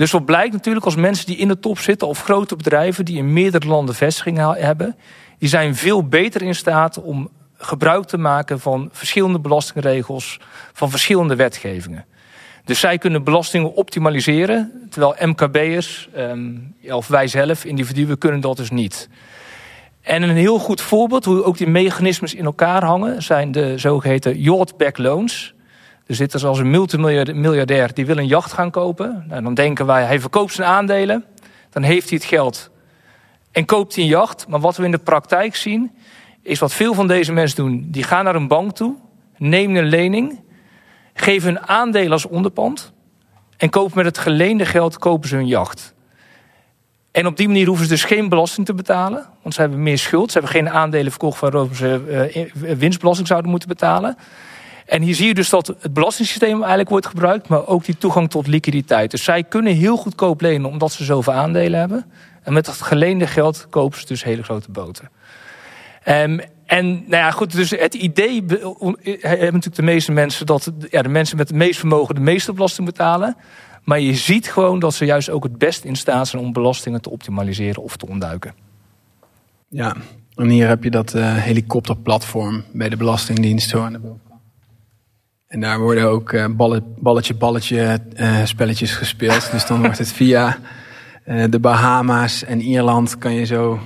Dus 0.00 0.10
wat 0.10 0.24
blijkt 0.24 0.52
natuurlijk 0.52 0.84
als 0.84 0.96
mensen 0.96 1.26
die 1.26 1.36
in 1.36 1.48
de 1.48 1.58
top 1.58 1.78
zitten, 1.78 2.08
of 2.08 2.22
grote 2.22 2.56
bedrijven 2.56 3.04
die 3.04 3.16
in 3.16 3.32
meerdere 3.32 3.66
landen 3.66 3.94
vestigingen 3.94 4.54
hebben, 4.54 4.96
die 5.38 5.48
zijn 5.48 5.74
veel 5.74 6.08
beter 6.08 6.42
in 6.42 6.54
staat 6.54 7.00
om 7.00 7.30
gebruik 7.56 8.04
te 8.04 8.18
maken 8.18 8.60
van 8.60 8.88
verschillende 8.92 9.38
belastingregels, 9.40 10.40
van 10.72 10.90
verschillende 10.90 11.36
wetgevingen. 11.36 12.04
Dus 12.64 12.80
zij 12.80 12.98
kunnen 12.98 13.24
belastingen 13.24 13.74
optimaliseren, 13.74 14.86
terwijl 14.90 15.28
MKB'ers, 15.28 16.08
um, 16.16 16.74
of 16.90 17.08
wij 17.08 17.26
zelf, 17.26 17.64
individuen, 17.64 18.18
kunnen 18.18 18.40
dat 18.40 18.56
dus 18.56 18.70
niet. 18.70 19.08
En 20.00 20.22
een 20.22 20.36
heel 20.36 20.58
goed 20.58 20.80
voorbeeld 20.80 21.24
hoe 21.24 21.44
ook 21.44 21.58
die 21.58 21.68
mechanismes 21.68 22.34
in 22.34 22.44
elkaar 22.44 22.84
hangen, 22.84 23.22
zijn 23.22 23.52
de 23.52 23.78
zogeheten 23.78 24.40
yacht-back 24.40 24.98
loans. 24.98 25.54
Er 26.10 26.16
zit 26.16 26.32
dus 26.32 26.44
als 26.44 26.58
een 26.58 26.70
multimiljardair 26.70 27.94
die 27.94 28.06
wil 28.06 28.18
een 28.18 28.26
jacht 28.26 28.52
gaan 28.52 28.70
kopen. 28.70 29.24
Nou, 29.28 29.42
dan 29.42 29.54
denken 29.54 29.86
wij, 29.86 30.04
hij 30.04 30.20
verkoopt 30.20 30.52
zijn 30.52 30.68
aandelen, 30.68 31.24
dan 31.70 31.82
heeft 31.82 32.08
hij 32.08 32.18
het 32.18 32.26
geld 32.26 32.70
en 33.52 33.64
koopt 33.64 33.94
hij 33.94 34.04
een 34.04 34.10
jacht. 34.10 34.48
Maar 34.48 34.60
wat 34.60 34.76
we 34.76 34.84
in 34.84 34.90
de 34.90 34.98
praktijk 34.98 35.56
zien, 35.56 35.90
is 36.42 36.58
wat 36.58 36.72
veel 36.72 36.94
van 36.94 37.06
deze 37.06 37.32
mensen 37.32 37.56
doen. 37.56 37.88
Die 37.90 38.02
gaan 38.02 38.24
naar 38.24 38.34
een 38.34 38.48
bank 38.48 38.76
toe, 38.76 38.94
nemen 39.36 39.76
een 39.76 39.88
lening 39.88 40.40
geven 41.14 41.54
hun 41.54 41.68
aandelen 41.68 42.12
als 42.12 42.26
onderpand 42.26 42.92
en 43.56 43.70
kopen 43.70 43.96
met 43.96 44.06
het 44.06 44.18
geleende 44.18 44.66
geld 44.66 44.98
kopen 44.98 45.28
ze 45.28 45.36
een 45.36 45.46
jacht. 45.46 45.94
En 47.10 47.26
op 47.26 47.36
die 47.36 47.46
manier 47.46 47.66
hoeven 47.66 47.84
ze 47.84 47.90
dus 47.90 48.04
geen 48.04 48.28
belasting 48.28 48.66
te 48.66 48.74
betalen, 48.74 49.26
want 49.42 49.54
ze 49.54 49.60
hebben 49.60 49.82
meer 49.82 49.98
schuld. 49.98 50.32
Ze 50.32 50.38
hebben 50.38 50.56
geen 50.56 50.70
aandelen 50.70 51.10
verkocht 51.10 51.40
waarover 51.40 51.76
ze 51.76 52.42
uh, 52.54 52.74
winstbelasting 52.76 53.26
zouden 53.28 53.50
moeten 53.50 53.68
betalen. 53.68 54.16
En 54.90 55.02
hier 55.02 55.14
zie 55.14 55.26
je 55.26 55.34
dus 55.34 55.48
dat 55.48 55.66
het 55.66 55.92
belastingssysteem 55.92 56.58
eigenlijk 56.58 56.88
wordt 56.88 57.06
gebruikt, 57.06 57.48
maar 57.48 57.66
ook 57.66 57.84
die 57.84 57.98
toegang 57.98 58.30
tot 58.30 58.46
liquiditeit. 58.46 59.10
Dus 59.10 59.24
zij 59.24 59.44
kunnen 59.44 59.74
heel 59.74 59.96
goedkoop 59.96 60.40
lenen 60.40 60.70
omdat 60.70 60.92
ze 60.92 61.04
zoveel 61.04 61.32
aandelen 61.32 61.78
hebben. 61.78 62.04
En 62.42 62.52
met 62.52 62.64
dat 62.64 62.80
geleende 62.80 63.26
geld 63.26 63.66
kopen 63.68 64.00
ze 64.00 64.06
dus 64.06 64.24
hele 64.24 64.42
grote 64.42 64.70
boten. 64.70 65.10
Um, 66.08 66.40
en 66.66 66.86
nou 66.90 67.08
ja, 67.08 67.30
goed, 67.30 67.52
dus 67.52 67.70
het 67.70 67.94
idee 67.94 68.44
hebben 68.46 69.52
natuurlijk 69.52 69.74
de 69.74 69.82
meeste 69.82 70.12
mensen 70.12 70.46
dat 70.46 70.72
ja, 70.90 71.02
de 71.02 71.08
mensen 71.08 71.36
met 71.36 71.48
het 71.48 71.56
meest 71.56 71.78
vermogen 71.78 72.14
de 72.14 72.20
meeste 72.20 72.52
belasting 72.52 72.86
betalen. 72.86 73.36
Maar 73.84 74.00
je 74.00 74.14
ziet 74.14 74.52
gewoon 74.52 74.78
dat 74.78 74.94
ze 74.94 75.04
juist 75.04 75.30
ook 75.30 75.42
het 75.42 75.58
best 75.58 75.84
in 75.84 75.96
staat 75.96 76.28
zijn 76.28 76.42
om 76.42 76.52
belastingen 76.52 77.00
te 77.00 77.10
optimaliseren 77.10 77.82
of 77.82 77.96
te 77.96 78.06
ontduiken. 78.08 78.54
Ja, 79.68 79.96
en 80.34 80.48
hier 80.48 80.68
heb 80.68 80.84
je 80.84 80.90
dat 80.90 81.14
uh, 81.14 81.36
helikopterplatform 81.36 82.64
bij 82.72 82.88
de 82.88 82.96
Belastingdienst 82.96 83.72
bovenkant. 83.72 84.29
En 85.50 85.60
daar 85.60 85.78
worden 85.78 86.04
ook 86.04 86.32
uh, 86.32 86.44
balletje, 86.98 87.34
balletje 87.34 88.00
uh, 88.16 88.44
spelletjes 88.44 88.92
gespeeld. 88.92 89.50
dus 89.52 89.66
dan 89.66 89.80
wordt 89.80 89.98
het 89.98 90.12
via 90.12 90.58
de 91.24 91.58
Bahama's 91.60 92.44
en 92.44 92.60
Ierland 92.60 93.18
kan 93.18 93.34
je 93.34 93.44
zo 93.44 93.80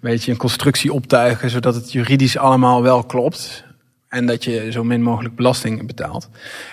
weet 0.00 0.24
je, 0.24 0.30
een 0.30 0.36
constructie 0.36 0.92
optuigen, 0.92 1.50
zodat 1.50 1.74
het 1.74 1.92
juridisch 1.92 2.38
allemaal 2.38 2.82
wel 2.82 3.04
klopt. 3.04 3.64
En 4.08 4.26
dat 4.26 4.44
je 4.44 4.72
zo 4.72 4.84
min 4.84 5.02
mogelijk 5.02 5.34
belasting 5.34 5.86
betaalt. 5.86 6.28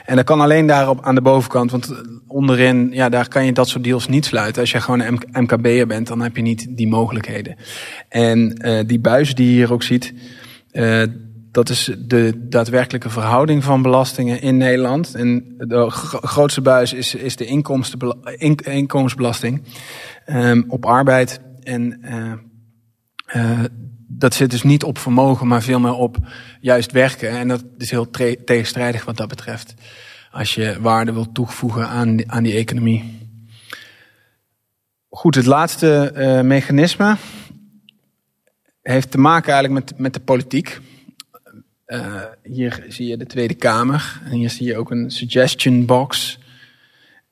En 0.05 0.15
dat 0.15 0.25
kan 0.25 0.41
alleen 0.41 0.67
daarop 0.67 1.01
aan 1.01 1.15
de 1.15 1.21
bovenkant. 1.21 1.71
Want 1.71 2.03
onderin, 2.27 2.89
ja, 2.91 3.09
daar 3.09 3.27
kan 3.27 3.45
je 3.45 3.53
dat 3.53 3.67
soort 3.67 3.83
deals 3.83 4.07
niet 4.07 4.25
sluiten. 4.25 4.61
Als 4.61 4.71
je 4.71 4.81
gewoon 4.81 5.01
een 5.01 5.21
MKB'er 5.31 5.87
bent, 5.87 6.07
dan 6.07 6.21
heb 6.21 6.35
je 6.35 6.41
niet 6.41 6.67
die 6.69 6.87
mogelijkheden. 6.87 7.55
En 8.09 8.49
die 8.87 8.99
buis 8.99 9.35
die 9.35 9.47
je 9.47 9.53
hier 9.53 9.73
ook 9.73 9.83
ziet, 9.83 10.13
dat 11.57 11.69
is 11.69 11.91
de 11.97 12.47
daadwerkelijke 12.49 13.09
verhouding 13.09 13.63
van 13.63 13.81
belastingen 13.81 14.41
in 14.41 14.57
Nederland. 14.57 15.15
En 15.15 15.55
de 15.57 15.89
grootste 16.21 16.61
buis 16.61 16.93
is, 16.93 17.15
is 17.15 17.35
de 17.35 17.45
inkomensbelasting 18.65 19.63
um, 20.25 20.65
op 20.67 20.85
arbeid. 20.85 21.39
En 21.63 22.01
uh, 23.35 23.59
dat 24.07 24.33
zit 24.33 24.51
dus 24.51 24.63
niet 24.63 24.83
op 24.83 24.97
vermogen, 24.97 25.47
maar 25.47 25.61
veel 25.61 25.79
meer 25.79 25.93
op 25.93 26.17
juist 26.61 26.91
werken. 26.91 27.29
En 27.29 27.47
dat 27.47 27.63
is 27.77 27.91
heel 27.91 28.09
tegenstrijdig 28.45 29.05
wat 29.05 29.17
dat 29.17 29.27
betreft. 29.27 29.73
Als 30.31 30.55
je 30.55 30.77
waarde 30.81 31.13
wilt 31.13 31.33
toevoegen 31.33 31.87
aan 31.87 32.15
die, 32.15 32.31
aan 32.31 32.43
die 32.43 32.55
economie. 32.55 33.29
Goed, 35.09 35.35
het 35.35 35.45
laatste 35.45 36.13
uh, 36.15 36.41
mechanisme 36.41 37.15
heeft 38.81 39.11
te 39.11 39.17
maken 39.17 39.53
eigenlijk 39.53 39.85
met, 39.85 39.99
met 39.99 40.13
de 40.13 40.19
politiek. 40.19 40.79
Uh, 41.87 42.23
hier 42.43 42.85
zie 42.87 43.07
je 43.07 43.17
de 43.17 43.25
Tweede 43.25 43.53
Kamer. 43.53 44.21
En 44.25 44.31
hier 44.31 44.49
zie 44.49 44.65
je 44.65 44.77
ook 44.77 44.91
een 44.91 45.11
suggestion 45.11 45.85
box. 45.85 46.39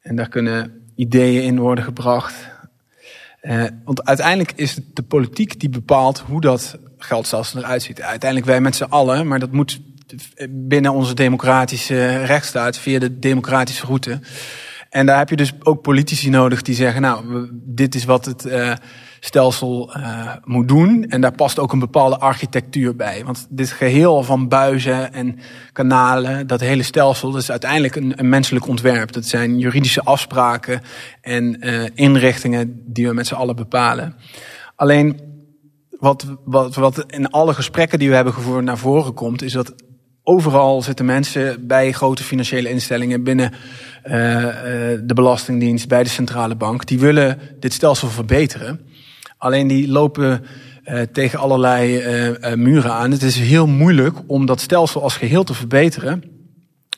En 0.01 0.16
daar 0.16 0.30
kunnen 0.30 0.82
ideeën 0.95 1.43
in 1.43 1.60
worden 1.60 1.84
gebracht. 1.84 2.34
Uh, 3.41 3.64
want 3.84 4.06
uiteindelijk 4.06 4.51
is 4.56 4.76
het 4.76 4.84
de 4.93 5.03
politiek 5.03 5.60
die 5.60 5.70
bepaalt 5.70 6.20
hoe 6.20 6.41
dat 6.41 6.78
geldstelsel 6.97 7.60
eruit 7.60 7.84
ziet. 7.84 8.01
Uiteindelijk 8.01 8.49
wij 8.49 8.62
met 8.62 8.76
z'n 8.76 8.84
allen, 8.84 9.28
maar 9.28 9.39
dat 9.39 9.51
moet 9.51 9.80
binnen 10.49 10.93
onze 10.93 11.14
democratische 11.14 12.24
rechtsstaat 12.24 12.78
via 12.78 12.99
de 12.99 13.20
democratische 13.20 13.86
route. 13.86 14.20
En 14.89 15.06
daar 15.06 15.18
heb 15.18 15.30
je 15.30 15.36
dus 15.36 15.51
ook 15.60 15.82
politici 15.82 16.30
nodig 16.30 16.62
die 16.62 16.76
zeggen, 16.76 17.01
nou, 17.01 17.49
dit 17.51 17.95
is 17.95 18.06
wat 18.06 18.26
het 18.26 18.45
uh, 18.45 18.74
stelsel 19.26 19.97
uh, 19.97 20.32
moet 20.43 20.67
doen. 20.67 21.05
En 21.09 21.21
daar 21.21 21.36
past 21.36 21.59
ook 21.59 21.71
een 21.71 21.80
bepaalde 21.80 22.17
architectuur 22.17 22.95
bij. 22.95 23.23
Want 23.26 23.47
dit 23.49 23.71
geheel 23.71 24.23
van 24.23 24.47
buizen 24.47 25.13
en 25.13 25.39
kanalen, 25.71 26.47
dat 26.47 26.59
hele 26.59 26.84
stelsel, 26.84 27.32
dat 27.32 27.41
is 27.41 27.51
uiteindelijk 27.51 27.95
een, 27.95 28.13
een 28.15 28.30
menselijk 28.30 28.67
ontwerp. 28.67 29.11
Dat 29.11 29.26
zijn 29.26 29.59
juridische 29.59 30.03
afspraken 30.03 30.82
en 31.21 31.57
uh, 31.59 31.84
inrichtingen 31.93 32.82
die 32.86 33.07
we 33.07 33.13
met 33.13 33.28
z'n 33.28 33.34
allen 33.34 33.55
bepalen. 33.55 34.15
Alleen 34.76 35.19
wat, 35.99 36.26
wat, 36.43 36.76
wat 36.76 37.03
in 37.07 37.30
alle 37.30 37.53
gesprekken 37.53 37.99
die 37.99 38.09
we 38.09 38.15
hebben 38.15 38.34
gevoerd 38.34 38.63
naar 38.63 38.78
voren 38.78 39.13
komt, 39.13 39.41
is 39.41 39.51
dat 39.51 39.73
overal 40.23 40.82
zitten 40.82 41.05
mensen 41.05 41.67
bij 41.67 41.91
grote 41.91 42.23
financiële 42.23 42.69
instellingen 42.69 43.23
binnen 43.23 43.51
uh, 43.51 44.11
de 45.03 45.13
Belastingdienst, 45.13 45.88
bij 45.88 46.03
de 46.03 46.09
centrale 46.09 46.55
bank, 46.55 46.86
die 46.86 46.99
willen 46.99 47.39
dit 47.59 47.73
stelsel 47.73 48.07
verbeteren. 48.07 48.80
Alleen 49.46 49.68
die 49.68 49.88
lopen 49.88 50.46
uh, 50.86 51.02
tegen 51.02 51.39
allerlei 51.39 51.98
uh, 51.98 52.54
muren 52.54 52.91
aan. 52.91 53.12
Het 53.12 53.22
is 53.22 53.39
heel 53.39 53.68
moeilijk 53.68 54.18
om 54.28 54.46
dat 54.46 54.62
stelsel 54.62 55.04
als 55.04 55.18
geheel 55.18 55.43
te 55.43 55.54
verbeteren 55.54 56.24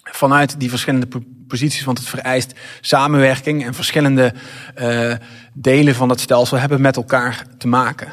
vanuit 0.04 0.60
die 0.60 0.70
verschillende 0.70 1.08
posities, 1.48 1.84
want 1.84 1.98
het 1.98 2.08
vereist 2.08 2.54
samenwerking 2.82 3.66
en 3.66 3.74
verschillende 3.74 4.34
delen 5.54 5.95
van 5.95 6.10
het 6.10 6.20
stelsel 6.20 6.58
hebben 6.58 6.82
met 6.82 6.95
elkaar 6.95 7.45
te 7.58 7.68
maken. 7.68 8.08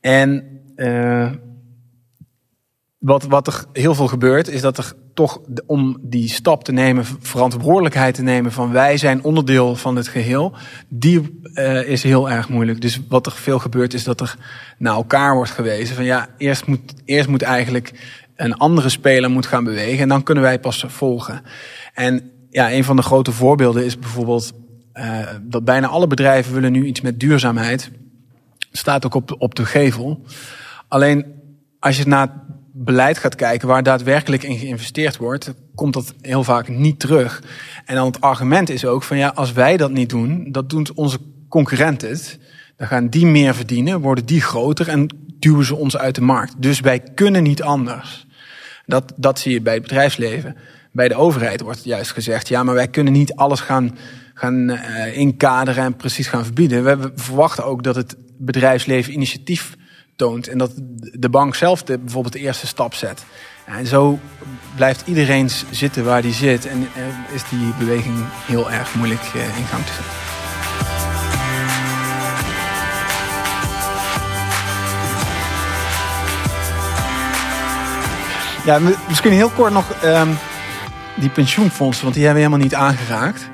En 0.00 0.44
wat, 3.04 3.24
wat 3.24 3.46
er 3.46 3.64
heel 3.72 3.94
veel 3.94 4.08
gebeurt, 4.08 4.48
is 4.48 4.60
dat 4.60 4.78
er 4.78 4.92
toch 5.14 5.40
om 5.66 5.98
die 6.00 6.28
stap 6.28 6.64
te 6.64 6.72
nemen, 6.72 7.04
verantwoordelijkheid 7.20 8.14
te 8.14 8.22
nemen 8.22 8.52
van 8.52 8.72
wij 8.72 8.96
zijn 8.96 9.22
onderdeel 9.22 9.76
van 9.76 9.96
het 9.96 10.08
geheel, 10.08 10.52
die 10.88 11.40
uh, 11.54 11.88
is 11.88 12.02
heel 12.02 12.30
erg 12.30 12.48
moeilijk. 12.48 12.80
Dus 12.80 13.00
wat 13.08 13.26
er 13.26 13.32
veel 13.32 13.58
gebeurt, 13.58 13.94
is 13.94 14.04
dat 14.04 14.20
er 14.20 14.36
naar 14.78 14.94
elkaar 14.94 15.34
wordt 15.34 15.50
gewezen 15.50 15.94
van 15.94 16.04
ja, 16.04 16.28
eerst 16.38 16.66
moet, 16.66 16.94
eerst 17.04 17.28
moet 17.28 17.42
eigenlijk 17.42 17.92
een 18.36 18.54
andere 18.54 18.88
speler 18.88 19.30
moet 19.30 19.46
gaan 19.46 19.64
bewegen 19.64 20.02
en 20.02 20.08
dan 20.08 20.22
kunnen 20.22 20.44
wij 20.44 20.60
pas 20.60 20.84
volgen. 20.88 21.42
En 21.94 22.30
ja, 22.50 22.72
een 22.72 22.84
van 22.84 22.96
de 22.96 23.02
grote 23.02 23.32
voorbeelden 23.32 23.84
is 23.84 23.98
bijvoorbeeld 23.98 24.52
uh, 24.94 25.18
dat 25.42 25.64
bijna 25.64 25.86
alle 25.86 26.06
bedrijven 26.06 26.54
willen 26.54 26.72
nu 26.72 26.84
iets 26.84 27.00
met 27.00 27.20
duurzaamheid. 27.20 27.90
Staat 28.72 29.06
ook 29.06 29.14
op, 29.14 29.34
op 29.38 29.54
de 29.54 29.64
gevel. 29.64 30.24
Alleen 30.88 31.24
als 31.78 31.96
je 31.96 32.06
naar 32.06 32.42
beleid 32.76 33.18
gaat 33.18 33.34
kijken 33.34 33.68
waar 33.68 33.82
daadwerkelijk 33.82 34.42
in 34.42 34.58
geïnvesteerd 34.58 35.16
wordt, 35.16 35.54
komt 35.74 35.92
dat 35.92 36.14
heel 36.20 36.44
vaak 36.44 36.68
niet 36.68 37.00
terug. 37.00 37.42
En 37.84 37.94
dan 37.94 38.06
het 38.06 38.20
argument 38.20 38.70
is 38.70 38.84
ook 38.84 39.02
van 39.02 39.16
ja, 39.16 39.32
als 39.34 39.52
wij 39.52 39.76
dat 39.76 39.90
niet 39.90 40.08
doen, 40.08 40.48
dat 40.52 40.70
doen 40.70 40.86
onze 40.94 41.18
concurrenten 41.48 42.08
het. 42.08 42.38
Dan 42.76 42.86
gaan 42.86 43.08
die 43.08 43.26
meer 43.26 43.54
verdienen, 43.54 44.00
worden 44.00 44.26
die 44.26 44.40
groter 44.40 44.88
en 44.88 45.16
duwen 45.38 45.64
ze 45.64 45.74
ons 45.74 45.96
uit 45.96 46.14
de 46.14 46.20
markt. 46.20 46.54
Dus 46.58 46.80
wij 46.80 47.00
kunnen 47.00 47.42
niet 47.42 47.62
anders. 47.62 48.26
Dat, 48.86 49.12
dat 49.16 49.38
zie 49.38 49.52
je 49.52 49.60
bij 49.60 49.74
het 49.74 49.82
bedrijfsleven. 49.82 50.56
Bij 50.92 51.08
de 51.08 51.14
overheid 51.14 51.60
wordt 51.60 51.84
juist 51.84 52.12
gezegd, 52.12 52.48
ja, 52.48 52.62
maar 52.62 52.74
wij 52.74 52.88
kunnen 52.88 53.12
niet 53.12 53.34
alles 53.34 53.60
gaan, 53.60 53.98
gaan 54.34 54.70
uh, 54.70 55.16
inkaderen 55.16 55.84
en 55.84 55.96
precies 55.96 56.26
gaan 56.26 56.44
verbieden. 56.44 56.84
We 56.84 57.12
verwachten 57.14 57.64
ook 57.64 57.82
dat 57.82 57.94
het 57.94 58.16
bedrijfsleven 58.38 59.12
initiatief 59.12 59.76
En 60.16 60.58
dat 60.58 60.70
de 61.12 61.28
bank 61.28 61.54
zelf 61.54 61.82
de, 61.82 61.98
bijvoorbeeld 61.98 62.32
de 62.32 62.38
eerste 62.40 62.66
stap 62.66 62.94
zet. 62.94 63.24
En 63.64 63.86
zo 63.86 64.18
blijft 64.76 65.02
iedereen 65.06 65.50
zitten 65.70 66.04
waar 66.04 66.22
die 66.22 66.32
zit. 66.32 66.66
En 66.66 66.88
is 67.32 67.42
die 67.48 67.72
beweging 67.78 68.14
heel 68.46 68.70
erg 68.70 68.94
moeilijk 68.94 69.22
eh, 69.34 69.58
in 69.58 69.64
gang 69.64 69.84
te 69.84 69.92
zetten. 69.92 70.12
Ja, 78.64 78.78
misschien 79.08 79.32
heel 79.32 79.50
kort 79.50 79.72
nog 79.72 80.04
um, 80.04 80.38
die 81.14 81.30
pensioenfondsen, 81.30 82.02
want 82.02 82.14
die 82.14 82.24
hebben 82.24 82.42
we 82.42 82.48
helemaal 82.48 82.68
niet 82.68 82.78
aangeraakt. 82.88 83.48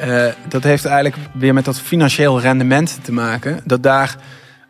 Uh, 0.00 0.26
dat 0.48 0.62
heeft 0.62 0.84
eigenlijk 0.84 1.16
weer 1.32 1.54
met 1.54 1.64
dat 1.64 1.80
financieel 1.80 2.40
rendement 2.40 2.98
te 3.02 3.12
maken. 3.12 3.60
Dat 3.64 3.82
daar 3.82 4.16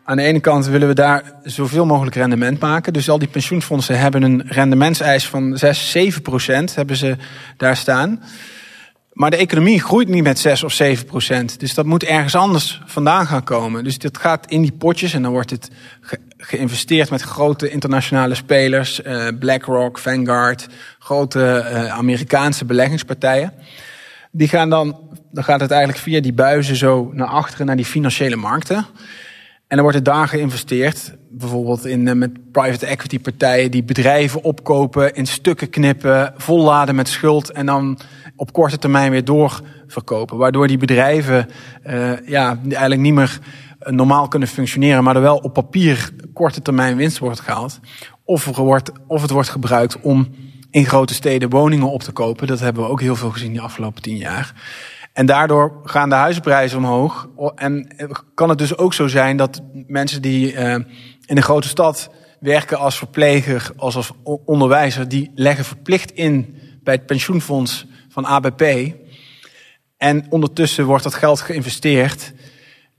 aan 0.05 0.17
de 0.17 0.23
ene 0.23 0.39
kant 0.39 0.65
willen 0.65 0.87
we 0.87 0.93
daar 0.93 1.33
zoveel 1.43 1.85
mogelijk 1.85 2.15
rendement 2.15 2.59
maken. 2.59 2.93
Dus 2.93 3.09
al 3.09 3.19
die 3.19 3.27
pensioenfondsen 3.27 3.99
hebben 3.99 4.23
een 4.23 4.43
rendementseis 4.47 5.27
van 5.27 5.57
6, 5.57 5.91
7 5.91 6.21
procent 6.21 6.75
hebben 6.75 6.95
ze 6.95 7.15
daar 7.57 7.77
staan. 7.77 8.23
Maar 9.11 9.29
de 9.29 9.37
economie 9.37 9.81
groeit 9.81 10.07
niet 10.07 10.23
met 10.23 10.39
6 10.39 10.63
of 10.63 10.73
7 10.73 11.05
procent. 11.05 11.59
Dus 11.59 11.73
dat 11.73 11.85
moet 11.85 12.03
ergens 12.03 12.35
anders 12.35 12.81
vandaan 12.85 13.27
gaan 13.27 13.43
komen. 13.43 13.83
Dus 13.83 13.97
dat 13.97 14.17
gaat 14.17 14.45
in 14.49 14.61
die 14.61 14.71
potjes 14.71 15.13
en 15.13 15.21
dan 15.21 15.31
wordt 15.31 15.49
het 15.49 15.69
ge 16.01 16.19
geïnvesteerd 16.37 17.09
met 17.09 17.21
grote 17.21 17.69
internationale 17.69 18.35
spelers. 18.35 19.01
Uh, 19.01 19.27
BlackRock, 19.39 19.97
Vanguard, 19.97 20.67
grote 20.99 21.39
uh, 21.39 21.87
Amerikaanse 21.87 22.65
beleggingspartijen. 22.65 23.53
Die 24.31 24.47
gaan 24.47 24.69
dan, 24.69 24.99
dan 25.31 25.43
gaat 25.43 25.59
het 25.59 25.71
eigenlijk 25.71 26.01
via 26.01 26.21
die 26.21 26.33
buizen 26.33 26.75
zo 26.75 27.11
naar 27.13 27.27
achteren 27.27 27.65
naar 27.65 27.75
die 27.75 27.85
financiële 27.85 28.35
markten. 28.35 28.85
En 29.67 29.77
er 29.77 29.81
wordt 29.81 29.97
er 29.97 30.03
daar 30.03 30.27
geïnvesteerd, 30.27 31.15
bijvoorbeeld 31.29 31.85
in, 31.85 32.07
eh, 32.07 32.15
met 32.15 32.51
private 32.51 32.85
equity 32.85 33.19
partijen 33.19 33.71
die 33.71 33.83
bedrijven 33.83 34.43
opkopen, 34.43 35.13
in 35.13 35.25
stukken 35.25 35.69
knippen, 35.69 36.33
volladen 36.37 36.95
met 36.95 37.07
schuld 37.07 37.51
en 37.51 37.65
dan 37.65 37.99
op 38.35 38.53
korte 38.53 38.77
termijn 38.77 39.11
weer 39.11 39.25
doorverkopen. 39.25 40.37
Waardoor 40.37 40.67
die 40.67 40.77
bedrijven 40.77 41.47
uh, 41.87 42.27
ja, 42.27 42.59
eigenlijk 42.67 43.01
niet 43.01 43.13
meer 43.13 43.39
normaal 43.79 44.27
kunnen 44.27 44.47
functioneren, 44.47 45.03
maar 45.03 45.15
er 45.15 45.21
wel 45.21 45.37
op 45.37 45.53
papier 45.53 46.09
korte 46.33 46.61
termijn 46.61 46.95
winst 46.95 47.17
wordt 47.17 47.39
gehaald. 47.39 47.79
Of, 48.23 48.57
er 48.57 48.63
wordt, 48.63 48.91
of 49.07 49.21
het 49.21 49.31
wordt 49.31 49.49
gebruikt 49.49 50.01
om 50.01 50.27
in 50.71 50.85
grote 50.85 51.13
steden 51.13 51.49
woningen 51.49 51.91
op 51.91 52.03
te 52.03 52.11
kopen. 52.11 52.47
Dat 52.47 52.59
hebben 52.59 52.83
we 52.83 52.89
ook 52.89 53.01
heel 53.01 53.15
veel 53.15 53.31
gezien 53.31 53.53
de 53.53 53.61
afgelopen 53.61 54.01
tien 54.01 54.17
jaar. 54.17 54.53
En 55.15 55.25
daardoor 55.25 55.81
gaan 55.83 56.09
de 56.09 56.15
huizenprijzen 56.15 56.77
omhoog. 56.77 57.29
En 57.55 57.87
kan 58.33 58.49
het 58.49 58.57
dus 58.57 58.77
ook 58.77 58.93
zo 58.93 59.07
zijn 59.07 59.37
dat 59.37 59.61
mensen 59.87 60.21
die 60.21 60.53
uh, 60.53 60.73
in 61.25 61.37
een 61.37 61.43
grote 61.43 61.67
stad 61.67 62.09
werken 62.39 62.77
als 62.77 62.97
verpleger, 62.97 63.71
als, 63.75 63.95
als 63.95 64.11
onderwijzer, 64.45 65.07
die 65.07 65.31
leggen 65.35 65.65
verplicht 65.65 66.11
in 66.11 66.57
bij 66.83 66.93
het 66.93 67.05
pensioenfonds 67.05 67.85
van 68.09 68.25
ABP. 68.25 68.93
En 69.97 70.25
ondertussen 70.29 70.85
wordt 70.85 71.03
dat 71.03 71.13
geld 71.13 71.41
geïnvesteerd. 71.41 72.33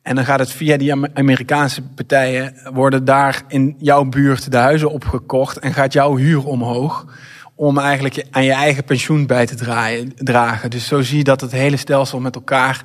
En 0.02 0.14
dan 0.14 0.24
gaat 0.24 0.38
het 0.38 0.52
via 0.52 0.76
die 0.76 0.92
Amerikaanse 1.14 1.82
partijen, 1.82 2.54
worden 2.72 3.04
daar 3.04 3.42
in 3.48 3.74
jouw 3.78 4.04
buurt 4.04 4.50
de 4.50 4.56
huizen 4.56 4.90
opgekocht 4.90 5.58
en 5.58 5.72
gaat 5.72 5.92
jouw 5.92 6.16
huur 6.16 6.46
omhoog 6.46 7.06
om 7.56 7.78
eigenlijk 7.78 8.24
aan 8.30 8.44
je 8.44 8.52
eigen 8.52 8.84
pensioen 8.84 9.26
bij 9.26 9.46
te 9.46 9.54
draaien, 9.54 10.12
dragen. 10.16 10.70
Dus 10.70 10.86
zo 10.86 11.02
zie 11.02 11.16
je 11.16 11.24
dat 11.24 11.40
het 11.40 11.52
hele 11.52 11.76
stelsel 11.76 12.20
met 12.20 12.34
elkaar 12.34 12.82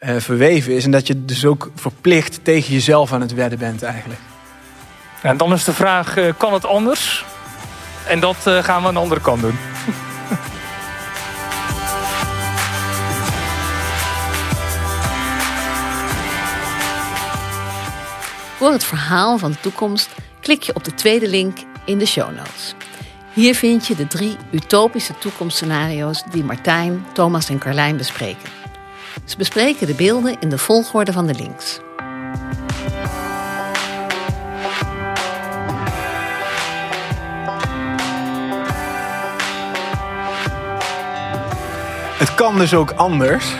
uh, 0.00 0.16
verweven 0.16 0.74
is. 0.74 0.84
En 0.84 0.90
dat 0.90 1.06
je 1.06 1.24
dus 1.24 1.44
ook 1.44 1.70
verplicht 1.74 2.40
tegen 2.42 2.72
jezelf 2.72 3.12
aan 3.12 3.20
het 3.20 3.34
wedden 3.34 3.58
bent 3.58 3.82
eigenlijk. 3.82 4.20
En 5.22 5.36
dan 5.36 5.52
is 5.52 5.64
de 5.64 5.72
vraag, 5.72 6.16
uh, 6.16 6.32
kan 6.36 6.52
het 6.52 6.66
anders? 6.66 7.24
En 8.06 8.20
dat 8.20 8.36
gaan 8.36 8.82
we 8.82 8.88
aan 8.88 8.94
de 8.94 9.00
andere 9.00 9.20
kant 9.20 9.40
doen. 9.40 9.58
Voor 18.56 18.72
het 18.72 18.84
verhaal 18.84 19.38
van 19.38 19.50
de 19.50 19.60
toekomst 19.60 20.10
klik 20.40 20.62
je 20.62 20.74
op 20.74 20.84
de 20.84 20.94
tweede 20.94 21.28
link 21.28 21.58
in 21.84 21.98
de 21.98 22.06
show 22.06 22.36
notes. 22.36 22.74
Hier 23.32 23.54
vind 23.54 23.86
je 23.86 23.94
de 23.94 24.06
drie 24.06 24.36
utopische 24.50 25.18
toekomstscenario's 25.18 26.22
die 26.30 26.44
Martijn, 26.44 27.06
Thomas 27.12 27.48
en 27.48 27.58
Carlijn 27.58 27.96
bespreken. 27.96 28.50
Ze 29.24 29.36
bespreken 29.36 29.86
de 29.86 29.94
beelden 29.94 30.36
in 30.40 30.48
de 30.48 30.58
volgorde 30.58 31.12
van 31.12 31.26
de 31.26 31.34
links. 31.34 31.80
Het 42.18 42.34
kan 42.34 42.58
dus 42.58 42.74
ook 42.74 42.90
anders. 42.90 43.54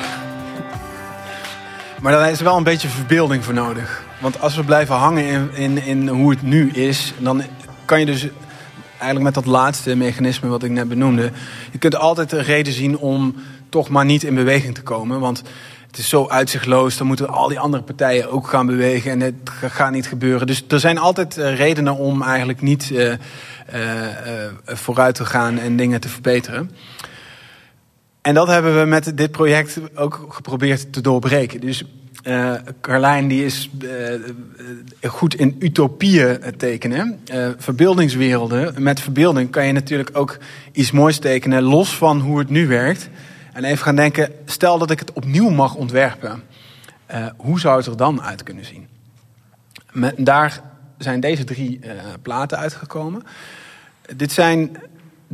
Maar 2.01 2.12
daar 2.12 2.31
is 2.31 2.41
wel 2.41 2.57
een 2.57 2.62
beetje 2.62 2.89
verbeelding 2.89 3.45
voor 3.45 3.55
nodig. 3.55 4.05
Want 4.20 4.41
als 4.41 4.57
we 4.57 4.64
blijven 4.64 4.95
hangen 4.95 5.25
in, 5.25 5.55
in, 5.55 5.83
in 5.83 6.09
hoe 6.09 6.31
het 6.31 6.43
nu 6.43 6.70
is, 6.70 7.12
dan 7.18 7.43
kan 7.85 8.01
je 8.01 8.07
dus 8.07 8.29
eigenlijk 9.03 9.34
met 9.34 9.44
dat 9.44 9.53
laatste 9.53 9.94
mechanisme 9.94 10.48
wat 10.48 10.62
ik 10.62 10.70
net 10.70 10.88
benoemde, 10.88 11.30
je 11.72 11.78
kunt 11.78 11.96
altijd 11.96 12.32
een 12.32 12.42
reden 12.42 12.72
zien 12.72 12.98
om 12.98 13.34
toch 13.68 13.88
maar 13.88 14.05
niet 14.05 14.22
in 14.22 14.34
beweging 14.34 14.74
te 14.74 14.82
komen. 14.82 15.20
Want 15.20 15.42
het 15.86 15.98
is 15.98 16.09
zo 16.09 16.28
uitzichtloos, 16.28 16.96
dan 16.96 17.07
moeten 17.07 17.28
al 17.28 17.48
die 17.48 17.59
andere 17.59 17.82
partijen 17.82 18.30
ook 18.30 18.48
gaan 18.48 18.66
bewegen 18.66 19.11
en 19.11 19.20
het 19.20 19.34
gaat 19.50 19.90
niet 19.90 20.07
gebeuren. 20.07 20.46
Dus 20.46 20.64
er 20.68 20.80
zijn 20.80 20.98
altijd 20.98 21.38
eh, 21.38 21.57
redenen 21.57 21.96
om 21.96 22.22
eigenlijk 22.22 22.61
niet 22.61 22.90
uh, 22.90 23.09
uh, 23.09 23.16
vooruit 24.64 25.14
te 25.14 25.24
gaan 25.24 25.59
en 25.59 25.76
dingen 25.76 26.00
te 26.00 26.09
verbeteren. 26.09 26.70
En 28.22 28.34
dat 28.34 28.46
hebben 28.46 28.80
we 28.80 28.86
met 28.86 29.16
dit 29.16 29.30
project 29.30 29.80
ook 29.94 30.26
geprobeerd 30.28 30.92
te 30.92 31.00
doorbreken. 31.00 31.61
Dus 31.61 31.84
uh, 32.23 32.55
Carlijn 32.81 33.29
die 33.29 33.45
is 33.45 33.70
uh, 33.83 33.91
goed 35.03 35.35
in 35.35 35.57
utopieën 35.59 36.39
tekenen. 36.57 37.20
Verbeeldingswerelden. 37.57 38.83
Met 38.83 39.01
verbeelding 39.01 39.51
kan 39.51 39.66
je 39.66 39.73
natuurlijk 39.73 40.11
ook 40.12 40.39
iets 40.73 40.91
moois 40.91 41.18
tekenen, 41.18 41.62
los 41.62 41.97
van 41.97 42.20
hoe 42.20 42.39
het 42.39 42.49
nu 42.49 42.66
werkt. 42.66 43.09
En 43.53 43.64
even 43.64 43.85
gaan 43.85 43.97
denken, 43.97 44.33
stel 44.45 44.79
dat 44.79 44.91
ik 44.91 44.99
het 44.99 45.12
opnieuw 45.12 45.49
mag 45.49 45.75
ontwerpen. 45.75 46.43
hoe 47.37 47.61
zou 47.61 47.77
het 47.77 47.87
er 47.87 47.97
dan 47.97 48.23
uit 48.23 48.43
kunnen 48.43 48.64
zien? 48.64 48.87
Met, 49.93 50.14
daar 50.18 50.62
zijn 50.99 51.20
deze 51.20 51.45
drie 51.45 51.81
platen 52.23 52.59
uitgekomen. 52.59 53.23
Dit 54.16 54.33
zijn 54.33 54.77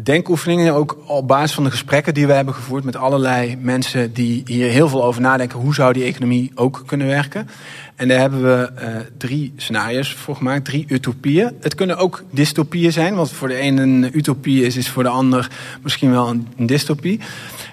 denkoefeningen, 0.03 0.75
ook 0.75 0.99
op 1.07 1.29
basis 1.29 1.53
van 1.53 1.65
de 1.65 1.71
gesprekken 1.71 2.15
die 2.15 2.27
we 2.27 2.33
hebben 2.33 2.55
gevoerd 2.55 2.85
met 2.85 2.97
allerlei 2.97 3.57
mensen 3.61 4.13
die 4.13 4.43
hier 4.45 4.71
heel 4.71 4.89
veel 4.89 5.05
over 5.05 5.21
nadenken. 5.21 5.59
Hoe 5.59 5.75
zou 5.75 5.93
die 5.93 6.05
economie 6.05 6.53
ook 6.55 6.83
kunnen 6.87 7.07
werken? 7.07 7.49
En 7.97 8.09
daar 8.09 8.19
hebben 8.19 8.43
we 8.43 8.71
uh, 8.83 8.89
drie 9.17 9.53
scenario's 9.57 10.15
voor 10.15 10.37
gemaakt, 10.37 10.65
drie 10.65 10.85
utopieën. 10.89 11.57
Het 11.61 11.75
kunnen 11.75 11.97
ook 11.97 12.25
dystopieën 12.31 12.93
zijn, 12.93 13.15
wat 13.15 13.31
voor 13.31 13.49
de 13.49 13.61
een 13.61 13.77
een 13.77 14.17
utopie 14.17 14.65
is, 14.65 14.77
is 14.77 14.89
voor 14.89 15.03
de 15.03 15.09
ander 15.09 15.51
misschien 15.83 16.11
wel 16.11 16.29
een 16.29 16.67
dystopie. 16.67 17.21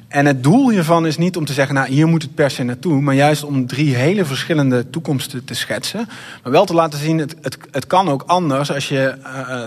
En 0.07 0.25
het 0.25 0.43
doel 0.43 0.69
hiervan 0.69 1.05
is 1.05 1.17
niet 1.17 1.37
om 1.37 1.45
te 1.45 1.53
zeggen, 1.53 1.75
nou 1.75 1.87
hier 1.87 2.07
moet 2.07 2.21
het 2.21 2.35
per 2.35 2.51
se 2.51 2.63
naartoe, 2.63 3.01
maar 3.01 3.15
juist 3.15 3.43
om 3.43 3.67
drie 3.67 3.95
hele 3.95 4.25
verschillende 4.25 4.89
toekomsten 4.89 5.45
te 5.45 5.53
schetsen. 5.53 6.07
Maar 6.43 6.51
wel 6.51 6.65
te 6.65 6.73
laten 6.73 6.99
zien, 6.99 7.17
het, 7.17 7.35
het, 7.41 7.57
het 7.71 7.87
kan 7.87 8.09
ook 8.09 8.23
anders. 8.25 8.71
Als 8.71 8.89
je 8.89 9.15
uh, 9.23 9.63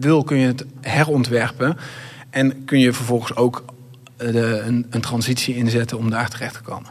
wil, 0.00 0.24
kun 0.24 0.36
je 0.36 0.46
het 0.46 0.64
herontwerpen. 0.80 1.76
En 2.30 2.64
kun 2.64 2.78
je 2.78 2.92
vervolgens 2.92 3.36
ook 3.36 3.64
de, 4.16 4.62
een, 4.66 4.86
een 4.90 5.00
transitie 5.00 5.56
inzetten 5.56 5.98
om 5.98 6.10
daar 6.10 6.28
terecht 6.28 6.54
te 6.54 6.62
komen. 6.62 6.90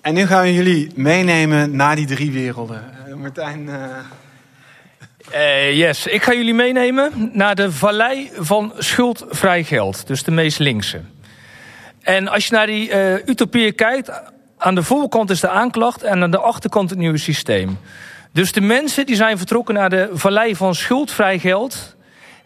En 0.00 0.14
nu 0.14 0.26
gaan 0.26 0.42
we 0.42 0.54
jullie 0.54 0.90
meenemen 0.94 1.76
naar 1.76 1.96
die 1.96 2.06
drie 2.06 2.32
werelden. 2.32 2.82
Martijn. 3.16 3.68
Yes, 5.72 6.06
ik 6.06 6.22
ga 6.22 6.32
jullie 6.32 6.54
meenemen 6.54 7.30
naar 7.32 7.54
de 7.54 7.72
vallei 7.72 8.30
van 8.34 8.72
schuldvrij 8.78 9.64
geld. 9.64 10.06
Dus 10.06 10.22
de 10.22 10.30
meest 10.30 10.58
linkse. 10.58 11.00
En 12.00 12.28
als 12.28 12.46
je 12.46 12.54
naar 12.54 12.66
die 12.66 12.90
uh, 12.90 13.14
utopieën 13.14 13.74
kijkt, 13.74 14.10
aan 14.56 14.74
de 14.74 14.82
voorkant 14.82 15.30
is 15.30 15.40
de 15.40 15.48
aanklacht 15.48 16.02
en 16.02 16.22
aan 16.22 16.30
de 16.30 16.38
achterkant 16.38 16.90
het 16.90 16.98
nieuwe 16.98 17.18
systeem. 17.18 17.78
Dus 18.32 18.52
de 18.52 18.60
mensen 18.60 19.06
die 19.06 19.16
zijn 19.16 19.38
vertrokken 19.38 19.74
naar 19.74 19.90
de 19.90 20.08
vallei 20.12 20.56
van 20.56 20.74
schuldvrij 20.74 21.38
geld, 21.38 21.96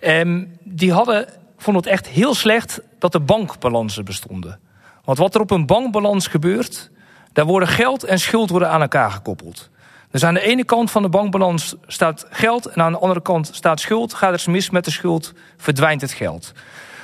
um, 0.01 0.59
die 0.62 0.93
hadden, 0.93 1.27
vonden 1.57 1.83
het 1.83 1.93
echt 1.93 2.09
heel 2.09 2.35
slecht 2.35 2.81
dat 2.99 3.14
er 3.14 3.25
bankbalansen 3.25 4.05
bestonden. 4.05 4.59
Want 5.05 5.18
wat 5.18 5.35
er 5.35 5.41
op 5.41 5.51
een 5.51 5.66
bankbalans 5.66 6.27
gebeurt, 6.27 6.91
daar 7.33 7.45
worden 7.45 7.68
geld 7.68 8.05
en 8.05 8.18
schuld 8.18 8.51
worden 8.51 8.70
aan 8.70 8.81
elkaar 8.81 9.11
gekoppeld. 9.11 9.70
Dus 10.15 10.25
aan 10.25 10.35
de 10.35 10.41
ene 10.41 10.65
kant 10.65 10.91
van 10.91 11.03
de 11.03 11.09
bankbalans 11.09 11.75
staat 11.87 12.27
geld 12.31 12.67
en 12.67 12.83
aan 12.83 12.93
de 12.93 12.99
andere 12.99 13.23
kant 13.23 13.51
staat 13.53 13.81
schuld. 13.81 14.15
Gaat 14.15 14.29
er 14.29 14.33
eens 14.33 14.47
mis 14.47 14.71
met 14.71 14.85
de 14.85 14.91
schuld, 14.91 15.33
verdwijnt 15.57 16.01
het 16.01 16.12
geld. 16.12 16.53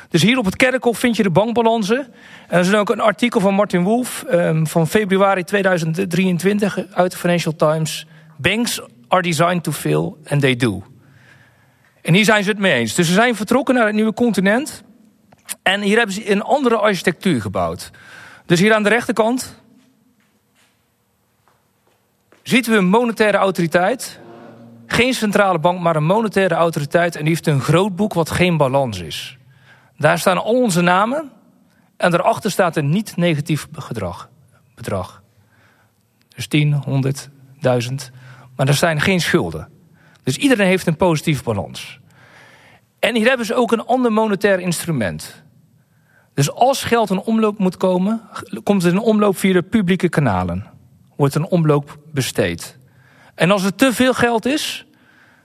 Dus 0.09 0.23
hier 0.23 0.39
op 0.39 0.45
het 0.45 0.57
kerkhof 0.57 0.99
vind 0.99 1.17
je 1.17 1.23
de 1.23 1.31
bankbalansen. 1.31 1.99
En 2.49 2.59
er 2.59 2.61
is 2.61 2.75
ook 2.75 2.91
een 2.91 3.01
artikel 3.01 3.41
van 3.41 3.55
Martin 3.55 3.83
Wolf 3.83 4.25
um, 4.31 4.67
van 4.67 4.87
februari 4.87 5.45
2023 5.45 6.79
uit 6.93 7.11
de 7.11 7.17
Financial 7.17 7.57
Times. 7.57 8.07
Banks 8.37 8.81
are 9.09 9.23
designed 9.23 9.63
to 9.63 9.73
fail 9.73 10.19
and 10.27 10.41
they 10.41 10.57
do. 10.57 10.83
En 12.03 12.15
hier 12.15 12.25
zijn 12.25 12.45
ze 12.45 12.51
het 12.51 12.59
mee 12.59 12.73
eens. 12.73 12.95
Dus 12.95 13.07
ze 13.07 13.13
zijn 13.13 13.37
vertrokken 13.37 13.75
naar 13.75 13.87
het 13.87 13.95
nieuwe 13.95 14.15
continent. 14.15 14.83
En 15.63 15.81
hier 15.81 15.97
hebben 15.97 16.15
ze 16.15 16.31
een 16.31 16.43
andere 16.43 16.77
architectuur 16.77 17.41
gebouwd. 17.41 17.91
Dus 18.47 18.61
hier 18.61 18.75
aan 18.75 18.83
de 18.83 18.89
rechterkant 18.89 19.60
Ziet 22.51 22.67
we 22.67 22.77
een 22.77 22.89
monetaire 22.89 23.37
autoriteit. 23.37 24.21
Geen 24.87 25.15
centrale 25.15 25.59
bank, 25.59 25.81
maar 25.81 25.97
een 25.97 26.05
monetaire 26.05 26.55
autoriteit. 26.55 27.15
En 27.17 27.21
die 27.21 27.29
heeft 27.29 27.47
een 27.47 27.61
groot 27.61 27.97
boek 27.97 28.15
wat 28.15 28.31
geen 28.31 28.57
balans 28.57 29.01
is. 29.01 29.39
Daar 29.97 30.19
staan 30.19 30.43
al 30.43 30.55
onze 30.55 30.81
namen. 30.81 31.31
En 31.97 32.11
daarachter 32.11 32.51
staat 32.51 32.77
een 32.77 32.89
niet 32.89 33.17
negatief 33.17 33.69
gedrag, 33.73 34.29
bedrag. 34.75 35.23
Dus 36.35 36.47
10, 36.47 36.73
100, 36.73 37.29
1000. 37.61 38.11
Maar 38.57 38.69
er 38.69 38.75
zijn 38.75 39.01
geen 39.01 39.21
schulden. 39.21 39.69
Dus 40.23 40.37
iedereen 40.37 40.67
heeft 40.67 40.87
een 40.87 40.97
positieve 40.97 41.43
balans. 41.43 42.01
En 42.99 43.15
hier 43.15 43.29
hebben 43.29 43.47
ze 43.47 43.55
ook 43.55 43.73
een 43.73 43.87
ander 43.87 44.13
monetair 44.13 44.61
instrument. 44.61 45.43
Dus 46.35 46.53
als 46.53 46.83
geld 46.83 47.11
in 47.11 47.21
omloop 47.21 47.59
moet 47.59 47.77
komen, 47.77 48.21
komt 48.63 48.83
het 48.83 48.93
in 48.93 48.99
omloop 48.99 49.37
via 49.37 49.53
de 49.53 49.63
publieke 49.63 50.09
kanalen 50.09 50.79
wordt 51.21 51.35
een 51.35 51.47
omloop 51.47 51.99
besteed. 52.13 52.79
En 53.35 53.51
als 53.51 53.65
er 53.65 53.75
te 53.75 53.93
veel 53.93 54.15
geld 54.15 54.47
is, 54.47 54.87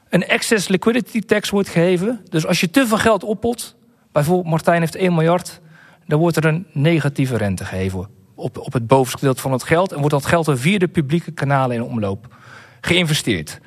een 0.09 0.28
excess 0.28 0.67
liquidity 0.67 1.21
tax 1.21 1.49
wordt 1.49 1.69
gegeven. 1.69 2.26
Dus 2.30 2.45
als 2.45 2.59
je 2.59 2.69
te 2.69 2.88
veel 2.88 2.97
geld 2.97 3.23
oppot, 3.23 3.76
bijvoorbeeld 4.11 4.49
Martijn 4.49 4.80
heeft 4.80 4.95
1 4.95 5.13
miljard, 5.13 5.61
dan 6.07 6.19
wordt 6.19 6.38
er 6.38 6.45
een 6.45 6.67
negatieve 6.71 7.38
rente 7.38 7.65
gegeven 7.65 8.07
op, 8.36 8.57
op 8.57 8.73
het 8.73 8.88
bovenste 8.88 9.17
gedeelte 9.17 9.41
van 9.41 9.51
het 9.51 9.63
geld. 9.63 9.91
En 9.91 9.97
wordt 9.97 10.13
dat 10.13 10.26
geld 10.26 10.47
er 10.47 10.57
via 10.57 10.78
de 10.78 10.88
publieke 10.88 11.32
kanalen 11.32 11.76
in 11.76 11.84
omloop 11.84 12.36
geïnvesteerd. 12.82 13.59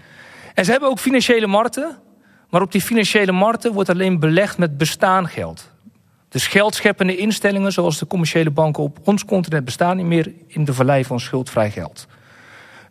En 0.54 0.64
ze 0.64 0.70
hebben 0.70 0.88
ook 0.88 0.98
financiële 0.98 1.46
markten, 1.46 1.98
maar 2.50 2.62
op 2.62 2.72
die 2.72 2.82
financiële 2.82 3.32
markten 3.32 3.72
wordt 3.72 3.90
alleen 3.90 4.18
belegd 4.18 4.58
met 4.58 4.78
bestaan 4.78 5.28
geld. 5.28 5.70
Dus 6.28 6.46
geldscheppende 6.46 7.16
instellingen 7.16 7.72
zoals 7.72 7.98
de 7.98 8.06
commerciële 8.06 8.50
banken 8.50 8.82
op 8.82 8.98
ons 9.04 9.24
continent 9.24 9.64
bestaan 9.64 9.96
niet 9.96 10.06
meer 10.06 10.32
in 10.46 10.64
de 10.64 10.74
vallei 10.74 11.04
van 11.04 11.20
schuldvrij 11.20 11.70
geld. 11.70 12.06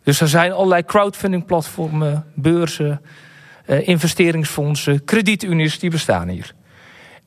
Dus 0.02 0.20
er 0.20 0.28
zijn 0.28 0.52
allerlei 0.52 0.84
crowdfunding 0.84 1.44
platformen, 1.44 2.24
beurzen, 2.34 3.00
eh, 3.64 3.88
investeringsfondsen, 3.88 5.04
kredietunies 5.04 5.78
die 5.78 5.90
bestaan 5.90 6.28
hier. 6.28 6.54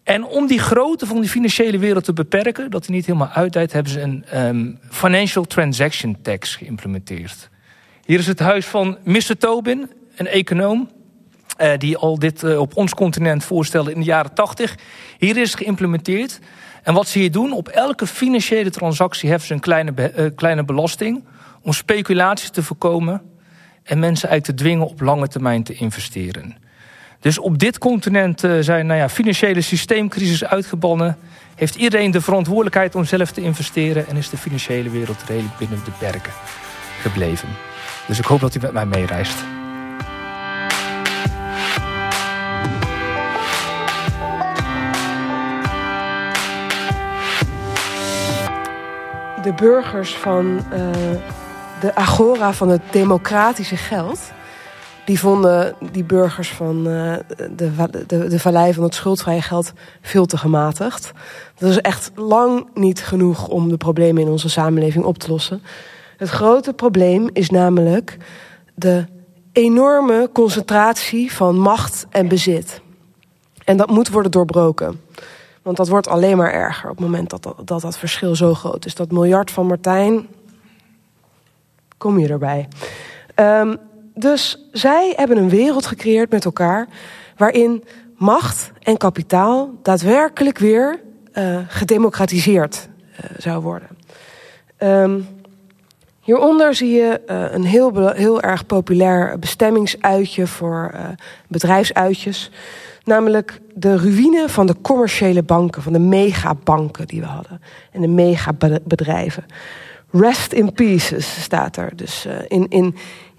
En 0.03 0.26
om 0.26 0.47
die 0.47 0.59
grootte 0.59 1.05
van 1.05 1.20
die 1.20 1.30
financiële 1.30 1.78
wereld 1.78 2.03
te 2.03 2.14
beperken, 2.14 2.72
dat 2.72 2.86
die 2.86 2.95
niet 2.95 3.05
helemaal 3.05 3.30
uitdijt, 3.30 3.74
hebben 3.74 3.91
ze 3.91 4.01
een 4.01 4.26
um, 4.34 4.80
Financial 4.89 5.43
Transaction 5.43 6.18
Tax 6.22 6.55
geïmplementeerd. 6.55 7.49
Hier 8.05 8.20
is 8.20 8.28
het 8.28 8.39
huis 8.39 8.66
van 8.66 8.97
Mr. 9.03 9.38
Tobin, 9.38 9.89
een 10.16 10.28
econoom. 10.28 10.89
Uh, 11.62 11.78
die 11.78 11.97
al 11.97 12.20
dit 12.20 12.43
uh, 12.43 12.59
op 12.59 12.78
ons 12.78 12.93
continent 12.93 13.43
voorstelde 13.43 13.91
in 13.91 13.99
de 13.99 14.05
jaren 14.05 14.34
80. 14.34 14.76
Hier 15.22 15.38
is 15.38 15.51
het 15.51 15.59
geïmplementeerd. 15.59 16.39
En 16.84 16.93
wat 16.93 17.07
ze 17.07 17.19
hier 17.19 17.32
doen, 17.32 17.51
op 17.51 17.67
elke 17.67 18.07
financiële 18.07 18.69
transactie 18.69 19.30
heffen 19.30 19.47
ze 19.47 19.53
een 19.53 19.59
kleine, 19.59 19.93
uh, 20.17 20.26
kleine 20.36 20.63
belasting. 20.63 21.24
Om 21.61 21.74
speculaties 21.74 22.49
te 22.49 22.63
voorkomen 22.63 23.22
en 23.84 23.99
mensen 23.99 24.30
eigenlijk 24.30 24.57
te 24.57 24.63
dwingen 24.63 24.88
op 24.88 25.01
lange 25.01 25.28
termijn 25.28 25.63
te 25.63 25.74
investeren. 25.74 26.55
Dus 27.19 27.38
op 27.38 27.57
dit 27.57 27.78
continent 27.78 28.39
zijn 28.59 28.86
nou 28.86 28.99
ja, 28.99 29.09
financiële 29.09 29.61
systeemcrisis 29.61 30.43
uitgebannen. 30.43 31.17
Heeft 31.55 31.76
iedereen 31.76 32.11
de 32.11 32.22
verantwoordelijkheid 32.22 32.95
om 32.95 33.05
zelf 33.05 33.32
te 33.32 33.41
investeren. 33.41 34.07
En 34.07 34.17
is 34.17 34.30
de 34.30 34.38
financiële 34.38 34.89
wereld 34.89 35.24
redelijk 35.28 35.57
binnen 35.57 35.80
de 35.86 35.91
perken 35.99 36.34
gebleven. 37.01 37.49
Dus 38.07 38.19
ik 38.19 38.26
hoop 38.26 38.39
dat 38.39 38.55
u 38.55 38.59
met 38.61 38.74
mij 38.74 38.86
meereist. 38.86 39.38
De 49.42 49.54
burgers 49.54 50.16
van 50.16 50.46
uh, 50.46 50.89
de 51.80 51.96
agora 51.96 52.54
van 52.54 52.70
het 52.70 52.82
democratische 52.92 53.78
geld... 53.78 54.20
die 55.06 55.20
vonden 55.20 55.76
die 55.92 56.04
burgers 56.04 56.52
van 56.52 56.88
uh, 56.88 57.16
de, 57.56 57.72
de, 58.08 58.28
de 58.28 58.39
vallei 58.39 58.74
van 58.74 58.84
het 58.84 58.96
schuldvrije 58.96 59.42
geld 59.42 59.74
veel 60.02 60.26
te 60.26 60.38
gematigd. 60.38 61.12
Dat 61.58 61.70
is 61.70 61.82
echt 61.82 62.12
lang 62.16 62.68
niet 62.74 63.04
genoeg 63.04 63.48
om 63.48 63.70
de 63.70 63.78
problemen 63.78 64.22
in 64.22 64.30
onze 64.30 64.50
samenleving 64.50 65.06
op 65.06 65.18
te 65.18 65.32
lossen. 65.32 65.62
Het 66.18 66.30
grote 66.30 66.74
probleem 66.74 67.30
is 67.34 67.50
namelijk 67.50 68.18
de 68.74 69.06
enorme 69.52 70.30
concentratie 70.34 71.34
van 71.34 71.60
macht 71.60 72.06
en 72.10 72.28
bezit. 72.28 72.82
En 73.64 73.78
dat 73.78 73.89
moet 73.89 74.10
worden 74.10 74.32
doorbroken. 74.32 75.02
Want 75.62 75.78
dat 75.78 75.88
wordt 75.88 76.07
alleen 76.07 76.38
maar 76.38 76.51
erger 76.51 76.89
op 76.89 76.95
het 76.95 77.05
moment 77.05 77.30
dat 77.30 77.43
dat, 77.43 77.68
dat, 77.68 77.82
dat 77.82 77.97
verschil 77.97 78.36
zo 78.36 78.53
groot 78.53 78.86
is. 78.86 78.95
Dat 78.95 79.12
miljard 79.12 79.51
van 79.51 79.66
Martijn, 79.66 80.28
kom 81.97 82.20
je 82.20 82.28
erbij. 82.28 82.68
Um, 83.36 83.78
dus 84.14 84.70
zij 84.72 85.14
hebben 85.16 85.38
een 85.38 85.49
wereld 85.49 85.86
gecreëerd 85.86 86.32
met 86.32 86.45
elkaar... 86.45 86.88
waarin 87.38 87.84
macht 88.18 88.72
en 88.80 88.97
kapitaal 88.97 89.72
daadwerkelijk 89.82 90.57
weer 90.57 90.99
uh, 91.34 91.57
gedemocratiseerd 91.68 92.89
uh, 93.12 93.30
zou 93.38 93.62
worden. 93.62 93.88
Um, 94.78 95.28
Hieronder 96.22 96.76
zie 96.76 96.91
je 96.91 97.22
uh, 97.28 97.53
een 97.53 97.64
heel, 97.64 98.07
heel 98.07 98.41
erg 98.41 98.66
populair 98.66 99.39
bestemmingsuitje 99.39 100.47
voor 100.47 100.91
bedrijfsuitjes. 101.47 102.51
Namelijk 103.04 103.62
de 103.74 103.97
ruïne 103.97 104.49
van 104.49 104.66
de 104.66 104.76
commerciële 104.82 105.43
banken, 105.43 105.82
van 105.82 105.93
de 105.93 105.99
megabanken 105.99 107.08
die 107.08 107.20
we 107.20 107.28
hadden. 107.28 107.62
En 107.91 108.02
de 108.02 108.08
megabedrijven. 108.08 109.45
Rest 110.12 110.54
in 110.54 110.74
pieces 110.74 111.41
staat 111.41 111.78
er. 111.78 111.91
Dus 111.95 112.26
uh, 112.26 112.34
in, 112.47 112.68
in, 112.70 112.95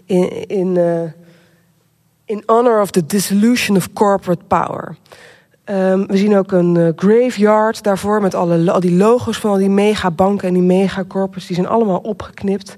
in, 0.06 0.46
in, 0.46 0.78
in 2.24 2.42
honor 2.46 2.80
of 2.80 2.90
the 2.90 3.06
dissolution 3.06 3.76
of 3.76 3.92
corporate 3.92 4.44
power. 4.46 4.96
Um, 5.64 6.06
we 6.06 6.16
zien 6.16 6.36
ook 6.36 6.52
een 6.52 6.74
uh, 6.74 6.88
graveyard 6.96 7.82
daarvoor 7.82 8.20
met 8.20 8.34
alle, 8.34 8.72
al 8.72 8.80
die 8.80 8.96
logo's 8.96 9.38
van 9.38 9.50
al 9.50 9.56
die 9.56 9.70
megabanken 9.70 10.48
en 10.48 10.54
die 10.54 10.62
megacorpus. 10.62 11.46
Die 11.46 11.56
zijn 11.56 11.68
allemaal 11.68 11.98
opgeknipt. 11.98 12.76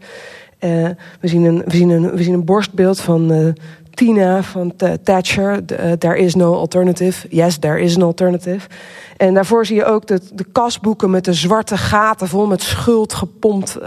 We, 0.59 0.97
zien 1.21 1.45
een, 1.45 1.63
we, 1.65 1.77
zien 1.77 1.91
een, 1.91 2.11
we 2.11 2.23
zien 2.23 2.35
een 2.35 2.45
borstbeeld 2.45 3.01
van 3.01 3.55
Tina 3.95 4.43
van 4.43 4.73
Thatcher. 5.03 5.65
there 5.99 6.17
is 6.17 6.35
no 6.35 6.55
alternative. 6.55 7.27
Yes, 7.31 7.59
there 7.59 7.81
is 7.81 7.97
an 7.97 8.03
alternative. 8.03 8.69
En 9.17 9.35
daarvoor 9.35 9.67
zie 9.67 9.77
je 9.77 9.85
ook 9.85 10.07
de, 10.07 10.21
de 10.33 10.45
kasboeken 10.53 11.11
met 11.11 11.25
de 11.25 11.33
zwarte 11.33 11.77
gaten 11.77 12.29
vol 12.29 12.47
met 12.47 12.63
schuld 12.63 13.15
gepompt. 13.15 13.79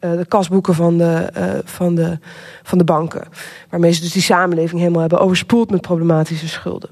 de 0.00 0.26
kasboeken 0.28 0.74
van 0.74 0.98
de, 0.98 1.30
van, 1.64 1.94
de, 1.94 2.18
van 2.62 2.78
de 2.78 2.84
banken. 2.84 3.24
Waarmee 3.70 3.92
ze 3.92 4.00
dus 4.00 4.12
die 4.12 4.22
samenleving 4.22 4.80
helemaal 4.80 5.00
hebben 5.00 5.20
overspoeld 5.20 5.70
met 5.70 5.80
problematische 5.80 6.48
schulden. 6.48 6.90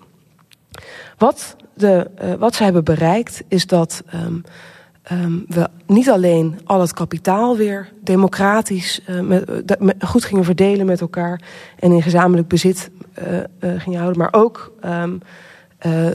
Wat, 1.19 1.57
de, 1.75 2.11
wat 2.39 2.55
ze 2.55 2.63
hebben 2.63 2.85
bereikt 2.85 3.43
is 3.49 3.67
dat 3.67 4.03
um, 4.15 4.45
um, 5.13 5.45
we 5.49 5.69
niet 5.87 6.11
alleen 6.11 6.59
al 6.65 6.81
het 6.81 6.93
kapitaal 6.93 7.57
weer 7.57 7.93
democratisch 8.01 9.01
met, 9.23 9.81
met, 9.81 9.95
goed 10.05 10.25
gingen 10.25 10.45
verdelen 10.45 10.87
met 10.87 11.01
elkaar 11.01 11.41
en 11.79 11.93
in 11.93 12.03
gezamenlijk 12.03 12.49
bezit 12.49 12.91
uh, 13.19 13.81
gingen 13.81 13.99
houden, 13.99 14.19
maar 14.19 14.33
ook 14.33 14.73
um, 14.85 15.21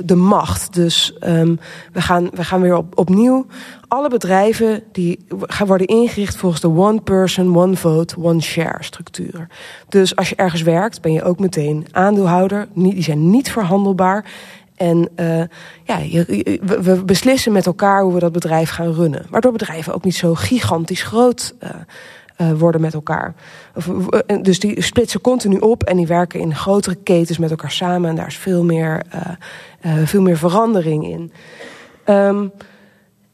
de 0.06 0.16
macht. 0.16 0.74
Dus 0.74 1.16
we, 1.20 1.58
gaan, 2.02 2.30
we 2.34 2.43
gaan 2.43 2.62
weer 2.62 2.78
op, 2.78 2.98
opnieuw 2.98 3.45
alle 3.88 4.10
bedrijven 4.10 4.84
die 4.91 5.26
gaan 5.30 5.68
worden 5.68 5.88
ingericht 5.88 6.36
volgens 6.36 6.62
de 6.62 6.68
one 6.68 7.02
person, 7.02 7.58
one 7.58 7.76
vote, 7.76 8.16
one 8.22 8.41
share 8.41 8.84
structuur. 8.84 9.48
Dus 9.89 10.16
als 10.16 10.30
je 10.30 10.36
ergens 10.36 10.62
werkt, 10.62 11.02
ben 11.02 11.14
je 11.14 11.24
ook 11.24 11.39
meteen 11.39 11.86
aandeelhouder. 11.91 12.68
Die 12.74 13.04
zijn 13.04 13.30
niet 13.30 13.52
verhandelbaar. 13.52 14.26
En 14.78 15.09
uh, 15.15 15.43
ja, 15.84 15.97
je, 15.97 16.59
we 16.82 17.03
beslissen 17.05 17.51
met 17.51 17.65
elkaar 17.65 18.01
hoe 18.01 18.13
we 18.13 18.19
dat 18.19 18.32
bedrijf 18.32 18.69
gaan 18.69 18.93
runnen. 18.93 19.25
Waardoor 19.30 19.51
bedrijven 19.51 19.93
ook 19.93 20.03
niet 20.03 20.15
zo 20.15 20.36
gigantisch 20.36 21.03
groot 21.03 21.55
uh, 21.63 21.69
uh, 22.38 22.59
worden 22.59 22.82
met 22.82 22.93
elkaar. 22.93 23.34
Dus 24.41 24.59
die 24.59 24.82
splitsen 24.82 25.21
continu 25.21 25.57
op 25.57 25.84
en 25.84 25.97
die 25.97 26.07
werken 26.07 26.39
in 26.39 26.55
grotere 26.55 26.95
ketens 26.95 27.38
met 27.38 27.49
elkaar 27.49 27.71
samen. 27.71 28.09
En 28.09 28.15
daar 28.15 28.28
is 28.28 28.38
veel 28.38 28.63
meer, 28.63 29.01
veel 30.05 30.21
meer 30.21 30.38
verandering 30.38 31.05
in. 31.07 31.32
Um, 32.05 32.51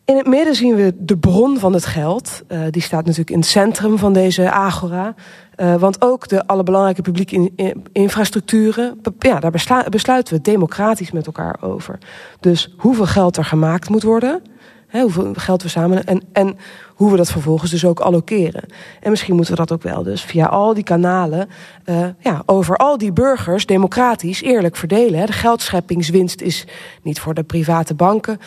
in 0.06 0.18
het 0.18 0.28
midden 0.28 0.56
zien 0.56 0.76
we 0.76 0.94
de 0.98 1.18
bron 1.18 1.60
van 1.60 1.74
het 1.74 1.86
geld. 1.86 2.44
Die 2.70 2.82
staat 2.82 3.06
natuurlijk 3.06 3.30
in 3.30 3.40
het 3.40 3.48
centrum 3.48 3.98
van 3.98 4.14
deze 4.14 4.52
agora. 4.52 5.16
Uh, 5.58 5.76
want 5.76 6.02
ook 6.02 6.28
de 6.28 6.48
alle 6.48 6.64
belangrijke 6.64 7.02
publieke 7.02 7.36
in, 7.36 7.54
in, 7.56 7.86
infrastructuren, 7.92 9.02
ja, 9.20 9.40
daar 9.40 9.52
besluiten 9.90 10.36
we 10.36 10.42
democratisch 10.42 11.12
met 11.12 11.26
elkaar 11.26 11.58
over. 11.62 11.98
Dus 12.40 12.74
hoeveel 12.78 13.06
geld 13.06 13.38
er 13.38 13.46
gemaakt 13.46 13.90
moet 13.90 14.04
worden, 14.04 14.42
hè, 14.88 15.02
hoeveel 15.02 15.34
geld 15.34 15.64
we 15.64 15.70
samen 15.70 16.06
en, 16.06 16.22
en 16.32 16.58
hoe 16.96 17.12
we 17.12 17.18
dat 17.18 17.32
vervolgens 17.32 17.72
dus 17.72 17.86
ook 17.86 18.00
allokeren. 18.00 18.66
En 19.00 19.10
misschien 19.10 19.36
moeten 19.36 19.54
we 19.54 19.60
dat 19.60 19.72
ook 19.72 19.84
wel 19.84 20.04
dus 20.04 20.22
via 20.22 20.46
al 20.46 20.74
die 20.74 20.84
kanalen, 20.84 21.50
uh, 21.86 22.08
ja, 22.20 22.44
over 22.46 22.78
al 22.78 22.98
die 22.98 23.14
burgers 23.14 23.66
democratisch 23.66 24.42
eerlijk 24.42 24.76
verdelen. 24.76 25.20
Hè. 25.20 25.26
De 25.26 25.34
geldscheppingswinst 25.34 26.42
is 26.42 26.68
niet 27.02 27.20
voor 27.20 27.34
de 27.34 27.44
private 27.44 27.94
banken. 27.94 28.40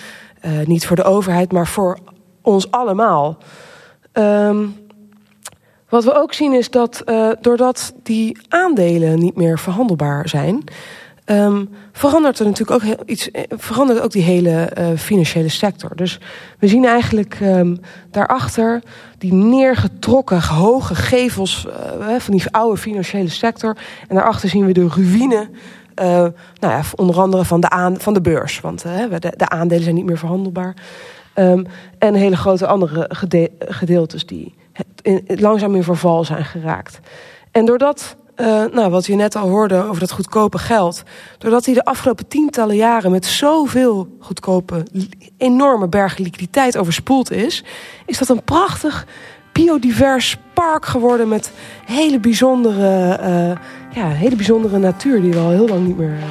Uh, 0.45 0.67
niet 0.67 0.87
voor 0.87 0.97
de 0.97 1.05
overheid, 1.05 1.53
maar 1.53 1.67
voor 1.67 1.99
ons 2.43 2.71
allemaal. 2.71 3.39
Um, 4.13 4.86
wat 5.89 6.05
we 6.05 6.15
ook 6.15 6.33
zien 6.33 6.53
is 6.53 6.71
dat 6.71 7.03
uh, 7.07 7.31
doordat 7.41 7.93
die 8.03 8.39
aandelen 8.49 9.19
niet 9.19 9.37
meer 9.37 9.59
verhandelbaar 9.59 10.29
zijn, 10.29 10.65
um, 11.27 11.69
verandert 11.93 12.39
er 12.39 12.47
natuurlijk 12.47 12.85
ook 12.85 12.99
iets, 13.07 13.31
eh, 13.31 13.43
verandert 13.49 14.01
ook 14.01 14.11
die 14.11 14.23
hele 14.23 14.73
uh, 14.79 14.87
financiële 14.97 15.49
sector. 15.49 15.97
Dus 15.97 16.21
we 16.59 16.69
zien 16.69 16.85
eigenlijk 16.85 17.41
um, 17.41 17.79
daarachter 18.11 18.83
die 19.19 19.33
neergetrokken 19.33 20.43
hoge 20.43 20.95
gevels 20.95 21.67
van 22.19 22.35
die 22.35 22.51
oude 22.51 22.77
financiële 22.77 23.29
sector. 23.29 23.77
En 24.09 24.15
daarachter 24.15 24.49
zien 24.49 24.67
we 24.67 24.73
de 24.73 24.89
ruïne 24.89 25.49
nou 25.95 26.33
ja, 26.61 26.81
onder 26.95 27.21
andere 27.21 27.45
van 27.45 27.61
de, 27.61 27.95
van 27.99 28.15
de 28.15 28.21
beurs. 28.21 28.61
Want 28.61 28.83
de, 28.83 29.33
de, 29.37 29.49
aandelen 29.49 29.83
zijn 29.83 29.95
niet 29.95 30.05
meer 30.05 30.19
verhandelbaar. 30.19 30.75
Um, 31.35 31.67
en 31.99 32.15
hele 32.15 32.37
grote 32.37 32.67
andere 32.67 33.07
gede 33.09 33.51
gedeeltes 33.59 34.27
die 34.27 34.55
langzaam 35.27 35.75
in 35.75 35.83
verval 35.83 36.25
zijn 36.25 36.45
geraakt. 36.45 37.01
En 37.51 37.65
doordat, 37.65 38.17
uh, 38.37 38.65
nou, 38.73 38.91
wat 38.91 39.07
je 39.07 39.15
net 39.15 39.37
al 39.37 39.49
hoorde 39.49 39.83
over 39.83 40.01
dat 40.01 40.11
goedkope 40.11 40.59
geld... 40.59 41.03
doordat 41.39 41.65
hij 41.65 41.75
de 41.75 41.85
afgelopen 41.85 42.29
tientallen 42.29 42.77
jaren 42.77 43.11
met 43.11 43.27
zoveel 43.27 44.09
goedkope... 44.21 44.87
enorme 45.37 45.89
bergen 45.89 46.23
liquiditeit 46.23 46.77
overspoeld 46.77 47.31
is... 47.31 47.65
is 48.07 48.19
dat 48.19 48.29
een 48.29 48.45
prachtig 48.45 49.07
biodivers 49.53 50.37
park 50.55 50.87
geworden 50.87 51.29
met 51.29 51.53
hele 51.85 52.21
bijzondere, 52.21 53.19
uh, 53.21 54.03
ja, 54.03 54.09
hele 54.09 54.37
bijzondere 54.37 54.79
natuur 54.79 55.21
die 55.21 55.33
we 55.33 55.39
al 55.39 55.51
heel 55.51 55.69
lang 55.69 55.87
niet 55.87 55.97
meer 55.97 56.17
uh, 56.17 56.23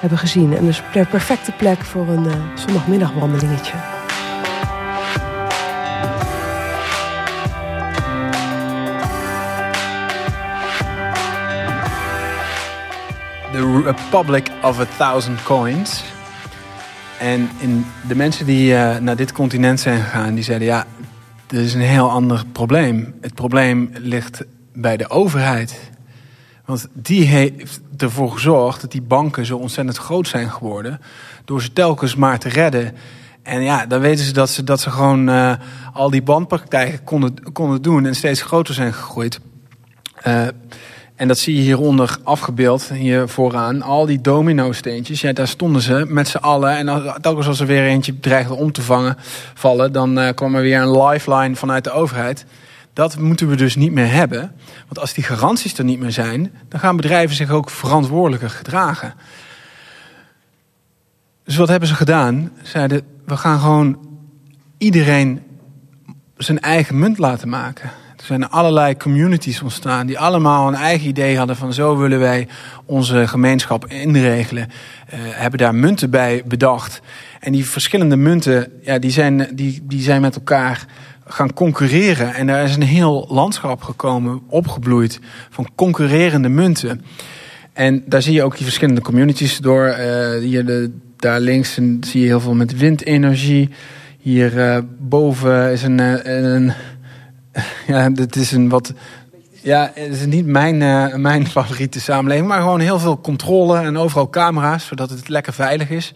hebben 0.00 0.18
gezien. 0.18 0.56
En 0.56 0.64
dus 0.64 0.82
de 0.92 1.06
perfecte 1.10 1.52
plek 1.52 1.80
voor 1.80 2.08
een 2.08 2.26
zondagmiddagwandelingetje. 2.54 3.97
The 13.58 13.82
Republic 13.82 14.50
of 14.62 14.80
a 14.80 14.86
Thousand 14.96 15.42
Coins. 15.42 16.04
En 17.18 17.50
in 17.58 17.86
de 18.08 18.14
mensen 18.14 18.46
die 18.46 18.74
naar 18.74 19.16
dit 19.16 19.32
continent 19.32 19.80
zijn 19.80 20.00
gegaan, 20.00 20.34
die 20.34 20.44
zeiden 20.44 20.66
ja, 20.66 20.86
dat 21.46 21.60
is 21.60 21.74
een 21.74 21.80
heel 21.80 22.10
ander 22.10 22.44
probleem. 22.52 23.14
Het 23.20 23.34
probleem 23.34 23.90
ligt 23.92 24.44
bij 24.72 24.96
de 24.96 25.10
overheid. 25.10 25.90
Want 26.64 26.88
die 26.92 27.24
heeft 27.24 27.80
ervoor 27.96 28.32
gezorgd 28.32 28.80
dat 28.80 28.92
die 28.92 29.02
banken 29.02 29.46
zo 29.46 29.56
ontzettend 29.56 29.96
groot 29.96 30.28
zijn 30.28 30.50
geworden. 30.50 31.00
Door 31.44 31.62
ze 31.62 31.72
telkens 31.72 32.14
maar 32.14 32.38
te 32.38 32.48
redden. 32.48 32.94
En 33.42 33.62
ja, 33.62 33.86
dan 33.86 34.00
weten 34.00 34.24
ze 34.24 34.32
dat 34.32 34.50
ze, 34.50 34.64
dat 34.64 34.80
ze 34.80 34.90
gewoon 34.90 35.28
uh, 35.28 35.52
al 35.92 36.10
die 36.10 36.22
bandpraktijken 36.22 37.04
konden, 37.04 37.52
konden 37.52 37.82
doen 37.82 38.06
en 38.06 38.14
steeds 38.14 38.42
groter 38.42 38.74
zijn 38.74 38.92
gegroeid. 38.92 39.40
Uh, 40.26 40.46
en 41.18 41.28
dat 41.28 41.38
zie 41.38 41.56
je 41.56 41.60
hieronder 41.60 42.18
afgebeeld, 42.22 42.88
hier 42.88 43.28
vooraan. 43.28 43.82
Al 43.82 44.06
die 44.06 44.20
domino-steentjes, 44.20 45.20
ja, 45.20 45.32
daar 45.32 45.48
stonden 45.48 45.82
ze 45.82 46.04
met 46.08 46.28
z'n 46.28 46.36
allen. 46.36 46.76
En 46.76 47.14
telkens 47.20 47.46
als 47.46 47.60
er 47.60 47.66
weer 47.66 47.86
eentje 47.86 48.20
dreigde 48.20 48.54
om 48.54 48.72
te 48.72 48.82
vangen, 48.82 49.16
vallen... 49.54 49.92
dan 49.92 50.18
uh, 50.18 50.28
kwam 50.34 50.54
er 50.54 50.62
weer 50.62 50.80
een 50.80 51.02
lifeline 51.02 51.56
vanuit 51.56 51.84
de 51.84 51.90
overheid. 51.90 52.44
Dat 52.92 53.18
moeten 53.18 53.48
we 53.48 53.56
dus 53.56 53.76
niet 53.76 53.92
meer 53.92 54.10
hebben. 54.10 54.52
Want 54.86 54.98
als 54.98 55.14
die 55.14 55.24
garanties 55.24 55.78
er 55.78 55.84
niet 55.84 55.98
meer 55.98 56.12
zijn... 56.12 56.52
dan 56.68 56.80
gaan 56.80 56.96
bedrijven 56.96 57.36
zich 57.36 57.50
ook 57.50 57.70
verantwoordelijker 57.70 58.50
gedragen. 58.50 59.14
Dus 61.44 61.56
wat 61.56 61.68
hebben 61.68 61.88
ze 61.88 61.94
gedaan? 61.94 62.52
Zeiden, 62.62 63.02
we 63.24 63.36
gaan 63.36 63.60
gewoon 63.60 63.98
iedereen 64.78 65.42
zijn 66.36 66.60
eigen 66.60 66.98
munt 66.98 67.18
laten 67.18 67.48
maken. 67.48 67.90
Er 68.18 68.24
zijn 68.24 68.48
allerlei 68.48 68.96
communities 68.96 69.62
ontstaan 69.62 70.06
die 70.06 70.18
allemaal 70.18 70.68
een 70.68 70.74
eigen 70.74 71.08
idee 71.08 71.38
hadden 71.38 71.56
van 71.56 71.72
zo 71.72 71.96
willen 71.96 72.18
wij 72.18 72.48
onze 72.84 73.28
gemeenschap 73.28 73.86
inregelen. 73.86 74.68
Uh, 74.68 75.18
hebben 75.20 75.58
daar 75.58 75.74
munten 75.74 76.10
bij 76.10 76.42
bedacht. 76.46 77.00
En 77.40 77.52
die 77.52 77.66
verschillende 77.66 78.16
munten, 78.16 78.72
ja, 78.82 78.98
die, 78.98 79.10
zijn, 79.10 79.48
die, 79.52 79.80
die 79.82 80.00
zijn 80.00 80.20
met 80.20 80.34
elkaar 80.34 80.86
gaan 81.26 81.52
concurreren. 81.52 82.34
En 82.34 82.46
daar 82.46 82.64
is 82.64 82.76
een 82.76 82.82
heel 82.82 83.26
landschap 83.30 83.82
gekomen, 83.82 84.40
opgebloeid 84.48 85.20
van 85.50 85.68
concurrerende 85.74 86.48
munten. 86.48 87.04
En 87.72 88.02
daar 88.06 88.22
zie 88.22 88.32
je 88.32 88.42
ook 88.42 88.56
die 88.56 88.64
verschillende 88.64 89.00
communities 89.00 89.58
door. 89.58 89.86
Uh, 89.86 90.38
hier 90.38 90.66
de, 90.66 90.90
daar 91.16 91.40
links 91.40 91.74
zie 92.00 92.20
je 92.20 92.26
heel 92.26 92.40
veel 92.40 92.54
met 92.54 92.76
windenergie. 92.76 93.68
Hier 94.18 94.56
uh, 94.56 94.78
boven 94.98 95.72
is 95.72 95.82
een, 95.82 95.98
een 96.54 96.72
ja, 97.86 98.10
dit 98.10 98.36
is 98.36 98.52
een 98.52 98.68
wat. 98.68 98.92
Ja, 99.62 99.90
het 99.94 100.12
is 100.12 100.26
niet 100.26 100.46
mijn, 100.46 100.80
uh, 100.80 101.14
mijn 101.14 101.46
favoriete 101.56 102.00
samenleving, 102.00 102.48
maar 102.48 102.60
gewoon 102.60 102.80
heel 102.80 102.98
veel 102.98 103.20
controle 103.20 103.78
en 103.78 103.96
overal 103.96 104.30
camera's, 104.30 104.86
zodat 104.86 105.10
het 105.10 105.28
lekker 105.28 105.52
veilig 105.52 105.90
is. 105.90 106.14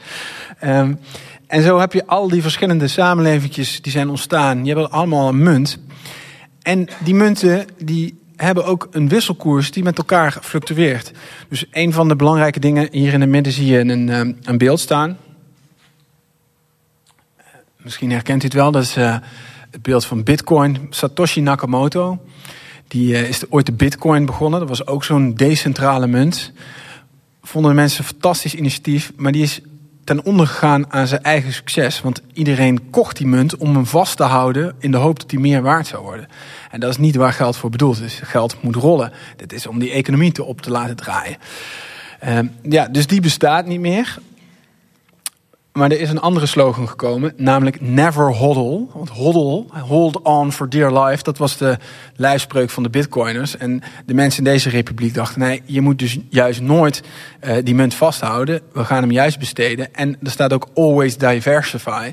Um, 0.65 0.99
en 1.47 1.63
zo 1.63 1.79
heb 1.79 1.93
je 1.93 2.07
al 2.07 2.29
die 2.29 2.43
verschillende 2.43 2.89
samenlevingjes 2.89 3.83
die 3.83 3.93
zijn 3.93 4.09
ontstaan. 4.09 4.65
Je 4.65 4.75
hebt 4.75 4.91
allemaal 4.91 5.29
een 5.29 5.43
munt. 5.43 5.79
En 6.63 6.89
die 7.05 7.15
munten 7.15 7.67
die 7.79 8.21
hebben 8.37 8.65
ook 8.65 8.89
een 8.91 9.09
wisselkoers 9.09 9.71
die 9.71 9.83
met 9.83 9.99
elkaar 9.99 10.39
fluctueert. 10.43 11.13
Dus 11.49 11.65
een 11.71 11.93
van 11.93 12.09
de 12.09 12.17
belangrijke 12.17 12.61
dingen, 12.61 12.89
hier 12.91 13.13
in 13.13 13.21
het 13.21 13.31
midden 13.31 13.53
zie 13.53 13.67
je 13.67 13.79
een, 13.79 14.09
ehm, 14.09 14.33
een 14.43 14.59
beeld 14.59 14.81
staan. 14.81 15.19
Misschien 17.77 18.11
herkent 18.11 18.43
u 18.43 18.45
het 18.45 18.55
wel, 18.55 18.71
dat 18.71 18.83
is 18.83 18.97
uh, 18.97 19.17
het 19.73 19.83
beeld 19.83 20.05
van 20.05 20.23
Bitcoin. 20.23 20.87
Satoshi 20.91 21.41
Nakamoto, 21.41 22.19
die 22.89 23.13
uh, 23.13 23.29
is 23.29 23.51
ooit 23.51 23.67
de 23.67 23.73
Bitcoin 23.73 24.27
begonnen. 24.27 24.61
Dat 24.61 24.69
was 24.69 24.87
ook 24.87 25.05
zo'n 25.05 25.35
decentrale 25.35 26.07
munt. 26.07 26.53
Vonden 27.43 27.71
de 27.71 27.77
mensen 27.77 28.01
een 28.01 28.11
fantastisch 28.11 28.55
initiatief, 28.55 29.13
maar 29.17 29.33
die 29.33 29.43
is 29.43 29.61
ten 30.05 30.25
onder 30.25 30.47
gegaan 30.47 30.93
aan 30.93 31.07
zijn 31.07 31.23
eigen 31.23 31.53
succes. 31.53 32.01
Want 32.01 32.23
iedereen 32.33 32.91
kocht 32.91 33.17
die 33.17 33.27
munt 33.27 33.57
om 33.57 33.75
hem 33.75 33.87
vast 33.87 34.17
te 34.17 34.23
houden 34.23 34.75
in 34.79 34.91
de 34.91 34.97
hoop 34.97 35.21
dat 35.21 35.31
hij 35.31 35.41
meer 35.41 35.63
waard 35.63 35.87
zou 35.87 36.03
worden. 36.03 36.29
En 36.71 36.81
dat 36.81 36.91
is 36.91 36.99
niet 36.99 37.17
waar 37.17 37.33
geld 37.33 37.57
voor 37.57 37.71
bedoeld 37.71 38.01
is. 38.01 38.21
Geld 38.23 38.63
moet 38.63 38.77
rollen. 38.77 39.13
Dit 39.37 39.53
is 39.53 39.67
om 39.67 39.79
die 39.79 39.91
economie 39.91 40.33
te 40.33 40.45
op 40.45 40.61
te 40.61 40.71
laten 40.71 40.97
draaien. 40.97 41.37
Uh, 42.25 42.39
ja, 42.63 42.89
dus 42.89 43.07
die 43.07 43.21
bestaat 43.21 43.67
niet 43.67 43.81
meer. 43.81 44.19
Maar 45.73 45.91
er 45.91 46.01
is 46.01 46.11
een 46.11 46.21
andere 46.21 46.47
slogan 46.47 46.89
gekomen, 46.89 47.33
namelijk 47.37 47.81
never 47.81 48.35
hodl. 48.35 48.91
Want 48.93 49.09
hodl, 49.09 49.67
hold 49.69 50.23
on 50.23 50.53
for 50.53 50.69
dear 50.69 51.05
life, 51.05 51.23
dat 51.23 51.39
was 51.39 51.57
de 51.57 51.79
lijfspreuk 52.17 52.71
van 52.71 52.83
de 52.83 52.91
bitcoiners. 52.91 53.57
En 53.57 53.83
de 54.07 54.15
mensen 54.15 54.45
in 54.45 54.53
deze 54.53 54.69
republiek 54.69 55.15
dachten, 55.15 55.41
nee, 55.41 55.63
je 55.65 55.81
moet 55.81 55.99
dus 55.99 56.19
juist 56.29 56.61
nooit 56.61 57.03
uh, 57.45 57.57
die 57.65 57.75
munt 57.75 57.95
vasthouden. 57.95 58.61
We 58.73 58.85
gaan 58.85 59.03
hem 59.03 59.11
juist 59.11 59.39
besteden. 59.39 59.95
En 59.95 60.17
er 60.23 60.31
staat 60.31 60.53
ook 60.53 60.69
always 60.75 61.17
diversify. 61.17 62.13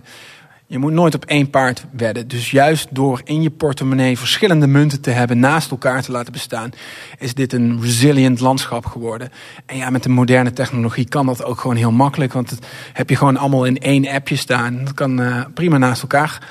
Je 0.71 0.77
moet 0.77 0.91
nooit 0.91 1.15
op 1.15 1.25
één 1.25 1.49
paard 1.49 1.85
wedden. 1.91 2.27
Dus 2.27 2.51
juist 2.51 2.87
door 2.91 3.21
in 3.23 3.41
je 3.41 3.49
portemonnee 3.49 4.17
verschillende 4.17 4.67
munten 4.67 5.01
te 5.01 5.09
hebben, 5.09 5.39
naast 5.39 5.71
elkaar 5.71 6.01
te 6.01 6.11
laten 6.11 6.31
bestaan, 6.31 6.71
is 7.17 7.33
dit 7.33 7.53
een 7.53 7.81
resilient 7.81 8.39
landschap 8.39 8.85
geworden. 8.85 9.31
En 9.65 9.77
ja, 9.77 9.89
met 9.89 10.03
de 10.03 10.09
moderne 10.09 10.53
technologie 10.53 11.07
kan 11.07 11.25
dat 11.25 11.43
ook 11.43 11.59
gewoon 11.59 11.75
heel 11.75 11.91
makkelijk, 11.91 12.33
want 12.33 12.49
het 12.49 12.67
heb 12.93 13.09
je 13.09 13.15
gewoon 13.15 13.37
allemaal 13.37 13.65
in 13.65 13.77
één 13.77 14.07
appje 14.07 14.35
staan. 14.35 14.83
Dat 14.83 14.93
kan 14.93 15.21
uh, 15.21 15.45
prima 15.53 15.77
naast 15.77 16.01
elkaar. 16.01 16.47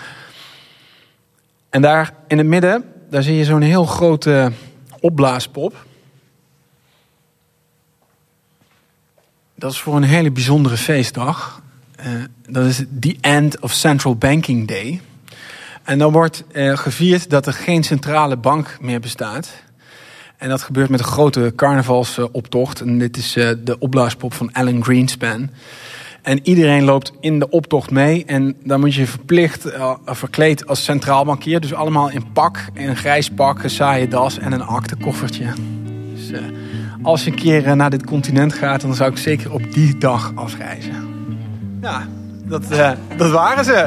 En 1.71 1.83
daar 1.83 2.15
in 2.27 2.39
het 2.39 2.47
midden, 2.47 2.85
daar 3.11 3.23
zie 3.23 3.37
je 3.37 3.45
zo'n 3.45 3.61
heel 3.61 3.85
grote 3.85 4.53
opblaaspop. 5.01 5.87
Dat 9.55 9.73
is 9.73 9.81
voor 9.81 9.97
een 9.97 10.03
hele 10.03 10.31
bijzondere 10.31 10.77
feestdag. 10.77 11.63
Uh, 12.01 12.07
dat 12.49 12.65
is 12.65 12.85
the 13.01 13.17
end 13.21 13.61
of 13.61 13.73
central 13.73 14.17
banking 14.17 14.69
day. 14.69 15.01
En 15.83 15.99
dan 15.99 16.13
wordt 16.13 16.45
uh, 16.53 16.77
gevierd 16.77 17.31
dat 17.31 17.47
er 17.47 17.53
geen 17.53 17.83
centrale 17.83 18.37
bank 18.37 18.77
meer 18.81 19.01
bestaat. 19.01 19.51
En 20.37 20.49
dat 20.49 20.63
gebeurt 20.63 20.89
met 20.89 21.01
een 21.01 21.07
grote 21.07 21.53
carnavalsoptocht. 21.57 22.81
En 22.81 22.99
dit 22.99 23.17
is 23.17 23.37
uh, 23.37 23.51
de 23.65 23.79
opblaaspop 23.79 24.35
van 24.35 24.53
Alan 24.53 24.85
Greenspan. 24.85 25.51
En 26.23 26.41
iedereen 26.43 26.85
loopt 26.85 27.13
in 27.21 27.39
de 27.39 27.51
optocht 27.51 27.91
mee. 27.91 28.25
En 28.25 28.57
dan 28.65 28.81
moet 28.81 28.95
je 28.95 29.07
verplicht 29.07 29.67
verkleed 30.05 30.67
als 30.67 30.85
centraal 30.85 31.25
bankier. 31.25 31.61
Dus 31.61 31.75
allemaal 31.75 32.11
in 32.11 32.33
pak, 32.33 32.65
in 32.75 32.89
een 32.89 32.97
grijs 32.97 33.31
pak, 33.31 33.63
een 33.63 33.71
saaie 33.71 34.09
das 34.09 34.39
en 34.39 34.53
een 34.53 34.63
aktekoffertje. 34.63 35.47
Dus 36.15 36.31
uh, 36.31 36.39
als 37.03 37.25
je 37.25 37.31
een 37.31 37.37
keer 37.37 37.77
naar 37.77 37.91
dit 37.91 38.05
continent 38.05 38.53
gaat, 38.53 38.81
dan 38.81 38.95
zou 38.95 39.11
ik 39.11 39.19
zeker 39.19 39.53
op 39.53 39.73
die 39.73 39.99
dag 39.99 40.33
afreizen. 40.35 41.08
Ja, 41.81 42.07
dat, 42.45 42.73
uh, 42.73 42.93
dat 43.17 43.31
waren 43.31 43.65
ze. 43.65 43.87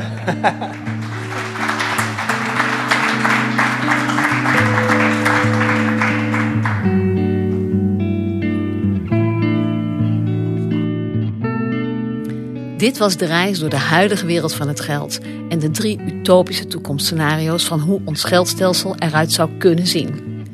Dit 12.77 12.97
was 12.97 13.17
de 13.17 13.25
reis 13.25 13.59
door 13.59 13.69
de 13.69 13.77
huidige 13.77 14.25
wereld 14.25 14.53
van 14.53 14.67
het 14.67 14.79
geld 14.79 15.19
en 15.49 15.59
de 15.59 15.71
drie 15.71 15.99
utopische 16.01 16.67
toekomstscenario's 16.67 17.65
van 17.65 17.79
hoe 17.79 18.01
ons 18.05 18.23
geldstelsel 18.23 18.95
eruit 18.95 19.31
zou 19.31 19.49
kunnen 19.57 19.87
zien. 19.87 20.45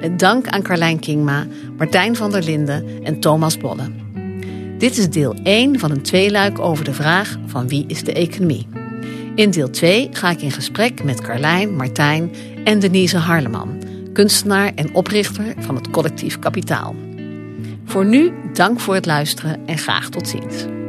Met 0.00 0.18
dank 0.18 0.46
aan 0.48 0.62
Carlijn 0.62 0.98
Kingma, 0.98 1.46
Martijn 1.76 2.16
van 2.16 2.30
der 2.30 2.42
Linden 2.42 2.84
en 3.02 3.20
Thomas 3.20 3.58
Bolle. 3.58 4.03
Dit 4.78 4.98
is 4.98 5.10
deel 5.10 5.34
1 5.42 5.78
van 5.78 5.90
een 5.90 6.02
tweeluik 6.02 6.58
over 6.58 6.84
de 6.84 6.92
vraag 6.92 7.36
van 7.46 7.68
wie 7.68 7.84
is 7.86 8.04
de 8.04 8.12
economie. 8.12 8.68
In 9.34 9.50
deel 9.50 9.70
2 9.70 10.08
ga 10.12 10.30
ik 10.30 10.42
in 10.42 10.50
gesprek 10.50 11.04
met 11.04 11.20
Carlijn, 11.20 11.76
Martijn 11.76 12.30
en 12.64 12.78
Denise 12.78 13.18
Harleman, 13.18 13.82
kunstenaar 14.12 14.72
en 14.74 14.94
oprichter 14.94 15.54
van 15.58 15.74
het 15.74 15.90
collectief 15.90 16.38
Kapitaal. 16.38 16.94
Voor 17.84 18.06
nu 18.06 18.32
dank 18.52 18.80
voor 18.80 18.94
het 18.94 19.06
luisteren 19.06 19.66
en 19.66 19.78
graag 19.78 20.08
tot 20.08 20.28
ziens. 20.28 20.83